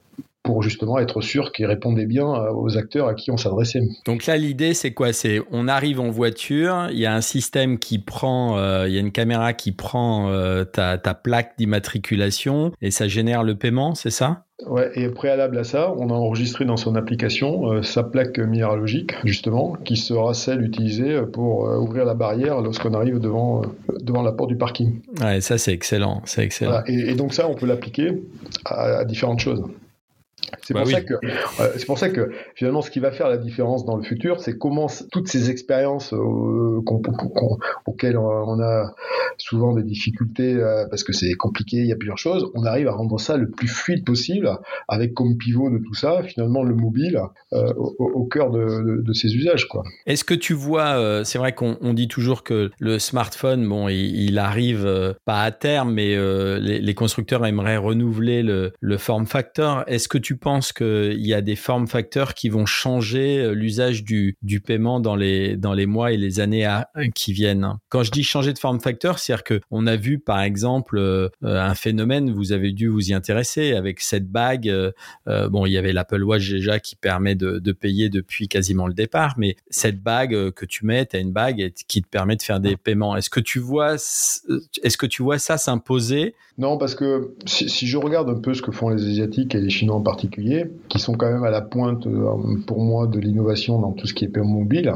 pour 0.50 0.64
justement 0.64 0.98
être 0.98 1.20
sûr 1.20 1.52
qu'ils 1.52 1.66
répondaient 1.66 2.06
bien 2.06 2.26
euh, 2.26 2.52
aux 2.52 2.76
acteurs 2.76 3.06
à 3.06 3.14
qui 3.14 3.30
on 3.30 3.36
s'adressait. 3.36 3.82
Donc 4.04 4.26
là, 4.26 4.36
l'idée, 4.36 4.74
c'est 4.74 4.92
quoi? 4.92 5.12
C'est 5.12 5.40
on 5.52 5.68
arrive 5.68 6.00
en 6.00 6.10
voiture, 6.10 6.88
il 6.90 6.98
y 6.98 7.06
a 7.06 7.14
un 7.14 7.20
système 7.20 7.78
qui 7.78 8.00
prend, 8.00 8.58
euh, 8.58 8.88
il 8.88 8.94
y 8.94 8.96
a 8.96 9.00
une 9.00 9.12
caméra 9.12 9.52
qui 9.52 9.70
prend 9.70 10.28
euh, 10.28 10.64
ta, 10.64 10.98
ta, 10.98 11.14
plaque 11.14 11.52
d'immatriculation 11.56 12.72
et 12.82 12.90
ça 12.90 13.06
génère 13.06 13.44
le 13.44 13.54
paiement, 13.54 13.94
c'est 13.94 14.10
ça? 14.10 14.42
Ouais, 14.66 14.90
et 14.96 15.08
préalable 15.08 15.56
à 15.56 15.64
ça, 15.64 15.94
on 15.96 16.10
a 16.10 16.14
enregistré 16.14 16.64
dans 16.64 16.76
son 16.76 16.94
application 16.94 17.82
sa 17.82 18.02
plaque 18.02 18.38
minéralogique, 18.38 19.14
justement, 19.24 19.74
qui 19.84 19.96
sera 19.96 20.34
celle 20.34 20.62
utilisée 20.62 21.22
pour 21.32 21.60
ouvrir 21.80 22.04
la 22.04 22.12
barrière 22.12 22.60
lorsqu'on 22.60 22.92
arrive 22.92 23.20
devant, 23.20 23.62
devant 24.02 24.20
la 24.20 24.32
porte 24.32 24.50
du 24.50 24.56
parking. 24.56 25.00
Ouais, 25.22 25.40
ça 25.40 25.56
c'est 25.56 25.72
excellent, 25.72 26.20
c'est 26.26 26.44
excellent. 26.44 26.82
Et, 26.86 27.14
donc 27.14 27.32
ça, 27.32 27.48
on 27.48 27.54
peut 27.54 27.64
l'appliquer 27.64 28.22
à 28.66 29.06
différentes 29.06 29.40
choses. 29.40 29.62
C'est 30.62 30.74
bah 30.74 30.82
pour, 30.82 30.90
ça 30.90 31.00
que, 31.00 31.14
c'est 31.76 31.86
pour 31.86 31.98
ça 31.98 32.08
que 32.10 32.30
finalement, 32.54 32.82
ce 32.82 32.90
qui 32.90 33.00
va 33.00 33.10
faire 33.10 33.28
la 33.28 33.38
différence 33.38 33.84
dans 33.84 33.96
le 33.96 34.02
futur, 34.02 34.40
c'est 34.40 34.58
comment 34.58 34.86
toutes 35.10 35.28
ces 35.28 35.50
expériences 35.50 36.12
euh, 36.12 36.82
auxquelles 37.86 38.18
on 38.18 38.60
a 38.60 38.94
souvent 39.38 39.74
des 39.74 39.82
difficultés 39.82 40.54
euh, 40.54 40.86
parce 40.88 41.04
que 41.04 41.12
c'est 41.12 41.32
compliqué, 41.34 41.78
il 41.78 41.86
y 41.86 41.92
a 41.92 41.96
plusieurs 41.96 42.18
choses, 42.18 42.50
on 42.54 42.64
arrive 42.64 42.88
à 42.88 42.92
rendre 42.92 43.18
ça 43.18 43.36
le 43.36 43.50
plus 43.50 43.68
fluide 43.68 44.04
possible 44.04 44.50
avec 44.88 45.14
comme 45.14 45.36
pivot 45.36 45.70
de 45.70 45.78
tout 45.78 45.94
ça, 45.94 46.22
finalement, 46.22 46.62
le 46.62 46.74
mobile 46.74 47.20
euh, 47.52 47.72
au, 47.76 48.24
cœur 48.26 48.50
de, 48.50 49.02
de, 49.02 49.12
ces 49.12 49.34
usages. 49.34 49.66
Quoi. 49.66 49.82
Est-ce 50.06 50.24
que 50.24 50.34
tu 50.34 50.54
vois, 50.54 51.24
c'est 51.24 51.38
vrai 51.38 51.52
qu'on 51.52 51.94
dit 51.94 52.08
toujours 52.08 52.42
que 52.42 52.70
le 52.78 52.98
smartphone, 52.98 53.66
bon, 53.68 53.88
il, 53.88 54.38
arrive 54.38 55.14
pas 55.24 55.42
à 55.42 55.50
terme, 55.50 55.94
mais 55.94 56.16
les, 56.60 56.80
les, 56.80 56.94
constructeurs 56.94 57.44
aimeraient 57.44 57.76
renouveler 57.76 58.42
le, 58.42 58.72
le 58.80 58.98
form 58.98 59.26
factor. 59.26 59.84
Est-ce 59.86 60.08
que 60.08 60.18
tu 60.18 60.29
penses 60.36 60.72
qu'il 60.72 61.26
y 61.26 61.34
a 61.34 61.40
des 61.40 61.56
formes 61.56 61.86
facteurs 61.86 62.34
qui 62.34 62.48
vont 62.48 62.66
changer 62.66 63.38
euh, 63.38 63.52
l'usage 63.52 64.04
du, 64.04 64.36
du 64.42 64.60
paiement 64.60 65.00
dans 65.00 65.16
les, 65.16 65.56
dans 65.56 65.72
les 65.72 65.86
mois 65.86 66.12
et 66.12 66.16
les 66.16 66.40
années 66.40 66.68
qui 67.14 67.32
viennent? 67.32 67.76
Quand 67.88 68.02
je 68.02 68.10
dis 68.10 68.22
changer 68.22 68.52
de 68.52 68.58
forme 68.58 68.80
facteur, 68.80 69.18
c'est-à-dire 69.18 69.44
qu'on 69.44 69.86
a 69.86 69.96
vu 69.96 70.18
par 70.18 70.40
exemple 70.40 70.98
euh, 70.98 71.28
un 71.42 71.74
phénomène, 71.74 72.30
vous 72.30 72.52
avez 72.52 72.72
dû 72.72 72.88
vous 72.88 73.10
y 73.10 73.14
intéresser 73.14 73.72
avec 73.72 74.00
cette 74.00 74.28
bague. 74.28 74.68
Euh, 74.68 74.92
bon, 75.48 75.66
il 75.66 75.72
y 75.72 75.78
avait 75.78 75.92
l'Apple 75.92 76.22
Watch 76.22 76.48
déjà 76.48 76.80
qui 76.80 76.96
permet 76.96 77.34
de, 77.34 77.58
de, 77.58 77.72
payer 77.72 78.10
depuis 78.10 78.48
quasiment 78.48 78.86
le 78.86 78.94
départ, 78.94 79.34
mais 79.38 79.56
cette 79.70 80.02
bague 80.02 80.50
que 80.50 80.66
tu 80.66 80.84
mets, 80.84 81.06
tu 81.06 81.16
as 81.16 81.20
une 81.20 81.32
bague 81.32 81.72
qui 81.88 82.02
te 82.02 82.08
permet 82.08 82.36
de 82.36 82.42
faire 82.42 82.60
des 82.60 82.76
paiements. 82.76 83.16
Est-ce 83.16 83.30
que 83.30 83.40
tu 83.40 83.58
vois, 83.58 83.94
est-ce 83.94 84.96
que 84.96 85.06
tu 85.06 85.22
vois 85.22 85.38
ça 85.38 85.56
s'imposer 85.56 86.34
Non, 86.60 86.76
parce 86.76 86.94
que 86.94 87.34
si, 87.46 87.86
je 87.86 87.96
regarde 87.96 88.28
un 88.28 88.38
peu 88.38 88.52
ce 88.52 88.60
que 88.60 88.70
font 88.70 88.90
les 88.90 89.02
Asiatiques 89.02 89.54
et 89.54 89.60
les 89.60 89.70
Chinois 89.70 89.96
en 89.96 90.02
particulier, 90.02 90.66
qui 90.90 90.98
sont 90.98 91.14
quand 91.14 91.32
même 91.32 91.42
à 91.42 91.48
la 91.48 91.62
pointe, 91.62 92.06
euh, 92.06 92.26
pour 92.66 92.84
moi, 92.84 93.06
de 93.06 93.18
l'innovation 93.18 93.80
dans 93.80 93.92
tout 93.92 94.06
ce 94.06 94.12
qui 94.12 94.26
est 94.26 94.28
paiement 94.28 94.58
mobile. 94.60 94.92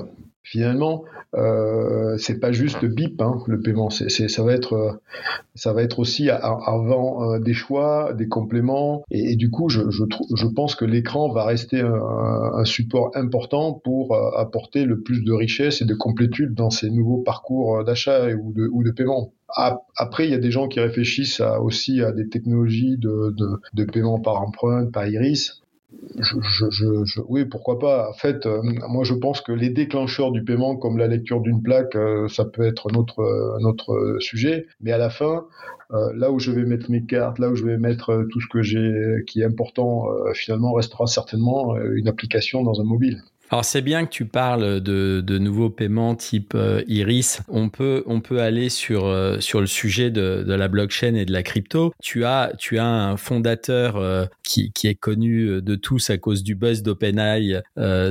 Finalement, 0.46 1.04
euh, 1.34 2.18
c'est 2.18 2.38
pas 2.38 2.52
juste 2.52 2.84
bip 2.84 3.20
hein, 3.22 3.42
le 3.46 3.60
paiement, 3.60 3.88
c'est, 3.88 4.10
ça 4.10 4.42
va 4.44 4.52
être 4.52 4.74
euh, 4.74 4.92
ça 5.54 5.72
va 5.72 5.82
être 5.82 5.98
aussi 5.98 6.28
avant 6.28 7.32
euh, 7.32 7.38
des 7.38 7.54
choix, 7.54 8.12
des 8.12 8.28
compléments 8.28 9.04
et, 9.10 9.36
du 9.36 9.50
coup 9.50 9.70
je, 9.70 9.88
je, 9.88 10.04
je, 10.34 10.46
pense 10.46 10.74
que 10.74 10.84
l'écran 10.84 11.32
va 11.32 11.44
rester 11.44 11.80
un, 11.80 11.94
un, 11.94 12.64
support 12.66 13.10
important 13.14 13.72
pour 13.72 14.14
apporter 14.36 14.84
le 14.84 15.00
plus 15.00 15.24
de 15.24 15.32
richesse 15.32 15.80
et 15.80 15.86
de 15.86 15.94
complétude 15.94 16.52
dans 16.52 16.70
ces 16.70 16.90
nouveaux 16.90 17.22
parcours 17.22 17.82
d'achat 17.82 18.28
ou 18.34 18.52
de, 18.52 18.68
ou 18.70 18.84
de 18.84 18.90
paiement. 18.90 19.32
Après, 19.96 20.26
il 20.26 20.30
y 20.30 20.34
a 20.34 20.38
des 20.38 20.50
gens 20.50 20.68
qui 20.68 20.80
réfléchissent 20.80 21.40
à, 21.40 21.60
aussi 21.60 22.02
à 22.02 22.12
des 22.12 22.28
technologies 22.28 22.98
de, 22.98 23.32
de, 23.36 23.60
de 23.72 23.84
paiement 23.84 24.20
par 24.20 24.42
empreinte, 24.42 24.92
par 24.92 25.06
iris. 25.06 25.63
Je, 26.18 26.36
je, 26.70 27.04
je, 27.04 27.20
oui, 27.28 27.44
pourquoi 27.44 27.78
pas. 27.78 28.08
En 28.08 28.12
fait, 28.12 28.46
euh, 28.46 28.60
moi, 28.88 29.04
je 29.04 29.14
pense 29.14 29.40
que 29.40 29.52
les 29.52 29.70
déclencheurs 29.70 30.30
du 30.32 30.44
paiement, 30.44 30.76
comme 30.76 30.98
la 30.98 31.08
lecture 31.08 31.40
d'une 31.40 31.62
plaque, 31.62 31.96
euh, 31.96 32.28
ça 32.28 32.44
peut 32.44 32.66
être 32.66 32.90
notre 32.92 33.20
autre, 33.64 34.16
sujet. 34.20 34.66
Mais 34.80 34.92
à 34.92 34.98
la 34.98 35.10
fin, 35.10 35.46
euh, 35.92 36.12
là 36.14 36.30
où 36.30 36.38
je 36.38 36.50
vais 36.50 36.64
mettre 36.64 36.90
mes 36.90 37.04
cartes, 37.04 37.38
là 37.38 37.48
où 37.48 37.56
je 37.56 37.64
vais 37.64 37.78
mettre 37.78 38.26
tout 38.30 38.40
ce 38.40 38.46
que 38.48 38.62
j'ai 38.62 38.92
qui 39.26 39.40
est 39.40 39.44
important, 39.44 40.06
finalement, 40.34 40.72
restera 40.72 41.06
certainement 41.06 41.76
une 41.76 42.08
application 42.08 42.62
dans 42.62 42.80
un 42.80 42.84
mobile. 42.84 43.22
Alors 43.50 43.64
c'est 43.64 43.82
bien 43.82 44.06
que 44.06 44.10
tu 44.10 44.24
parles 44.24 44.80
de, 44.80 45.22
de 45.24 45.38
nouveaux 45.38 45.68
paiements 45.68 46.14
type 46.14 46.54
euh, 46.54 46.82
Iris. 46.88 47.42
On 47.48 47.68
peut 47.68 48.02
on 48.06 48.20
peut 48.20 48.40
aller 48.40 48.70
sur 48.70 49.04
euh, 49.04 49.38
sur 49.38 49.60
le 49.60 49.66
sujet 49.66 50.10
de, 50.10 50.44
de, 50.46 50.54
la 50.54 50.66
blockchain 50.66 51.14
et 51.14 51.26
de 51.26 51.32
la 51.32 51.42
crypto. 51.42 51.92
Tu 52.02 52.24
as 52.24 52.52
tu 52.58 52.78
as 52.78 52.86
un 52.86 53.16
fondateur 53.18 53.96
euh, 53.96 54.24
qui, 54.42 54.72
qui 54.72 54.88
est 54.88 54.94
connu 54.94 55.60
de 55.60 55.74
tous 55.74 56.08
à 56.08 56.16
cause 56.16 56.42
du 56.42 56.54
buzz 56.54 56.82
d'OpenAI, 56.82 57.62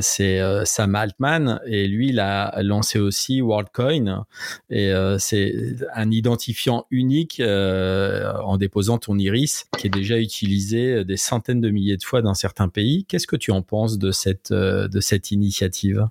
c'est 0.01 0.65
Sam 0.65 0.95
Altman 0.95 1.59
et 1.65 1.87
lui 1.87 2.09
il 2.09 2.19
a 2.19 2.61
lancé 2.61 2.99
aussi 2.99 3.41
WorldCoin 3.41 4.25
et 4.69 4.91
c'est 5.19 5.53
un 5.93 6.11
identifiant 6.11 6.85
unique 6.91 7.41
en 7.41 8.57
déposant 8.57 8.97
ton 8.97 9.17
iris 9.17 9.65
qui 9.77 9.87
est 9.87 9.91
déjà 9.91 10.17
utilisé 10.17 11.05
des 11.05 11.17
centaines 11.17 11.61
de 11.61 11.69
milliers 11.69 11.97
de 11.97 12.03
fois 12.03 12.21
dans 12.21 12.33
certains 12.33 12.69
pays. 12.69 13.05
Qu'est-ce 13.05 13.27
que 13.27 13.35
tu 13.35 13.51
en 13.51 13.61
penses 13.61 13.97
de 13.97 14.11
cette 14.11 14.51
de 14.51 14.99
cette 14.99 15.22
initiative 15.31 16.07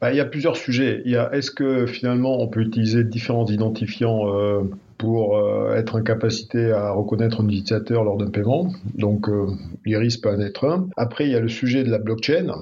bah, 0.00 0.12
Il 0.12 0.16
y 0.16 0.20
a 0.20 0.24
plusieurs 0.24 0.56
sujets. 0.56 1.02
Est-ce 1.32 1.50
que 1.50 1.86
finalement 1.86 2.40
on 2.40 2.48
peut 2.48 2.60
utiliser 2.60 3.04
différents 3.04 3.46
identifiants 3.46 4.34
euh, 4.34 4.62
pour 4.98 5.36
euh, 5.36 5.74
être 5.74 5.96
en 5.96 6.02
capacité 6.02 6.72
à 6.72 6.92
reconnaître 6.92 7.40
un 7.40 7.46
utilisateur 7.46 8.04
lors 8.04 8.16
d'un 8.16 8.30
paiement? 8.30 8.72
Donc 8.94 9.28
euh, 9.28 9.46
l'iris 9.84 10.16
peut 10.16 10.30
en 10.30 10.40
être 10.40 10.66
un. 10.66 10.88
Après, 10.96 11.26
il 11.26 11.32
y 11.32 11.36
a 11.36 11.40
le 11.40 11.48
sujet 11.48 11.84
de 11.84 11.90
la 11.90 11.98
blockchain. 11.98 12.52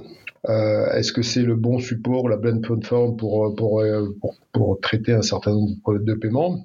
est-ce 0.49 1.13
que 1.13 1.23
c'est 1.23 1.43
le 1.43 1.57
bon 1.57 1.79
support, 1.79 2.29
la 2.29 2.37
bonne 2.37 2.61
plateforme 2.61 3.17
pour, 3.17 3.55
pour, 3.55 3.83
pour, 4.21 4.35
pour, 4.53 4.81
traiter 4.81 5.13
un 5.13 5.23
certain 5.23 5.53
nombre 5.53 5.99
de 5.99 6.15
paiements? 6.15 6.65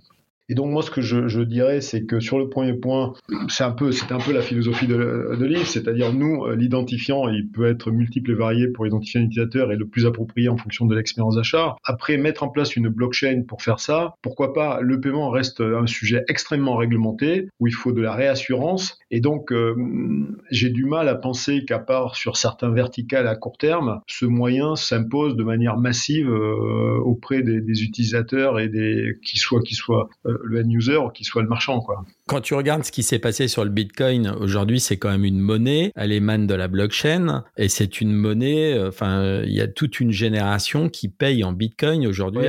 Et 0.50 0.56
donc 0.56 0.72
moi, 0.72 0.82
ce 0.82 0.92
que 0.92 1.02
je, 1.02 1.28
je 1.28 1.42
dirais, 1.42 1.82
c'est 1.82 2.06
que 2.06 2.20
sur 2.20 2.40
le 2.40 2.50
premier 2.50 2.74
point, 2.74 3.14
c'est 3.50 3.64
un 3.64 3.72
peu, 3.72 3.92
c'est 3.92 4.12
un 4.12 4.18
peu 4.18 4.32
la 4.32 4.42
philosophie 4.42 4.88
de, 4.88 5.36
de 5.38 5.56
c'est-à-dire 5.66 6.14
nous, 6.14 6.46
euh, 6.46 6.56
l'identifiant, 6.56 7.28
il 7.28 7.50
peut 7.50 7.66
être 7.66 7.92
multiple 7.92 8.32
et 8.32 8.34
varié 8.34 8.68
pour 8.68 8.86
identifier 8.86 9.20
un 9.20 9.24
utilisateur 9.24 9.72
et 9.72 9.76
le 9.76 9.88
plus 9.88 10.06
approprié 10.06 10.50
en 10.50 10.58
fonction 10.58 10.86
de 10.86 10.96
l'expérience 10.96 11.36
d'achat. 11.36 11.76
Après, 11.84 12.18
mettre 12.18 12.44
en 12.44 12.50
place 12.50 12.76
une 12.76 12.90
blockchain 12.90 13.44
pour 13.48 13.62
faire 13.62 13.80
ça, 13.80 14.16
pourquoi 14.22 14.54
pas 14.54 14.80
Le 14.82 15.00
paiement 15.00 15.30
reste 15.30 15.62
un 15.62 15.88
sujet 15.88 16.24
extrêmement 16.30 16.78
réglementé 16.78 17.50
où 17.60 17.68
il 17.68 17.74
faut 17.74 17.92
de 17.92 18.02
la 18.02 18.14
réassurance. 18.14 19.00
Et 19.10 19.22
donc, 19.22 19.54
euh, 19.54 19.76
j'ai 20.52 20.70
du 20.70 20.86
mal 20.86 21.08
à 21.08 21.16
penser 21.16 21.64
qu'à 21.66 21.80
part 21.80 22.16
sur 22.16 22.36
certains 22.36 22.72
verticales 22.72 23.28
à 23.28 23.36
court 23.36 23.58
terme, 23.58 24.02
ce 24.06 24.26
moyen 24.26 24.76
s'impose 24.76 25.36
de 25.36 25.44
manière 25.44 25.78
massive 25.78 26.30
euh, 26.30 27.00
auprès 27.04 27.42
des, 27.42 27.84
utilisateurs 27.84 28.60
et 28.60 28.68
des 28.68 29.18
qui 29.24 29.38
soient 29.38 29.62
qui 29.62 29.76
soient 29.76 30.10
le 30.24 30.62
end 30.62 30.70
user 30.70 31.00
qui 31.14 31.24
soit 31.24 31.42
le 31.42 31.48
marchand 31.48 31.80
quoi. 31.80 32.04
Quand 32.28 32.42
tu 32.42 32.56
regardes 32.56 32.84
ce 32.84 32.92
qui 32.92 33.04
s'est 33.04 33.20
passé 33.20 33.48
sur 33.48 33.64
le 33.64 33.70
Bitcoin 33.70 34.28
aujourd'hui, 34.40 34.82
c'est 34.82 34.98
quand 34.98 35.10
même 35.10 35.24
une 35.24 35.40
monnaie, 35.40 35.94
elle 35.96 36.12
émane 36.12 36.46
de 36.46 36.54
la 36.54 36.68
blockchain 36.68 37.46
et 37.56 37.70
c'est 37.70 38.02
une 38.02 38.12
monnaie. 38.12 38.74
Euh, 38.74 38.90
enfin, 38.90 39.42
il 39.46 39.54
y 39.54 39.62
a 39.62 39.68
toute 39.68 40.02
une 40.02 40.12
génération 40.12 40.90
qui 40.90 41.08
paye 41.08 41.46
en 41.46 41.54
Bitcoin 41.54 42.06
aujourd'hui. 42.06 42.46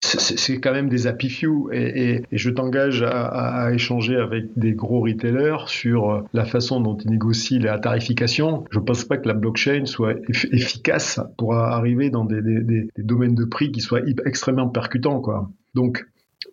C'est 0.00 0.60
quand 0.60 0.72
même 0.72 0.88
des 0.88 1.06
happy 1.06 1.28
few 1.28 1.70
et, 1.72 2.22
je 2.32 2.48
t'engage 2.48 3.02
à, 3.02 3.70
échanger 3.74 4.16
avec 4.16 4.46
des 4.56 4.72
gros 4.72 5.02
retailers 5.02 5.68
sur 5.68 6.10
euh, 6.10 6.20
la 6.32 6.46
façon 6.46 6.80
dont 6.80 6.96
ils 6.96 7.10
négocient 7.10 7.60
la 7.60 7.78
tarification. 7.78 8.64
Je 8.70 8.78
pense 8.78 9.04
pas 9.04 9.18
que 9.18 9.28
la 9.28 9.34
blockchain 9.34 9.84
soit 9.84 10.14
efficace 10.52 11.20
pour 11.36 11.54
arriver 11.54 12.08
dans 12.08 12.24
des, 12.24 12.40
des 12.40 12.88
domaines 12.96 13.34
de 13.34 13.44
prix 13.44 13.72
qui 13.72 13.80
soient 13.80 14.00
extrêmement 14.24 14.68
percutants 14.68 15.20
quoi. 15.20 15.50
Donc 15.74 16.06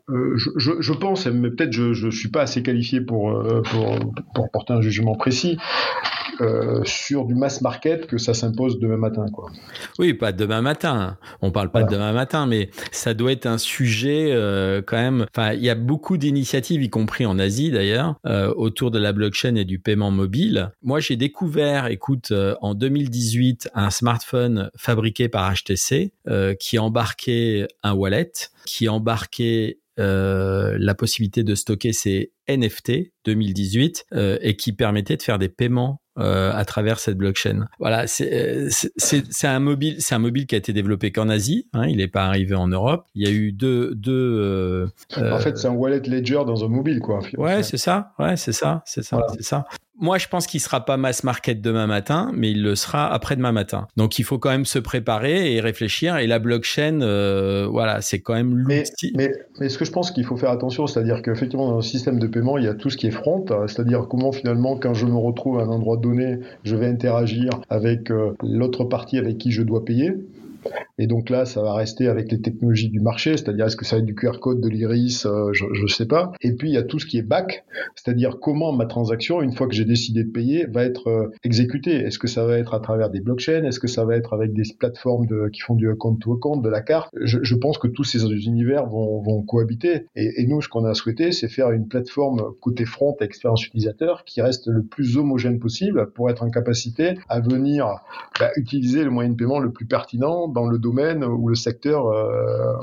euh, 0.10 0.36
je, 0.38 0.72
je, 0.80 0.94
pense, 0.94 1.28
mais 1.28 1.50
peut-être 1.52 1.72
je 1.72 2.06
ne 2.06 2.12
suis 2.12 2.30
pas 2.30 2.42
assez 2.42 2.64
qualifié 2.64 3.02
pour, 3.02 3.32
euh, 3.32 3.62
pour, 3.62 4.00
pour, 4.34 4.50
porter 4.52 4.74
un 4.74 4.82
jugement 4.82 5.16
précis, 5.16 5.58
euh, 6.42 6.82
sur 6.84 7.26
du 7.26 7.36
mass 7.36 7.62
market 7.62 8.08
que 8.08 8.18
ça 8.18 8.34
s'impose 8.34 8.80
demain 8.80 8.98
matin. 8.98 9.26
Quoi. 9.32 9.52
Oui, 10.00 10.14
pas 10.14 10.32
demain 10.32 10.62
matin. 10.62 11.18
On 11.42 11.52
parle 11.52 11.72
pas 11.72 11.84
de 11.84 11.90
demain 11.90 12.12
matin, 12.12 12.48
mais 12.48 12.70
ça 12.92 13.14
doit 13.14 13.32
être 13.32 13.46
un 13.46 13.58
sujet 13.58 14.32
quand 14.86 14.98
même. 14.98 15.26
Enfin, 15.36 15.54
il 15.54 15.64
y 15.64 15.70
a 15.70 15.76
beaucoup 15.76 16.18
d'initiatives, 16.18 16.82
y 16.82 16.90
compris 16.90 17.26
en 17.26 17.38
Asie 17.40 17.72
d'ailleurs, 17.72 18.16
autour 18.56 18.92
de 18.92 19.00
la 19.00 19.12
blockchain 19.12 19.56
et 19.56 19.66
du 19.66 19.80
paiement 19.80 20.12
mobile. 20.12 20.72
Moi, 20.82 21.00
j'ai 21.00 21.18
découvert, 21.18 21.88
écoute, 21.88 22.34
en 22.62 22.74
2018, 22.74 23.70
un 23.74 23.90
smartphone 23.90 24.72
fabriqué 24.76 25.30
par 25.30 25.54
HTC 25.54 26.14
qui 26.60 26.80
embarquait 26.80 27.68
un 27.84 27.94
wallet, 27.94 28.32
qui 28.66 28.88
embarquait 28.88 29.79
la 30.00 30.96
possibilité 30.96 31.44
de 31.44 31.56
stocker 31.56 31.94
ses 31.94 32.32
NFT 32.48 33.12
2018 33.26 34.06
et 34.42 34.56
qui 34.56 34.74
permettait 34.74 35.18
de 35.18 35.22
faire 35.22 35.40
des 35.40 35.50
paiements 35.50 36.02
euh, 36.20 36.52
à 36.54 36.66
travers 36.66 37.00
cette 37.00 37.18
blockchain. 37.18 37.68
Voilà, 37.80 38.06
c'est 38.06 38.68
un 39.44 39.60
mobile, 39.60 39.96
c'est 40.00 40.16
un 40.16 40.20
mobile 40.20 40.48
qui 40.48 40.56
a 40.56 40.58
été 40.58 40.74
développé 40.74 41.14
qu'en 41.14 41.30
Asie. 41.30 41.70
Hein, 41.72 41.88
il 41.88 41.98
n'est 41.98 42.10
pas 42.10 42.26
arrivé 42.26 42.56
en 42.56 42.68
Europe. 42.68 43.06
Il 43.16 43.26
y 43.26 43.32
a 43.32 43.34
eu 43.34 43.54
deux, 43.54 43.96
deux. 43.96 44.12
Euh, 44.42 44.88
en 45.16 45.40
fait, 45.40 45.58
c'est 45.58 45.70
un 45.70 45.74
wallet 45.74 46.02
ledger 46.02 46.42
dans 46.46 46.66
un 46.66 46.68
mobile, 46.68 47.00
quoi. 47.00 47.22
Ouais, 47.38 47.64
c'est 47.64 47.78
ça. 47.78 48.12
Ouais, 48.20 48.36
c'est 48.36 48.52
ça, 48.52 48.84
c'est 48.86 49.04
ça, 49.04 49.22
c'est 49.34 49.44
ça 49.44 49.66
moi, 50.00 50.18
je 50.18 50.28
pense 50.28 50.48
qu'il 50.48 50.60
sera 50.62 50.86
pas 50.86 50.98
mass 50.98 51.24
market 51.24 51.62
demain 51.62 51.88
matin, 51.88 52.32
mais 52.34 52.52
il 52.52 52.64
le 52.64 52.76
sera 52.76 53.12
après-demain 53.14 53.52
matin. 53.52 53.88
Donc, 53.98 54.18
il 54.18 54.24
faut 54.24 54.40
quand 54.40 54.50
même 54.50 54.66
se 54.66 54.80
préparer 54.80 55.54
et 55.54 55.60
réfléchir. 55.60 56.18
Et 56.18 56.28
la 56.28 56.40
blockchain, 56.40 57.02
euh, 57.02 57.68
voilà, 57.70 58.02
c'est 58.02 58.20
quand 58.20 58.34
même 58.34 58.58
l'outil. 58.58 59.12
Mais, 59.16 59.32
mais, 59.60 59.70
ce 59.70 59.78
que 59.78 59.86
je 59.86 59.92
pense 59.92 60.12
qu'il 60.12 60.26
faut 60.26 60.38
faire 60.38 60.52
attention, 60.52 60.88
c'est-à-dire 60.88 61.22
qu'effectivement, 61.22 61.70
dans 61.70 61.78
un 61.78 61.82
système 61.82 62.18
de 62.18 62.28
paiement, 62.28 62.58
il 62.58 62.64
y 62.64 62.68
a 62.68 62.74
tout 62.74 62.90
ce 62.90 62.98
qui 62.98 63.08
est 63.08 63.12
front, 63.12 63.46
c'est-à-dire 63.68 64.08
comment 64.10 64.32
finalement, 64.32 64.78
quand 64.78 64.94
je 64.94 65.06
me 65.06 65.18
retrouve 65.18 65.60
à 65.60 65.64
un 65.64 65.68
endroit 65.68 65.98
donné, 65.98 66.40
je 66.64 66.76
vais 66.76 66.88
interagir 66.88 67.50
avec 67.70 68.10
euh, 68.10 68.36
l'autre 68.42 68.86
partie 68.86 69.18
avec 69.18 69.38
qui 69.38 69.52
je 69.52 69.64
dois 69.64 69.84
payer. 69.84 70.14
Et 70.98 71.08
donc 71.08 71.30
là, 71.30 71.46
ça 71.46 71.62
va 71.62 71.74
rester 71.74 72.08
avec 72.08 72.32
les 72.32 72.42
technologies 72.42 72.90
du 72.90 73.00
marché, 73.00 73.38
c'est-à-dire 73.38 73.66
est-ce 73.66 73.78
que 73.78 73.86
ça 73.86 73.96
va 73.96 74.02
être 74.02 74.06
du 74.06 74.16
QR 74.16 74.40
code, 74.42 74.60
de 74.60 74.68
l'iris, 74.68 75.26
euh, 75.26 75.54
je 75.54 75.66
ne 75.66 75.88
sais 75.88 76.06
pas. 76.06 76.34
Et 76.42 76.54
puis 76.54 76.70
il 76.70 76.74
y 76.74 76.78
a 76.78 76.84
tout 76.84 77.00
ce 77.00 77.06
qui 77.06 77.18
est 77.18 77.24
back, 77.24 77.64
c'est-à-dire 77.96 78.40
comment 78.42 78.74
ma 78.74 78.86
transaction, 78.86 79.42
une 79.42 79.54
fois 79.54 79.68
que 79.68 79.74
j'ai 79.74 79.86
décidé 79.86 80.24
de 80.24 80.32
payer, 80.32 80.66
va 80.66 80.84
être 80.84 81.08
euh, 81.08 81.32
exécutée. 81.44 81.96
Est-ce 81.96 82.20
que 82.20 82.28
ça 82.28 82.46
va 82.46 82.58
être 82.58 82.74
à 82.74 82.80
travers 82.80 83.10
des 83.10 83.22
blockchains? 83.22 83.64
Est-ce 83.64 83.80
que 83.80 83.88
ça 83.88 84.04
va 84.04 84.16
être 84.18 84.34
avec 84.34 84.54
des 84.54 84.64
plateformes 84.78 85.26
de, 85.26 85.48
qui 85.50 85.62
font 85.62 85.76
du 85.76 85.90
account 85.90 86.16
to 86.16 86.34
account, 86.34 86.58
de 86.58 86.70
la 86.70 86.82
carte? 86.82 87.10
Je, 87.22 87.40
je, 87.42 87.56
pense 87.56 87.78
que 87.78 87.88
tous 87.88 88.04
ces 88.04 88.24
univers 88.24 88.86
vont, 88.86 89.22
vont 89.22 89.42
cohabiter. 89.42 90.08
Et, 90.16 90.42
et, 90.42 90.48
nous, 90.48 90.62
ce 90.62 90.68
qu'on 90.68 90.86
a 90.86 90.94
souhaité, 90.94 91.32
c'est 91.32 91.48
faire 91.48 91.72
une 91.72 91.88
plateforme 91.88 92.54
côté 92.60 92.86
front, 92.86 93.16
expérience 93.22 93.66
utilisateur, 93.66 94.24
qui 94.26 94.42
reste 94.42 94.68
le 94.68 94.84
plus 94.84 95.18
homogène 95.18 95.60
possible 95.60 96.12
pour 96.12 96.30
être 96.30 96.44
en 96.44 96.50
capacité 96.50 97.16
à 97.30 97.40
venir 97.40 97.88
bah, 98.40 98.50
utiliser 98.58 99.04
le 99.04 99.10
moyen 99.10 99.30
de 99.30 99.36
paiement 99.36 99.60
le 99.60 99.72
plus 99.72 99.86
pertinent 99.86 100.49
dans 100.50 100.68
le 100.68 100.78
domaine 100.78 101.24
ou 101.24 101.48
le 101.48 101.56
secteur 101.56 102.08
euh, 102.08 102.74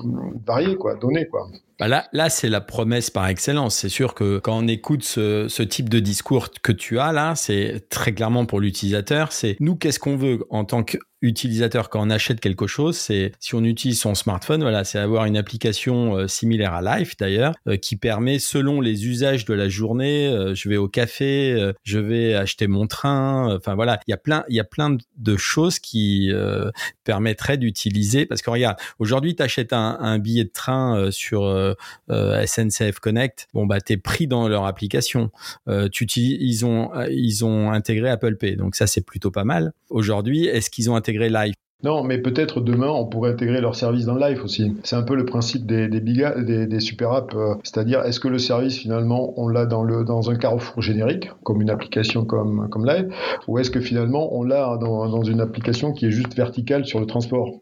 varié, 0.46 0.76
quoi, 0.76 0.94
donné, 0.94 1.26
quoi. 1.26 1.48
Bah 1.78 1.88
là, 1.88 2.08
là 2.12 2.30
c'est 2.30 2.48
la 2.48 2.62
promesse 2.62 3.10
par 3.10 3.26
excellence. 3.28 3.76
C'est 3.76 3.90
sûr 3.90 4.14
que 4.14 4.38
quand 4.38 4.56
on 4.56 4.66
écoute 4.66 5.04
ce, 5.04 5.46
ce, 5.48 5.62
type 5.62 5.90
de 5.90 6.00
discours 6.00 6.48
que 6.62 6.72
tu 6.72 6.98
as 6.98 7.12
là, 7.12 7.34
c'est 7.34 7.88
très 7.90 8.14
clairement 8.14 8.46
pour 8.46 8.60
l'utilisateur. 8.60 9.30
C'est 9.32 9.56
nous, 9.60 9.76
qu'est-ce 9.76 9.98
qu'on 9.98 10.16
veut 10.16 10.46
en 10.48 10.64
tant 10.64 10.84
que 10.84 10.96
utilisateur 11.22 11.88
quand 11.88 12.06
on 12.06 12.10
achète 12.10 12.40
quelque 12.40 12.66
chose, 12.66 12.96
c'est 12.96 13.32
si 13.40 13.54
on 13.54 13.64
utilise 13.64 14.00
son 14.00 14.14
smartphone, 14.14 14.60
voilà, 14.62 14.84
c'est 14.84 14.98
avoir 14.98 15.24
une 15.24 15.36
application 15.36 16.16
euh, 16.16 16.28
similaire 16.28 16.74
à 16.74 16.98
Life 16.98 17.16
d'ailleurs, 17.16 17.54
euh, 17.68 17.76
qui 17.76 17.96
permet 17.96 18.38
selon 18.38 18.80
les 18.80 19.06
usages 19.06 19.44
de 19.44 19.54
la 19.54 19.68
journée, 19.68 20.28
euh, 20.28 20.54
je 20.54 20.68
vais 20.68 20.76
au 20.76 20.88
café, 20.88 21.72
je 21.82 21.98
vais 21.98 22.34
acheter 22.34 22.66
mon 22.66 22.86
train, 22.86 23.56
enfin 23.56 23.74
voilà, 23.74 24.00
il 24.06 24.10
y 24.10 24.14
a 24.14 24.16
plein, 24.16 24.44
il 24.48 24.56
y 24.56 24.60
a 24.60 24.64
plein 24.64 24.96
de 25.16 25.36
choses 25.36 25.78
qui 25.78 26.30
permettraient 27.04 27.56
d'utiliser, 27.56 28.26
parce 28.26 28.42
que 28.42 28.50
regarde, 28.50 28.76
aujourd'hui 28.98 29.34
tu 29.34 29.42
achètes 29.42 29.72
un, 29.72 29.98
un, 30.00 30.18
billet 30.18 30.44
de 30.44 30.50
train 30.50 31.10
sur 31.10 31.65
SNCF 32.08 33.00
Connect, 33.00 33.48
bon 33.54 33.66
bah 33.66 33.80
t'es 33.80 33.96
pris 33.96 34.26
dans 34.26 34.48
leur 34.48 34.66
application, 34.66 35.30
tu 35.92 36.06
ils 36.06 36.64
ont 36.64 36.90
ils 37.10 37.44
ont 37.44 37.70
intégré 37.70 38.08
Apple 38.08 38.36
Pay, 38.36 38.56
donc 38.56 38.76
ça 38.76 38.86
c'est 38.86 39.04
plutôt 39.04 39.30
pas 39.30 39.44
mal. 39.44 39.72
Aujourd'hui, 39.90 40.46
est-ce 40.46 40.70
qu'ils 40.70 40.90
ont 40.90 40.96
intégré 40.96 41.28
Live? 41.28 41.54
Non, 41.86 42.02
mais 42.02 42.18
peut-être 42.18 42.60
demain, 42.60 42.88
on 42.88 43.06
pourrait 43.06 43.30
intégrer 43.30 43.60
leur 43.60 43.76
service 43.76 44.06
dans 44.06 44.16
le 44.16 44.20
live 44.20 44.42
aussi. 44.42 44.74
C'est 44.82 44.96
un 44.96 45.04
peu 45.04 45.14
le 45.14 45.24
principe 45.24 45.66
des, 45.66 45.86
des, 45.86 46.00
des, 46.66 46.80
super 46.80 47.12
apps. 47.12 47.32
Euh, 47.36 47.54
c'est-à-dire, 47.62 48.00
est-ce 48.00 48.18
que 48.18 48.26
le 48.26 48.40
service, 48.40 48.76
finalement, 48.76 49.32
on 49.36 49.46
l'a 49.46 49.66
dans, 49.66 49.84
le, 49.84 50.02
dans 50.02 50.28
un 50.28 50.34
carrefour 50.34 50.82
générique, 50.82 51.30
comme 51.44 51.62
une 51.62 51.70
application 51.70 52.24
comme, 52.24 52.68
comme 52.70 52.84
live, 52.84 53.08
ou 53.46 53.60
est-ce 53.60 53.70
que 53.70 53.78
finalement, 53.78 54.34
on 54.36 54.42
l'a 54.42 54.78
dans, 54.78 55.08
dans 55.08 55.22
une 55.22 55.40
application 55.40 55.92
qui 55.92 56.06
est 56.06 56.10
juste 56.10 56.34
verticale 56.34 56.86
sur 56.86 56.98
le 56.98 57.06
transport? 57.06 57.60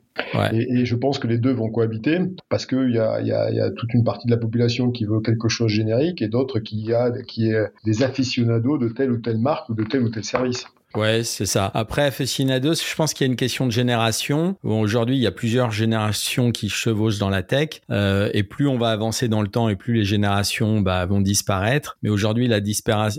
Et, 0.53 0.87
je 0.87 0.97
pense 0.97 1.19
que 1.19 1.27
les 1.27 1.37
deux 1.37 1.53
vont 1.53 1.69
cohabiter 1.69 2.19
parce 2.49 2.65
qu'il 2.65 2.93
y 2.95 2.99
a, 2.99 3.21
y, 3.21 3.33
a, 3.33 3.51
y 3.51 3.61
a 3.61 3.71
toute 3.73 3.93
une 3.93 4.05
partie 4.05 4.27
de 4.27 4.31
la 4.31 4.39
population 4.39 4.91
qui 4.91 5.05
veut 5.05 5.21
quelque 5.21 5.49
chose 5.49 5.67
de 5.67 5.77
générique 5.77 6.23
et 6.23 6.29
d'autres 6.29 6.61
qui 6.61 6.95
a 6.95 7.11
qui 7.27 7.51
est 7.51 7.67
des 7.85 8.03
aficionados 8.03 8.79
de 8.79 8.89
telle 8.89 9.11
ou 9.11 9.19
telle 9.19 9.39
marque 9.39 9.69
ou 9.69 9.75
de 9.75 9.83
tel 9.83 10.03
ou 10.03 10.09
tel 10.09 10.25
service. 10.25 10.67
Ouais, 10.97 11.25
c'est 11.25 11.47
ça. 11.47 11.73
Après, 11.75 12.03
aficionados, 12.03 12.75
je 12.75 12.95
pense 12.95 13.15
qu'il 13.15 13.27
y 13.27 13.29
a 13.29 13.31
une 13.31 13.37
question 13.37 13.67
de 13.67 13.73
génération. 13.73 14.57
Bon, 14.63 14.81
aujourd'hui, 14.81 15.17
il 15.17 15.21
y 15.21 15.27
a 15.27 15.33
plusieurs 15.33 15.73
générations 15.73 16.53
qui 16.53 16.69
chevauchent 16.69 17.19
dans 17.19 17.31
la 17.31 17.43
tech, 17.43 17.81
euh, 17.91 18.31
et 18.33 18.45
plus 18.45 18.69
on 18.69 18.79
va 18.79 18.91
avancer 18.91 19.27
dans 19.27 19.43
le 19.43 19.49
temps, 19.49 19.69
et 19.69 19.75
plus 19.75 19.95
les 19.95 20.05
générations 20.05 20.81
bah, 20.81 21.05
vont 21.07 21.21
disparaître. 21.21 21.99
Mais 22.03 22.11
aujourd'hui, 22.11 22.47
la, 22.47 22.61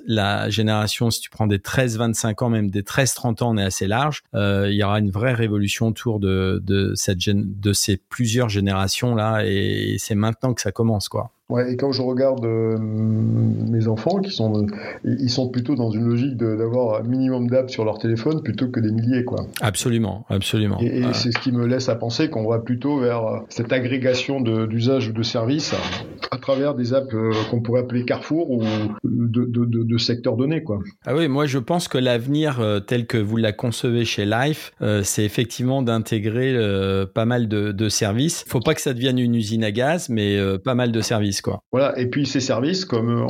la 0.07 0.49
génération, 0.49 1.11
si 1.11 1.19
tu 1.19 1.29
prends 1.29 1.47
des 1.47 1.57
13-25 1.57 2.45
ans, 2.45 2.49
même 2.49 2.71
des 2.71 2.81
13-30 2.81 3.43
ans, 3.43 3.51
on 3.51 3.57
est 3.57 3.63
assez 3.63 3.87
large. 3.87 4.23
Euh, 4.35 4.69
il 4.69 4.75
y 4.75 4.83
aura 4.83 4.99
une 4.99 5.11
vraie 5.11 5.33
révolution 5.33 5.87
autour 5.87 6.21
de, 6.21 6.61
de 6.63 6.93
cette 6.95 7.17
de 7.25 7.73
ces 7.73 7.97
plusieurs 7.97 8.49
générations 8.49 9.15
là, 9.15 9.43
et 9.45 9.97
c'est 9.99 10.15
maintenant 10.15 10.53
que 10.53 10.61
ça 10.61 10.71
commence, 10.71 11.09
quoi. 11.09 11.34
Ouais, 11.47 11.71
et 11.71 11.77
quand 11.77 11.91
je 11.91 12.01
regarde 12.01 12.43
euh, 12.43 12.75
mes 12.79 13.87
enfants, 13.87 14.19
qui 14.19 14.31
sont, 14.31 14.65
ils 15.03 15.29
sont 15.29 15.49
plutôt 15.49 15.75
dans 15.75 15.91
une 15.91 16.05
logique 16.05 16.37
d'avoir 16.37 17.01
un 17.01 17.03
minimum 17.03 17.51
d'apps 17.51 17.71
sur 17.71 17.85
leur 17.85 17.99
téléphone 17.99 18.41
plutôt 18.41 18.69
que 18.69 18.79
des 18.79 18.91
milliers, 18.91 19.23
quoi. 19.23 19.45
Absolument, 19.61 20.25
absolument. 20.29 20.79
Et, 20.79 21.03
c'est 21.13 21.31
ce 21.31 21.37
qui 21.37 21.51
me 21.51 21.67
laisse 21.67 21.87
à 21.87 21.95
penser 21.95 22.31
qu'on 22.31 22.49
va 22.49 22.57
plutôt 22.57 22.99
vers 22.99 23.27
euh, 23.27 23.39
cette 23.49 23.71
agrégation 23.71 24.41
d'usage 24.41 25.09
ou 25.09 25.13
de 25.13 25.21
services 25.21 25.75
à, 26.31 26.37
travers 26.37 26.73
des 26.73 26.95
apps 26.95 27.13
euh, 27.13 27.31
qu'on 27.51 27.61
pourrait 27.61 27.81
appeler 27.81 28.05
Carrefour 28.05 28.49
ou 28.49 28.63
de, 29.03 29.45
de, 29.45 29.65
de, 29.65 29.83
de 29.83 29.97
secteurs 29.99 30.37
donnés, 30.37 30.63
quoi. 30.63 30.79
Ah 31.05 31.15
oui, 31.15 31.27
moi 31.27 31.45
je 31.45 31.59
pense 31.59 31.87
que 31.87 31.99
l'avenir 31.99 32.59
tel 32.87 33.05
que 33.05 33.19
vous 33.19 33.37
la 33.37 33.51
concevez 33.51 34.03
chez 34.05 34.25
Life, 34.25 34.73
c'est 35.03 35.23
effectivement 35.23 35.83
d'intégrer 35.83 36.55
pas 37.13 37.25
mal 37.25 37.47
de, 37.47 37.71
de 37.71 37.89
services. 37.89 38.43
Faut 38.47 38.59
pas 38.59 38.73
que 38.73 38.81
ça 38.81 38.93
devienne 38.93 39.19
une 39.19 39.35
usine 39.35 39.63
à 39.63 39.71
gaz, 39.71 40.09
mais 40.09 40.39
pas 40.63 40.73
mal 40.73 40.91
de 40.91 41.01
services. 41.01 41.34
Voilà, 41.71 41.97
et 41.99 42.07
puis 42.07 42.25
ces 42.25 42.39
services, 42.39 42.85
comme 42.85 43.25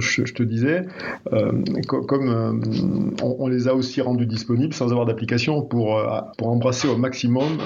je, 0.00 0.22
te 0.32 0.42
disais, 0.42 0.86
euh, 1.32 1.52
comme 1.86 2.28
euh, 2.28 3.22
on, 3.22 3.48
les 3.48 3.68
a 3.68 3.74
aussi 3.74 4.00
rendus 4.00 4.26
disponibles 4.26 4.74
sans 4.74 4.90
avoir 4.90 5.06
d'application 5.06 5.62
pour, 5.62 5.98
euh, 5.98 6.20
pour 6.38 6.48
embrasser 6.48 6.88
au 6.88 6.96
maximum 6.96 7.58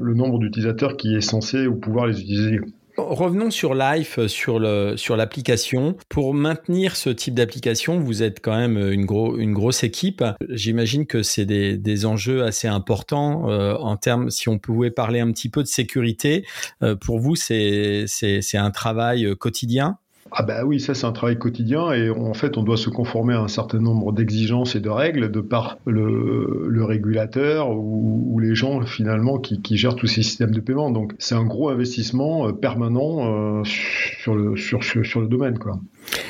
le 0.00 0.14
nombre 0.14 0.38
d'utilisateurs 0.38 0.96
qui 0.96 1.16
est 1.16 1.20
censé 1.20 1.66
ou 1.66 1.76
pouvoir 1.76 2.06
les 2.06 2.20
utiliser. 2.20 2.60
Revenons 2.98 3.50
sur 3.50 3.74
Life, 3.74 4.26
sur 4.26 4.58
le 4.58 4.96
sur 4.96 5.16
l'application. 5.16 5.96
Pour 6.08 6.34
maintenir 6.34 6.96
ce 6.96 7.10
type 7.10 7.34
d'application, 7.34 8.00
vous 8.00 8.22
êtes 8.22 8.40
quand 8.40 8.56
même 8.56 8.76
une, 8.76 9.06
gros, 9.06 9.38
une 9.38 9.52
grosse 9.52 9.84
équipe. 9.84 10.24
J'imagine 10.48 11.06
que 11.06 11.22
c'est 11.22 11.44
des, 11.44 11.76
des, 11.76 12.06
enjeux 12.06 12.44
assez 12.44 12.68
importants 12.68 13.48
euh, 13.48 13.74
en 13.76 13.96
termes. 13.96 14.30
Si 14.30 14.48
on 14.48 14.58
pouvait 14.58 14.90
parler 14.90 15.20
un 15.20 15.30
petit 15.32 15.48
peu 15.48 15.62
de 15.62 15.68
sécurité, 15.68 16.44
euh, 16.82 16.96
pour 16.96 17.18
vous, 17.20 17.36
c'est 17.36 18.04
c'est 18.06 18.58
un 18.58 18.70
travail 18.70 19.26
euh, 19.26 19.34
quotidien? 19.34 19.98
Ah 20.30 20.42
bah 20.42 20.64
oui, 20.64 20.80
ça 20.80 20.94
c'est 20.94 21.06
un 21.06 21.12
travail 21.12 21.38
quotidien 21.38 21.92
et 21.92 22.10
en 22.10 22.34
fait 22.34 22.56
on 22.56 22.62
doit 22.62 22.76
se 22.76 22.90
conformer 22.90 23.34
à 23.34 23.40
un 23.40 23.48
certain 23.48 23.78
nombre 23.78 24.12
d'exigences 24.12 24.74
et 24.76 24.80
de 24.80 24.88
règles 24.88 25.30
de 25.30 25.40
par 25.40 25.78
le, 25.86 26.84
régulateur 26.84 27.70
ou, 27.70 28.38
les 28.40 28.54
gens 28.54 28.82
finalement 28.82 29.38
qui, 29.38 29.76
gèrent 29.76 29.96
tous 29.96 30.06
ces 30.06 30.22
systèmes 30.22 30.52
de 30.52 30.60
paiement. 30.60 30.90
Donc 30.90 31.14
c'est 31.18 31.34
un 31.34 31.44
gros 31.44 31.68
investissement 31.70 32.48
euh, 32.48 32.52
permanent 32.52 33.60
euh, 33.60 33.62
sur, 33.64 34.34
le, 34.34 34.56
sur, 34.56 35.20
le 35.20 35.26
domaine. 35.26 35.58
quoi. 35.58 35.80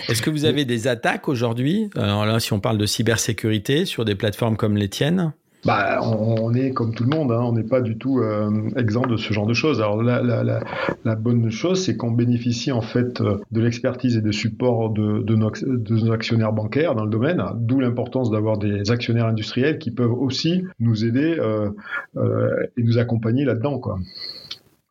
Est-ce 0.08 0.22
que 0.22 0.30
vous 0.30 0.44
avez 0.44 0.64
des 0.64 0.88
attaques 0.88 1.28
aujourd'hui? 1.28 1.90
Alors 1.96 2.24
là, 2.24 2.40
si 2.40 2.52
on 2.52 2.60
parle 2.60 2.78
de 2.78 2.86
cybersécurité 2.86 3.84
sur 3.84 4.04
des 4.04 4.14
plateformes 4.14 4.56
comme 4.56 4.76
les 4.76 4.88
tiennes? 4.88 5.32
Bah, 5.64 6.00
on, 6.02 6.54
est 6.54 6.70
comme 6.70 6.94
tout 6.94 7.04
le 7.04 7.10
monde, 7.10 7.32
hein, 7.32 7.40
on 7.42 7.52
n'est 7.52 7.64
pas 7.64 7.80
du 7.80 7.98
tout 7.98 8.20
euh, 8.20 8.70
exempt 8.76 9.06
de 9.06 9.16
ce 9.16 9.32
genre 9.32 9.46
de 9.46 9.54
choses. 9.54 9.80
Alors 9.80 10.02
la, 10.02 10.22
la, 10.22 11.14
bonne 11.16 11.50
chose, 11.50 11.84
c'est 11.84 11.96
qu'on 11.96 12.12
bénéficie 12.12 12.70
en 12.70 12.80
fait 12.80 13.20
euh, 13.20 13.38
de 13.50 13.60
l'expertise 13.60 14.16
et 14.16 14.20
de 14.20 14.30
support 14.30 14.90
de, 14.90 15.20
de, 15.20 15.34
nos, 15.34 15.50
de, 15.50 15.94
nos, 15.94 16.12
actionnaires 16.12 16.52
bancaires 16.52 16.94
dans 16.94 17.04
le 17.04 17.10
domaine, 17.10 17.42
d'où 17.56 17.80
l'importance 17.80 18.30
d'avoir 18.30 18.58
des 18.58 18.90
actionnaires 18.90 19.26
industriels 19.26 19.78
qui 19.78 19.90
peuvent 19.90 20.12
aussi 20.12 20.64
nous 20.78 21.04
aider 21.04 21.36
euh, 21.38 21.70
euh 22.16 22.48
et 22.76 22.82
nous 22.82 22.98
accompagner 22.98 23.44
là-dedans, 23.44 23.80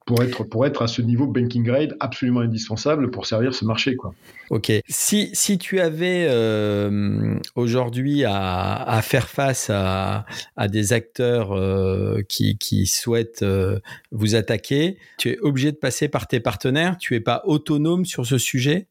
pour 0.07 0.23
être, 0.23 0.45
pour 0.45 0.65
être 0.65 0.81
à 0.81 0.87
ce 0.87 1.01
niveau 1.01 1.27
banking 1.27 1.63
grade 1.63 1.97
absolument 1.99 2.39
indispensable 2.39 3.11
pour 3.11 3.25
servir 3.25 3.53
ce 3.53 3.65
marché. 3.65 3.97
Quoi. 3.97 4.15
Ok. 4.49 4.71
Si, 4.87 5.29
si 5.33 5.57
tu 5.57 5.81
avais 5.81 6.27
euh, 6.29 7.35
aujourd'hui 7.55 8.23
à, 8.23 8.75
à, 8.75 9.01
faire 9.01 9.27
face 9.27 9.69
à, 9.69 10.25
à 10.55 10.69
des 10.69 10.93
acteurs 10.93 11.51
euh, 11.51 12.21
qui, 12.29 12.57
qui 12.57 12.87
souhaitent 12.87 13.43
euh, 13.43 13.79
vous 14.11 14.35
attaquer, 14.35 14.97
tu 15.17 15.29
es 15.29 15.39
obligé 15.39 15.73
de 15.73 15.77
passer 15.77 16.07
par 16.07 16.27
tes 16.27 16.39
partenaires 16.39 16.97
Tu 16.97 17.13
es 17.13 17.19
pas 17.19 17.41
autonome 17.43 18.05
sur 18.05 18.25
ce 18.25 18.37
sujet? 18.37 18.87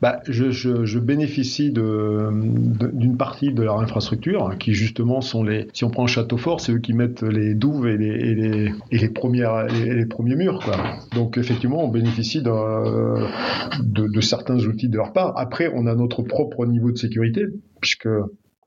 Bah, 0.00 0.20
je, 0.28 0.50
je, 0.50 0.84
je, 0.84 0.98
bénéficie 0.98 1.72
d'une 1.72 3.16
partie 3.18 3.52
de 3.52 3.62
leur 3.62 3.80
infrastructure, 3.80 4.46
hein, 4.46 4.56
qui 4.56 4.74
justement 4.74 5.20
sont 5.20 5.42
les. 5.42 5.68
Si 5.72 5.84
on 5.84 5.90
prend 5.90 6.06
Château 6.06 6.36
Fort, 6.36 6.60
c'est 6.60 6.72
eux 6.72 6.78
qui 6.78 6.92
mettent 6.92 7.22
les 7.22 7.54
douves 7.54 7.88
et 7.88 7.96
les, 7.96 8.06
et 8.06 8.34
les, 8.34 8.72
et 8.92 8.98
les 8.98 9.08
premières, 9.08 9.66
les, 9.66 9.94
les, 9.94 10.06
premiers 10.06 10.36
murs. 10.36 10.60
Quoi. 10.64 10.76
Donc 11.14 11.36
effectivement, 11.36 11.84
on 11.84 11.88
bénéficie 11.88 12.42
de, 12.42 13.18
de 13.82 14.20
certains 14.20 14.58
outils 14.58 14.88
de 14.88 14.96
leur 14.96 15.12
part. 15.12 15.36
Après, 15.36 15.70
on 15.74 15.86
a 15.86 15.94
notre 15.94 16.22
propre 16.22 16.66
niveau 16.66 16.92
de 16.92 16.98
sécurité, 16.98 17.46
puisque 17.80 18.08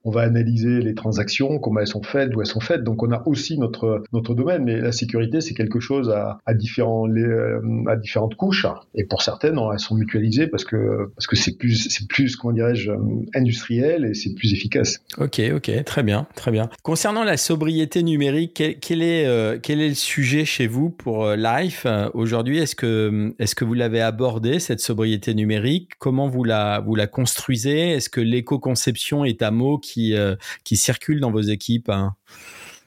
on 0.03 0.11
va 0.11 0.21
analyser 0.21 0.81
les 0.81 0.93
transactions, 0.93 1.59
comment 1.59 1.79
elles 1.79 1.87
sont 1.87 2.03
faites, 2.03 2.29
d'où 2.29 2.41
elles 2.41 2.47
sont 2.47 2.59
faites. 2.59 2.83
Donc 2.83 3.03
on 3.03 3.11
a 3.11 3.21
aussi 3.25 3.57
notre 3.57 4.03
notre 4.13 4.33
domaine, 4.33 4.63
mais 4.63 4.79
la 4.79 4.91
sécurité 4.91 5.41
c'est 5.41 5.53
quelque 5.53 5.79
chose 5.79 6.09
à, 6.09 6.39
à 6.45 6.53
différents 6.53 7.07
euh, 7.09 7.59
à 7.87 7.95
différentes 7.95 8.35
couches. 8.35 8.65
Et 8.95 9.05
pour 9.05 9.21
certaines, 9.21 9.57
elles 9.71 9.79
sont 9.79 9.95
mutualisées 9.95 10.47
parce 10.47 10.65
que 10.65 11.11
parce 11.15 11.27
que 11.27 11.35
c'est 11.35 11.57
plus 11.57 11.87
c'est 11.89 12.07
plus 12.07 12.35
comment 12.35 12.53
dirais-je 12.53 12.91
industriel 13.35 14.05
et 14.05 14.13
c'est 14.13 14.33
plus 14.33 14.53
efficace. 14.53 14.99
Ok, 15.17 15.41
ok, 15.53 15.83
très 15.83 16.03
bien, 16.03 16.27
très 16.35 16.51
bien. 16.51 16.69
Concernant 16.83 17.23
la 17.23 17.37
sobriété 17.37 18.03
numérique, 18.03 18.63
quel, 18.81 19.01
est 19.01 19.25
euh, 19.25 19.57
quel 19.61 19.81
est 19.81 19.89
le 19.89 19.95
sujet 19.95 20.45
chez 20.45 20.67
vous 20.67 20.89
pour 20.89 21.25
euh, 21.25 21.35
Life 21.35 21.85
aujourd'hui? 22.13 22.59
Est-ce 22.59 22.75
que 22.75 23.33
est-ce 23.39 23.55
que 23.55 23.65
vous 23.65 23.73
l'avez 23.73 24.01
abordé 24.01 24.59
cette 24.59 24.79
sobriété 24.79 25.33
numérique? 25.33 25.91
Comment 25.99 26.27
vous 26.27 26.43
la 26.43 26.79
vous 26.79 26.95
la 26.95 27.07
construisez? 27.07 27.91
Est-ce 27.91 28.09
que 28.09 28.21
l'éco-conception 28.21 29.25
est 29.25 29.43
un 29.43 29.51
mot 29.51 29.77
qui 29.77 29.90
qui, 29.91 30.15
euh, 30.15 30.35
qui 30.63 30.77
circulent 30.77 31.19
dans 31.19 31.31
vos 31.31 31.41
équipes 31.41 31.89
hein 31.89 32.15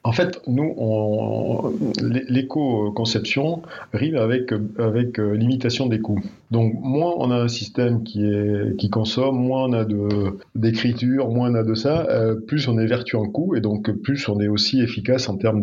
en 0.06 0.12
fait, 0.12 0.38
nous, 0.46 0.74
l'éco-conception 2.28 3.62
rime 3.94 4.16
avec, 4.16 4.52
avec 4.78 5.18
euh, 5.18 5.32
limitation 5.32 5.86
des 5.86 5.98
coûts. 5.98 6.22
Donc, 6.54 6.72
moins 6.80 7.14
on 7.16 7.32
a 7.32 7.34
un 7.34 7.48
système 7.48 8.04
qui, 8.04 8.24
est, 8.24 8.76
qui 8.78 8.88
consomme, 8.88 9.36
moins 9.36 9.64
on 9.64 9.72
a 9.72 9.84
d'écriture, 10.54 11.28
moins 11.28 11.50
on 11.50 11.56
a 11.56 11.64
de 11.64 11.74
ça, 11.74 12.06
euh, 12.08 12.36
plus 12.36 12.68
on 12.68 12.78
est 12.78 12.86
vertueux 12.86 13.18
en 13.18 13.28
coût 13.28 13.56
et 13.56 13.60
donc 13.60 13.90
plus 14.02 14.28
on 14.28 14.38
est 14.38 14.46
aussi 14.46 14.80
efficace 14.80 15.28
en 15.28 15.36
termes 15.36 15.62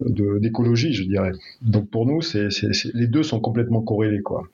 d'écologie, 0.00 0.94
je 0.94 1.04
dirais. 1.04 1.30
Donc, 1.60 1.88
pour 1.90 2.06
nous, 2.06 2.22
c'est 2.22 2.48
les 2.92 3.06
deux 3.06 3.22
sont 3.22 3.38
complètement 3.38 3.82
corrélés. 3.82 4.20
Quoi. 4.20 4.48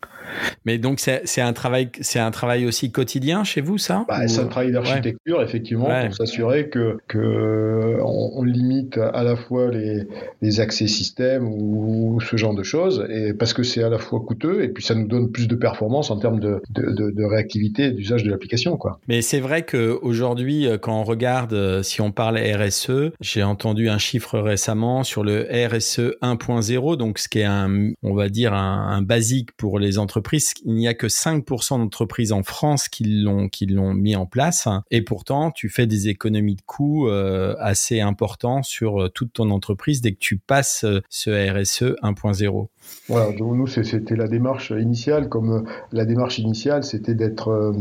Mais 0.66 0.76
donc, 0.76 1.01
c'est 1.01 1.41
un, 1.41 1.53
travail, 1.55 1.89
un 2.16 2.30
travail 2.30 2.66
aussi 2.66 2.91
quotidien 2.91 3.43
chez 3.45 3.62
vous, 3.62 3.78
ça? 3.78 4.05
Bah, 4.09 4.28
C'est 4.28 4.43
un 4.43 4.47
travail 4.47 4.72
d'architecture, 4.72 5.41
effectivement, 5.41 5.89
pour 6.05 6.14
s'assurer 6.14 6.68
que, 6.68 6.99
que 7.09 7.97
on, 8.03 8.43
limite 8.43 8.99
à 8.99 9.24
la 9.24 9.36
fois 9.36 9.70
les, 9.70 10.07
les 10.43 10.61
accès 10.61 10.86
système 10.86 11.49
ou, 11.49 12.20
ce 12.20 12.36
genre 12.36 12.55
de 12.55 12.62
choses, 12.62 13.07
et 13.09 13.32
parce 13.32 13.55
que 13.55 13.62
c'est 13.62 13.82
à 13.82 13.89
la 13.89 13.99
fois 13.99 14.20
coûteux 14.20 14.62
et 14.62 14.68
puis 14.68 14.82
ça 14.82 14.95
nous 14.95 15.07
donne 15.07 15.30
plus 15.30 15.49
de 15.49 15.55
performance 15.55 15.78
en 15.83 16.18
termes 16.18 16.41
de, 16.41 17.24
réactivité 17.24 17.91
d'usage 17.91 18.24
de 18.24 18.31
l'application. 18.31 18.79
Mais 19.09 19.22
c'est 19.22 19.41
vrai 19.41 19.64
qu'aujourd'hui, 19.64 20.66
euh, 20.66 20.79
quand 20.79 21.01
on 21.01 21.05
regarde, 21.05 21.53
euh, 21.53 21.83
si 21.83 22.01
on 22.01 22.12
parle 22.12 22.39
RSE, 22.39 23.12
j'ai 23.20 23.43
entendu 23.43 23.89
un 23.89 23.99
chiffre 23.99 24.39
récemment 24.39 25.05
sur 25.05 25.24
le 25.24 25.43
RSE 25.43 26.16
1.0, 26.22 26.97
donc 26.97 27.18
ce 27.18 27.29
qui 27.29 27.41
est 27.41 27.45
un, 27.45 27.91
on 28.03 28.14
va 28.14 28.29
dire, 28.29 28.55
un, 28.55 29.03
basique 29.03 29.53
pour 29.57 29.79
les 29.79 29.99
entreprises. 29.99 30.53
Il 30.64 30.74
n'y 30.74 30.89
a 30.89 30.95
que 30.95 31.07
5% 31.07 31.79
d'entreprises 31.79 32.33
en 32.33 32.43
France 32.43 32.89
qui 32.89 33.05
l'ont, 33.05 33.49
qui 33.49 33.66
l'ont 33.66 33.95
mis 33.95 34.16
en 34.16 34.26
place. 34.26 34.68
Et 34.91 35.03
pourtant, 35.03 35.51
tu 35.51 35.68
fais 35.68 35.87
des 35.87 36.09
économies 36.09 36.57
de 36.57 36.62
coûts 36.62 37.09
euh, 37.09 37.55
assez 37.59 38.01
importants 38.01 38.62
sur 38.62 39.11
toute 39.14 39.33
ton 39.35 39.51
entreprise 39.51 40.01
dès 40.01 40.12
que 40.12 40.18
tu 40.18 40.37
passes 40.37 40.85
ce 41.09 41.31
RSE 41.31 41.95
1.0. 42.03 42.68
Voilà, 43.09 43.32
donc 43.32 43.55
nous, 43.55 43.66
c'était 43.66 44.16
la 44.16 44.28
démarche 44.28 44.70
initiale, 44.70 45.28
comme 45.28 45.64
la 45.93 46.05
démarche 46.05 46.39
initiale, 46.39 46.84
c'était 46.84 47.14
d'être 47.14 47.49
euh, 47.49 47.72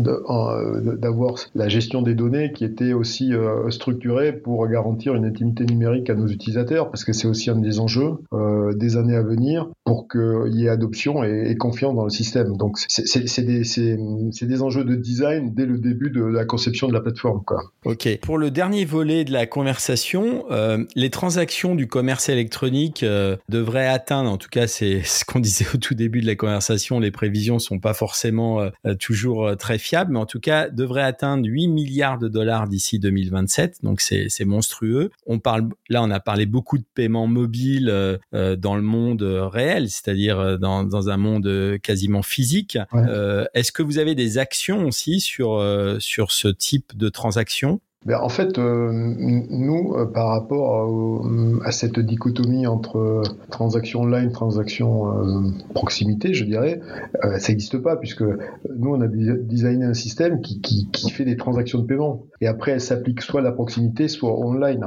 d'avoir 0.00 1.34
la 1.54 1.68
gestion 1.68 2.02
des 2.02 2.14
données 2.14 2.52
qui 2.52 2.64
était 2.64 2.92
aussi 2.92 3.32
euh, 3.32 3.70
structurée 3.70 4.32
pour 4.32 4.66
garantir 4.68 5.14
une 5.14 5.24
intimité 5.24 5.64
numérique 5.64 6.10
à 6.10 6.14
nos 6.14 6.26
utilisateurs, 6.26 6.90
parce 6.90 7.04
que 7.04 7.12
c'est 7.12 7.28
aussi 7.28 7.50
un 7.50 7.56
des 7.56 7.80
enjeux 7.80 8.18
euh, 8.32 8.72
des 8.74 8.96
années 8.96 9.16
à 9.16 9.22
venir 9.22 9.68
pour 9.84 10.08
qu'il 10.08 10.54
y 10.54 10.66
ait 10.66 10.68
adoption 10.68 11.24
et, 11.24 11.56
confiance 11.58 11.94
dans 11.94 12.04
le 12.04 12.10
système. 12.10 12.56
Donc 12.56 12.78
c'est 12.78 13.42
des, 13.42 13.62
des, 13.62 14.62
enjeux 14.62 14.84
de 14.84 14.94
design 14.94 15.54
dès 15.54 15.66
le 15.66 15.78
début 15.78 16.10
de 16.10 16.22
la 16.22 16.44
conception 16.44 16.88
de 16.88 16.92
la 16.92 17.00
plateforme. 17.00 17.42
Quoi. 17.44 17.62
Ok. 17.84 18.08
Pour 18.20 18.38
le 18.38 18.50
dernier 18.50 18.84
volet 18.84 19.24
de 19.24 19.32
la 19.32 19.46
conversation, 19.46 20.44
euh, 20.50 20.84
les 20.94 21.10
transactions 21.10 21.74
du 21.74 21.88
commerce 21.88 22.28
électronique 22.28 23.04
devraient 23.48 23.88
atteindre, 23.88 24.30
en 24.30 24.36
tout 24.36 24.48
cas 24.50 24.66
c'est 24.66 25.02
ce 25.04 25.24
qu'on 25.24 25.40
disait 25.40 25.66
au 25.74 25.78
tout 25.78 25.94
début 25.94 26.20
de 26.20 26.26
la 26.26 26.36
conversation, 26.36 27.00
les 27.00 27.10
prévisions 27.10 27.58
sont 27.58 27.78
pas 27.78 27.94
forcément 27.94 28.68
toujours 29.00 29.56
très 29.56 29.78
fiable, 29.88 30.12
mais 30.12 30.18
en 30.18 30.26
tout 30.26 30.40
cas 30.40 30.68
devrait 30.68 31.02
atteindre 31.02 31.46
8 31.46 31.68
milliards 31.68 32.18
de 32.18 32.28
dollars 32.28 32.68
d'ici 32.68 32.98
2027. 32.98 33.82
Donc 33.82 34.00
c'est 34.00 34.44
monstrueux. 34.44 35.10
On 35.26 35.38
parle 35.38 35.68
là, 35.88 36.02
on 36.02 36.10
a 36.10 36.20
parlé 36.20 36.46
beaucoup 36.46 36.78
de 36.78 36.84
paiements 36.94 37.26
mobiles 37.26 37.88
euh, 37.88 38.18
euh, 38.34 38.56
dans 38.56 38.76
le 38.76 38.82
monde 38.82 39.22
réel, 39.22 39.88
c'est-à-dire 39.88 40.58
dans, 40.58 40.84
dans, 40.84 41.08
un 41.08 41.16
monde 41.16 41.78
quasiment 41.82 42.22
physique. 42.22 42.78
Euh, 42.94 43.46
Est-ce 43.54 43.72
que 43.72 43.82
vous 43.82 43.98
avez 43.98 44.14
des 44.14 44.36
actions 44.36 44.84
aussi 44.86 45.20
sur 45.20 45.64
sur 46.00 46.32
ce 46.32 46.48
type 46.48 46.96
de 46.96 47.08
transactions 47.08 47.80
ben, 48.08 48.20
en 48.22 48.30
fait, 48.30 48.58
euh, 48.58 48.90
nous, 48.90 49.92
euh, 49.94 50.06
par 50.06 50.28
rapport 50.28 50.88
à, 51.62 51.72
cette 51.72 52.00
dichotomie 52.00 52.66
entre 52.66 52.96
euh, 52.96 53.22
transaction 53.50 54.00
online, 54.00 54.32
transaction 54.32 55.04
proximité, 55.74 56.32
je 56.32 56.46
dirais, 56.46 56.80
ça 57.22 57.52
n'existe 57.52 57.76
pas, 57.76 57.96
puisque 57.96 58.22
nous, 58.22 58.94
on 58.94 59.00
a 59.02 59.08
designé 59.08 59.84
un 59.84 59.92
système 59.92 60.40
qui, 60.40 60.88
fait 61.12 61.26
des 61.26 61.36
transactions 61.36 61.80
de 61.80 61.86
paiement. 61.86 62.24
Et 62.40 62.46
après, 62.46 62.72
elle 62.72 62.80
s'applique 62.80 63.20
soit 63.20 63.40
à 63.40 63.42
la 63.42 63.52
proximité, 63.52 64.08
soit 64.08 64.38
online. 64.38 64.86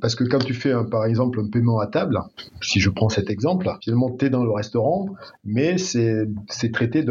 parce 0.00 0.16
que 0.16 0.24
quand 0.24 0.38
tu 0.38 0.54
fais, 0.54 0.72
par 0.90 1.04
exemple, 1.04 1.38
un 1.40 1.48
paiement 1.48 1.78
à 1.78 1.86
table, 1.86 2.18
si 2.60 2.80
je 2.80 2.90
prends 2.90 3.08
cet 3.08 3.30
exemple, 3.30 3.70
finalement, 3.80 4.10
tu 4.10 4.26
es 4.26 4.30
dans 4.30 4.42
le 4.42 4.50
restaurant, 4.50 5.06
mais 5.44 5.76
c'est 5.78 6.72
traité 6.72 7.04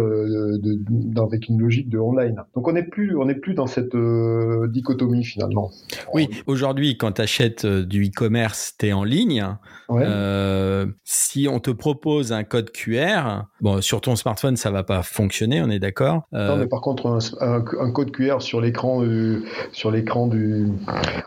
avec 1.17 1.47
une 1.47 1.59
logique 1.59 1.89
de 1.89 1.97
online. 1.97 2.43
Donc, 2.55 2.67
on 2.67 2.73
n'est 2.73 2.83
plus, 2.83 3.15
plus 3.41 3.53
dans 3.53 3.67
cette 3.67 3.95
dichotomie 3.95 5.23
finalement. 5.23 5.44
Oui, 6.13 6.29
aujourd'hui, 6.47 6.97
quand 6.97 7.13
tu 7.13 7.21
achètes 7.21 7.65
euh, 7.65 7.83
du 7.83 8.05
e-commerce, 8.05 8.75
tu 8.77 8.87
es 8.87 8.93
en 8.93 9.03
ligne. 9.03 9.45
Euh, 9.91 10.87
si 11.03 11.47
on 11.49 11.59
te 11.59 11.69
propose 11.71 12.31
un 12.31 12.43
code 12.43 12.71
QR, 12.71 13.43
bon, 13.61 13.81
sur 13.81 14.01
ton 14.01 14.15
smartphone, 14.15 14.57
ça 14.57 14.71
va 14.71 14.83
pas 14.83 15.03
fonctionner, 15.03 15.61
on 15.61 15.69
est 15.69 15.79
d'accord 15.79 16.23
euh... 16.33 16.49
Non, 16.49 16.57
mais 16.57 16.67
par 16.67 16.81
contre, 16.81 17.05
un, 17.07 17.63
un, 17.79 17.91
code 17.91 18.11
QR 18.11 18.41
sur 18.41 18.61
l'écran 18.61 19.01
du, 19.01 19.43
sur 19.71 19.91
l'écran 19.91 20.27
du. 20.27 20.67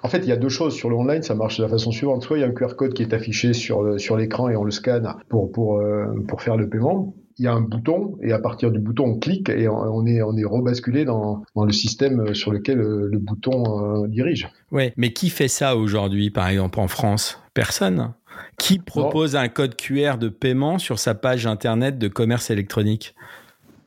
En 0.02 0.08
fait, 0.08 0.18
il 0.18 0.28
y 0.28 0.32
a 0.32 0.36
deux 0.36 0.48
choses 0.48 0.74
sur 0.74 0.90
le 0.90 0.96
online, 0.96 1.22
ça 1.22 1.34
marche 1.34 1.58
de 1.58 1.62
la 1.62 1.68
façon 1.68 1.92
suivante. 1.92 2.22
Soit 2.22 2.38
il 2.38 2.40
y 2.40 2.44
a 2.44 2.48
un 2.48 2.52
QR 2.52 2.74
code 2.76 2.94
qui 2.94 3.02
est 3.02 3.14
affiché 3.14 3.52
sur 3.52 4.00
sur 4.00 4.16
l'écran 4.16 4.48
et 4.48 4.56
on 4.56 4.64
le 4.64 4.70
scanne 4.70 5.14
pour 5.28 5.52
pour 5.52 5.80
pour 6.26 6.42
faire 6.42 6.56
le 6.56 6.68
paiement 6.68 7.14
il 7.38 7.44
y 7.44 7.48
a 7.48 7.52
un 7.52 7.60
bouton 7.60 8.16
et 8.22 8.32
à 8.32 8.38
partir 8.38 8.70
du 8.70 8.78
bouton 8.78 9.04
on 9.04 9.18
clique 9.18 9.48
et 9.48 9.68
on 9.68 10.06
est 10.06 10.22
on 10.22 10.36
est 10.36 10.44
rebasculé 10.44 11.04
dans, 11.04 11.42
dans 11.54 11.64
le 11.64 11.72
système 11.72 12.34
sur 12.34 12.52
lequel 12.52 12.80
euh, 12.80 13.08
le, 13.10 13.18
bouton 13.18 14.02
euh, 14.02 14.08
dirige. 14.08 14.48
Oui, 14.72 14.92
mais 14.96 15.12
qui 15.12 15.30
fait 15.30 15.48
ça 15.48 15.76
aujourd'hui 15.76 16.30
par 16.30 16.48
exemple 16.48 16.80
en 16.80 16.88
France? 16.88 17.40
Personne. 17.54 18.12
Qui 18.58 18.78
propose 18.78 19.36
un 19.36 19.48
code 19.48 19.76
QR 19.76 20.16
de 20.18 20.28
paiement 20.28 20.78
sur 20.78 20.98
sa 20.98 21.14
page 21.14 21.46
internet 21.46 21.98
de 21.98 22.08
commerce 22.08 22.50
électronique? 22.50 23.14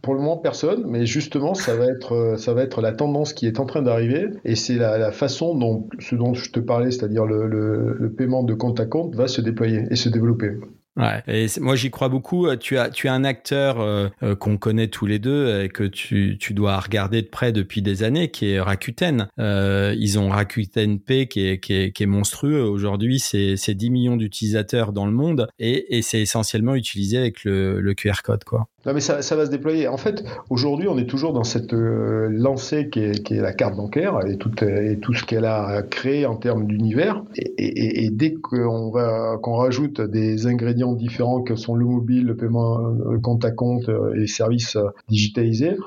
Pour 0.01 0.15
le 0.15 0.19
moment, 0.19 0.37
personne, 0.37 0.85
mais 0.87 1.05
justement, 1.05 1.53
ça 1.53 1.75
va 1.75 1.85
être, 1.85 2.13
euh, 2.13 2.37
ça 2.37 2.53
va 2.53 2.63
être 2.63 2.81
la 2.81 2.91
tendance 2.91 3.33
qui 3.33 3.45
est 3.45 3.59
en 3.59 3.65
train 3.65 3.83
d'arriver, 3.83 4.29
et 4.45 4.55
c'est 4.55 4.75
la, 4.75 4.97
la, 4.97 5.11
façon 5.11 5.55
dont 5.55 5.87
ce 5.99 6.15
dont 6.15 6.33
je 6.33 6.51
te 6.51 6.59
parlais, 6.59 6.89
c'est-à-dire 6.89 7.25
le, 7.25 7.45
le, 7.45 7.95
le, 7.99 8.11
paiement 8.11 8.41
de 8.41 8.55
compte 8.55 8.79
à 8.79 8.87
compte, 8.87 9.15
va 9.15 9.27
se 9.27 9.41
déployer 9.41 9.83
et 9.91 9.95
se 9.95 10.09
développer. 10.09 10.53
Ouais. 10.97 11.23
Et 11.27 11.47
moi 11.59 11.75
j'y 11.75 11.89
crois 11.89 12.09
beaucoup. 12.09 12.47
Euh, 12.47 12.57
tu 12.57 12.77
as 12.77 12.89
tu 12.89 13.07
as 13.07 13.13
un 13.13 13.23
acteur 13.23 13.79
euh, 13.79 14.09
euh, 14.23 14.35
qu'on 14.35 14.57
connaît 14.57 14.89
tous 14.89 15.05
les 15.05 15.19
deux 15.19 15.63
et 15.63 15.69
que 15.69 15.83
tu, 15.83 16.37
tu 16.37 16.53
dois 16.53 16.77
regarder 16.79 17.21
de 17.21 17.27
près 17.27 17.53
depuis 17.53 17.81
des 17.81 18.03
années, 18.03 18.29
qui 18.29 18.51
est 18.51 18.59
Rakuten. 18.59 19.27
Euh, 19.39 19.95
ils 19.97 20.19
ont 20.19 20.29
Rakuten 20.29 20.99
Pay 20.99 21.27
qui 21.27 21.47
est 21.47 21.59
qui 21.59 21.73
est, 21.73 21.91
qui 21.93 22.03
est 22.03 22.07
monstrueux 22.07 22.63
aujourd'hui. 22.63 23.19
C'est 23.19 23.55
c'est 23.55 23.73
10 23.73 23.89
millions 23.89 24.17
d'utilisateurs 24.17 24.91
dans 24.91 25.05
le 25.05 25.13
monde 25.13 25.47
et, 25.59 25.97
et 25.97 26.01
c'est 26.01 26.19
essentiellement 26.19 26.75
utilisé 26.75 27.17
avec 27.17 27.45
le, 27.45 27.79
le 27.79 27.93
QR 27.93 28.21
code 28.23 28.43
quoi. 28.43 28.67
Non 28.85 28.93
mais 28.93 28.99
ça, 28.99 29.21
ça 29.21 29.35
va 29.35 29.45
se 29.45 29.51
déployer. 29.51 29.87
En 29.87 29.97
fait, 29.97 30.23
aujourd'hui, 30.49 30.87
on 30.87 30.97
est 30.97 31.05
toujours 31.05 31.33
dans 31.33 31.43
cette 31.43 31.71
lancée 31.71 32.89
qui 32.89 32.99
est, 32.99 33.23
qui 33.23 33.35
est 33.35 33.41
la 33.41 33.53
carte 33.53 33.75
bancaire 33.75 34.25
et 34.25 34.37
tout, 34.37 34.51
et 34.63 34.97
tout 34.99 35.13
ce 35.13 35.23
qu'elle 35.23 35.45
a 35.45 35.83
créé 35.83 36.25
en 36.25 36.35
termes 36.35 36.65
d'univers. 36.65 37.23
Et, 37.35 37.53
et, 37.57 38.05
et, 38.05 38.09
dès 38.09 38.33
qu'on 38.33 38.89
va 38.89 39.37
rajoute 39.61 40.01
des 40.01 40.47
ingrédients 40.47 40.93
différents 40.93 41.41
que 41.41 41.55
sont 41.55 41.75
le 41.75 41.85
mobile, 41.85 42.25
le 42.25 42.35
paiement 42.35 42.79
euh, 42.79 43.19
compte 43.19 43.45
à 43.45 43.51
compte 43.51 43.89
euh, 43.89 44.19
et 44.19 44.27
services 44.27 44.75
euh, 44.75 44.89
digitalisés, 45.07 45.77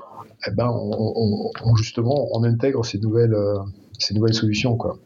eh 0.47 0.51
ben, 0.51 0.71
on, 0.71 1.77
justement, 1.77 2.29
on 2.33 2.45
intègre 2.45 2.85
ces 2.85 2.99
nouvelles, 2.99 3.35
ces 3.99 4.15
nouvelles 4.15 4.35
solutions. 4.35 4.77
Quoi. 4.77 4.99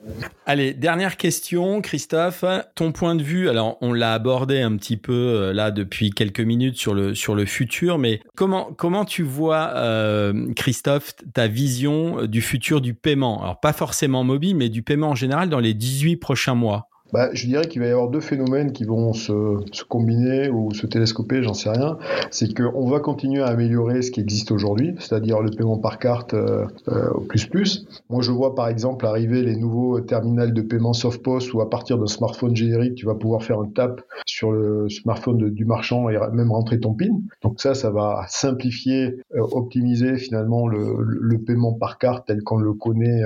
Allez, 0.46 0.72
dernière 0.74 1.16
question, 1.16 1.80
Christophe. 1.80 2.44
Ton 2.74 2.92
point 2.92 3.14
de 3.14 3.22
vue, 3.22 3.48
alors 3.48 3.78
on 3.80 3.92
l'a 3.92 4.14
abordé 4.14 4.60
un 4.60 4.76
petit 4.76 4.96
peu 4.96 5.12
euh, 5.12 5.52
là 5.52 5.70
depuis 5.70 6.10
quelques 6.10 6.40
minutes 6.40 6.76
sur 6.76 6.94
le, 6.94 7.14
sur 7.14 7.34
le 7.34 7.44
futur, 7.44 7.98
mais 7.98 8.20
comment, 8.34 9.04
tu 9.04 9.22
vois, 9.22 9.72
euh, 9.74 10.52
Christophe, 10.54 11.14
ta 11.32 11.48
vision 11.48 12.24
du 12.26 12.40
futur 12.40 12.80
du 12.80 12.94
paiement? 12.94 13.42
Alors 13.42 13.60
pas 13.60 13.72
forcément 13.72 14.24
mobile, 14.24 14.56
mais 14.56 14.68
du 14.68 14.82
paiement 14.82 15.10
en 15.10 15.14
général 15.14 15.48
dans 15.48 15.60
les 15.60 15.74
18 15.74 16.16
prochains 16.16 16.54
mois 16.54 16.88
bah, 17.12 17.30
je 17.32 17.46
dirais 17.46 17.66
qu'il 17.66 17.80
va 17.80 17.88
y 17.88 17.90
avoir 17.90 18.08
deux 18.08 18.20
phénomènes 18.20 18.72
qui 18.72 18.84
vont 18.84 19.12
se, 19.12 19.60
se 19.72 19.84
combiner 19.84 20.50
ou 20.50 20.72
se 20.72 20.86
télescoper, 20.86 21.42
j'en 21.42 21.54
sais 21.54 21.70
rien. 21.70 21.98
C'est 22.30 22.54
qu'on 22.54 22.88
va 22.88 23.00
continuer 23.00 23.42
à 23.42 23.46
améliorer 23.46 24.02
ce 24.02 24.10
qui 24.10 24.20
existe 24.20 24.52
aujourd'hui, 24.52 24.94
c'est-à-dire 24.98 25.40
le 25.40 25.50
paiement 25.50 25.78
par 25.78 25.98
carte 25.98 26.34
euh, 26.34 26.66
euh, 26.88 27.10
au 27.10 27.20
plus 27.20 27.46
plus. 27.46 27.86
Moi, 28.10 28.22
je 28.22 28.30
vois 28.30 28.54
par 28.54 28.68
exemple 28.68 29.06
arriver 29.06 29.42
les 29.42 29.56
nouveaux 29.56 30.00
terminals 30.00 30.52
de 30.52 30.62
paiement 30.62 30.92
SoftPOS 30.92 31.52
où 31.54 31.60
à 31.60 31.70
partir 31.70 31.98
d'un 31.98 32.06
smartphone 32.06 32.54
générique, 32.54 32.94
tu 32.94 33.06
vas 33.06 33.14
pouvoir 33.14 33.42
faire 33.42 33.60
un 33.60 33.68
tap 33.68 34.02
sur 34.26 34.52
le 34.52 34.88
smartphone 34.88 35.50
du 35.50 35.64
marchand 35.64 36.08
et 36.10 36.18
même 36.32 36.52
rentrer 36.52 36.78
ton 36.78 36.94
PIN. 36.94 37.20
Donc 37.42 37.60
ça, 37.60 37.74
ça 37.74 37.90
va 37.90 38.24
simplifier, 38.28 39.16
euh, 39.34 39.40
optimiser 39.52 40.16
finalement 40.18 40.68
le, 40.68 40.96
le, 41.00 41.38
paiement 41.38 41.72
par 41.72 41.98
carte 41.98 42.26
tel 42.26 42.42
qu'on 42.42 42.58
le 42.58 42.74
connaît, 42.74 43.22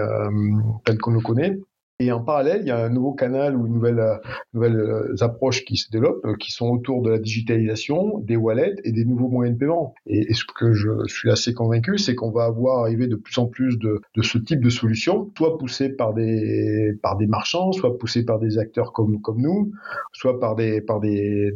tel 0.85 0.99
qu'on 0.99 1.12
le 1.12 1.20
connaît. 1.20 1.59
Et 1.99 2.11
en 2.11 2.20
parallèle, 2.20 2.62
il 2.62 2.68
y 2.68 2.70
a 2.70 2.78
un 2.78 2.88
nouveau 2.88 3.12
canal 3.12 3.57
ou 3.57 3.66
une 3.66 3.74
nouvelle, 3.74 4.01
euh, 4.01 4.16
nouvelle 4.55 4.76
euh, 4.76 5.14
approche 5.20 5.64
qui 5.64 5.76
se 5.76 5.88
développe, 5.90 6.24
euh, 6.24 6.34
qui 6.36 6.51
sont 6.51 6.68
autour 6.68 7.03
de 7.03 7.11
la 7.11 7.18
digitalisation, 7.18 8.18
des 8.18 8.34
wallets 8.34 8.74
et 8.82 8.90
des 8.90 9.05
nouveaux 9.05 9.28
moyens 9.28 9.57
de 9.57 9.61
paiement. 9.61 9.95
Et, 10.07 10.32
ce 10.34 10.45
que 10.45 10.72
je 10.72 10.88
suis 11.07 11.30
assez 11.30 11.55
convaincu, 11.55 11.99
c'est 11.99 12.14
qu'on 12.14 12.32
va 12.32 12.45
avoir 12.45 12.80
arrivé 12.80 13.07
de 13.07 13.14
plus 13.14 13.38
en 13.38 13.47
plus 13.47 13.78
de, 13.78 14.01
ce 14.20 14.38
type 14.38 14.61
de 14.61 14.70
solutions, 14.70 15.30
soit 15.36 15.59
poussées 15.59 15.90
par 15.90 16.14
des, 16.14 16.99
par 17.03 17.16
des 17.16 17.26
marchands, 17.26 17.70
soit 17.70 17.97
poussées 17.99 18.24
par 18.24 18.38
des 18.40 18.59
acteurs 18.59 18.93
comme, 18.93 19.20
nous, 19.36 19.72
soit 20.12 20.40
par 20.40 20.57
des, 20.57 20.80
par 20.80 20.99
des, 20.99 21.55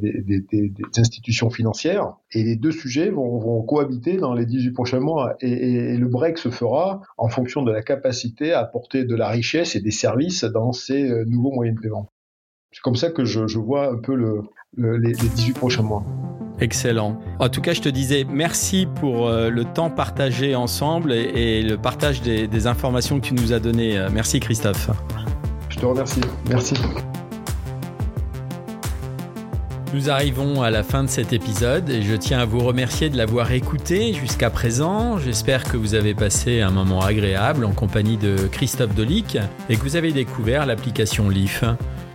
institutions 0.96 1.50
financières. 1.50 2.12
Et 2.32 2.44
les 2.44 2.56
deux 2.56 2.70
sujets 2.70 3.10
vont, 3.10 3.38
vont 3.38 3.62
cohabiter 3.62 4.16
dans 4.18 4.34
les 4.34 4.46
18 4.46 4.72
prochains 4.72 5.00
mois. 5.00 5.34
Et 5.40 5.96
le 5.96 6.06
break 6.06 6.38
se 6.38 6.50
fera 6.50 7.00
en 7.16 7.28
fonction 7.28 7.62
de 7.62 7.72
la 7.72 7.82
capacité 7.82 8.52
à 8.52 8.60
apporter 8.60 9.04
de 9.04 9.16
la 9.16 9.28
richesse 9.28 9.74
et 9.74 9.80
des 9.80 9.90
services 9.90 10.25
dans 10.52 10.72
ces 10.72 11.10
euh, 11.10 11.24
nouveaux 11.26 11.52
moyens 11.52 11.76
de 11.76 11.82
paiement. 11.82 12.10
C'est 12.72 12.82
comme 12.82 12.96
ça 12.96 13.10
que 13.10 13.24
je, 13.24 13.58
vois 13.58 13.90
un 13.90 13.96
peu 13.96 14.14
le, 14.14 14.42
les, 14.76 15.12
18 15.12 15.54
prochains 15.54 15.82
mois. 15.82 16.04
Excellent. 16.60 17.18
En 17.38 17.48
tout 17.48 17.60
cas, 17.60 17.72
je 17.72 17.80
te 17.80 17.88
disais 17.88 18.24
merci 18.28 18.86
pour 19.00 19.28
euh, 19.28 19.50
le 19.50 19.64
temps 19.64 19.90
partagé 19.90 20.54
ensemble 20.54 21.12
et, 21.12 21.62
le 21.62 21.76
partage 21.76 22.22
des, 22.22 22.46
des, 22.46 22.66
informations 22.66 23.20
que 23.20 23.26
tu 23.26 23.34
nous 23.34 23.52
as 23.52 23.60
données. 23.60 23.98
Euh, 23.98 24.08
merci 24.12 24.40
Christophe. 24.40 24.90
Je 25.68 25.78
te 25.78 25.86
remercie. 25.86 26.20
Merci. 26.48 26.74
Nous 29.96 30.10
arrivons 30.10 30.60
à 30.60 30.70
la 30.70 30.82
fin 30.82 31.04
de 31.04 31.08
cet 31.08 31.32
épisode 31.32 31.88
et 31.88 32.02
je 32.02 32.14
tiens 32.14 32.40
à 32.40 32.44
vous 32.44 32.58
remercier 32.58 33.08
de 33.08 33.16
l'avoir 33.16 33.52
écouté 33.52 34.12
jusqu'à 34.12 34.50
présent. 34.50 35.16
J'espère 35.16 35.64
que 35.64 35.78
vous 35.78 35.94
avez 35.94 36.12
passé 36.12 36.60
un 36.60 36.70
moment 36.70 37.00
agréable 37.00 37.64
en 37.64 37.72
compagnie 37.72 38.18
de 38.18 38.36
Christophe 38.52 38.94
Dolic 38.94 39.38
et 39.70 39.76
que 39.76 39.80
vous 39.80 39.96
avez 39.96 40.12
découvert 40.12 40.66
l'application 40.66 41.30
Leaf. 41.30 41.64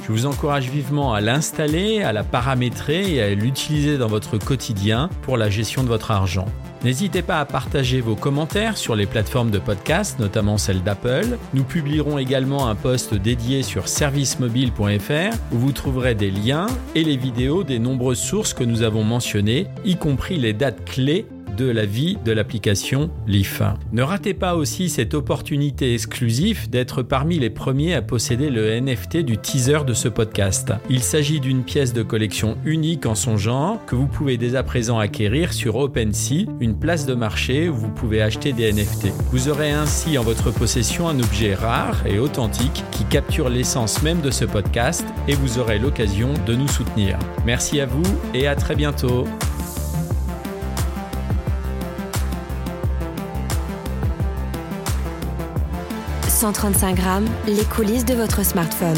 Je 0.03 0.11
vous 0.11 0.25
encourage 0.25 0.69
vivement 0.69 1.13
à 1.13 1.21
l'installer, 1.21 2.01
à 2.01 2.11
la 2.11 2.23
paramétrer 2.23 3.15
et 3.15 3.21
à 3.21 3.35
l'utiliser 3.35 3.97
dans 3.97 4.07
votre 4.07 4.37
quotidien 4.37 5.09
pour 5.21 5.37
la 5.37 5.49
gestion 5.49 5.83
de 5.83 5.87
votre 5.87 6.11
argent. 6.11 6.47
N'hésitez 6.83 7.21
pas 7.21 7.39
à 7.39 7.45
partager 7.45 8.01
vos 8.01 8.15
commentaires 8.15 8.75
sur 8.75 8.95
les 8.95 9.05
plateformes 9.05 9.51
de 9.51 9.59
podcast, 9.59 10.17
notamment 10.17 10.57
celle 10.57 10.81
d'Apple. 10.81 11.37
Nous 11.53 11.63
publierons 11.63 12.17
également 12.17 12.67
un 12.67 12.73
post 12.73 13.13
dédié 13.13 13.61
sur 13.61 13.87
servicemobile.fr 13.87 15.35
où 15.51 15.57
vous 15.57 15.71
trouverez 15.71 16.15
des 16.15 16.31
liens 16.31 16.65
et 16.95 17.03
les 17.03 17.17
vidéos 17.17 17.63
des 17.63 17.77
nombreuses 17.77 18.19
sources 18.19 18.55
que 18.55 18.63
nous 18.63 18.81
avons 18.81 19.03
mentionnées, 19.03 19.67
y 19.85 19.95
compris 19.95 20.37
les 20.37 20.53
dates 20.53 20.83
clés 20.85 21.27
de 21.57 21.69
la 21.69 21.85
vie 21.85 22.17
de 22.25 22.31
l'application 22.31 23.09
Leaf. 23.27 23.61
Ne 23.91 24.03
ratez 24.03 24.33
pas 24.33 24.55
aussi 24.55 24.89
cette 24.89 25.13
opportunité 25.13 25.93
exclusive 25.93 26.69
d'être 26.69 27.03
parmi 27.03 27.39
les 27.39 27.49
premiers 27.49 27.93
à 27.93 28.01
posséder 28.01 28.49
le 28.49 28.79
NFT 28.79 29.17
du 29.17 29.37
teaser 29.37 29.85
de 29.85 29.93
ce 29.93 30.07
podcast. 30.07 30.73
Il 30.89 31.01
s'agit 31.01 31.39
d'une 31.39 31.63
pièce 31.63 31.93
de 31.93 32.03
collection 32.03 32.57
unique 32.65 33.05
en 33.05 33.15
son 33.15 33.37
genre 33.37 33.85
que 33.85 33.95
vous 33.95 34.07
pouvez 34.07 34.37
dès 34.37 34.55
à 34.55 34.63
présent 34.63 34.99
acquérir 34.99 35.53
sur 35.53 35.75
OpenSea, 35.75 36.45
une 36.59 36.77
place 36.77 37.05
de 37.05 37.13
marché 37.13 37.69
où 37.69 37.75
vous 37.75 37.89
pouvez 37.91 38.21
acheter 38.21 38.53
des 38.53 38.71
NFT. 38.71 39.07
Vous 39.31 39.49
aurez 39.49 39.71
ainsi 39.71 40.17
en 40.17 40.23
votre 40.23 40.51
possession 40.51 41.07
un 41.07 41.19
objet 41.19 41.55
rare 41.55 42.05
et 42.05 42.19
authentique 42.19 42.83
qui 42.91 43.05
capture 43.05 43.49
l'essence 43.49 44.01
même 44.03 44.21
de 44.21 44.31
ce 44.31 44.45
podcast 44.45 45.05
et 45.27 45.33
vous 45.33 45.59
aurez 45.59 45.79
l'occasion 45.79 46.33
de 46.45 46.55
nous 46.55 46.67
soutenir. 46.67 47.17
Merci 47.45 47.79
à 47.79 47.85
vous 47.85 48.03
et 48.33 48.47
à 48.47 48.55
très 48.55 48.75
bientôt. 48.75 49.25
135 56.41 56.95
grammes, 56.95 57.27
les 57.45 57.63
coulisses 57.65 58.03
de 58.03 58.15
votre 58.15 58.43
smartphone. 58.43 58.97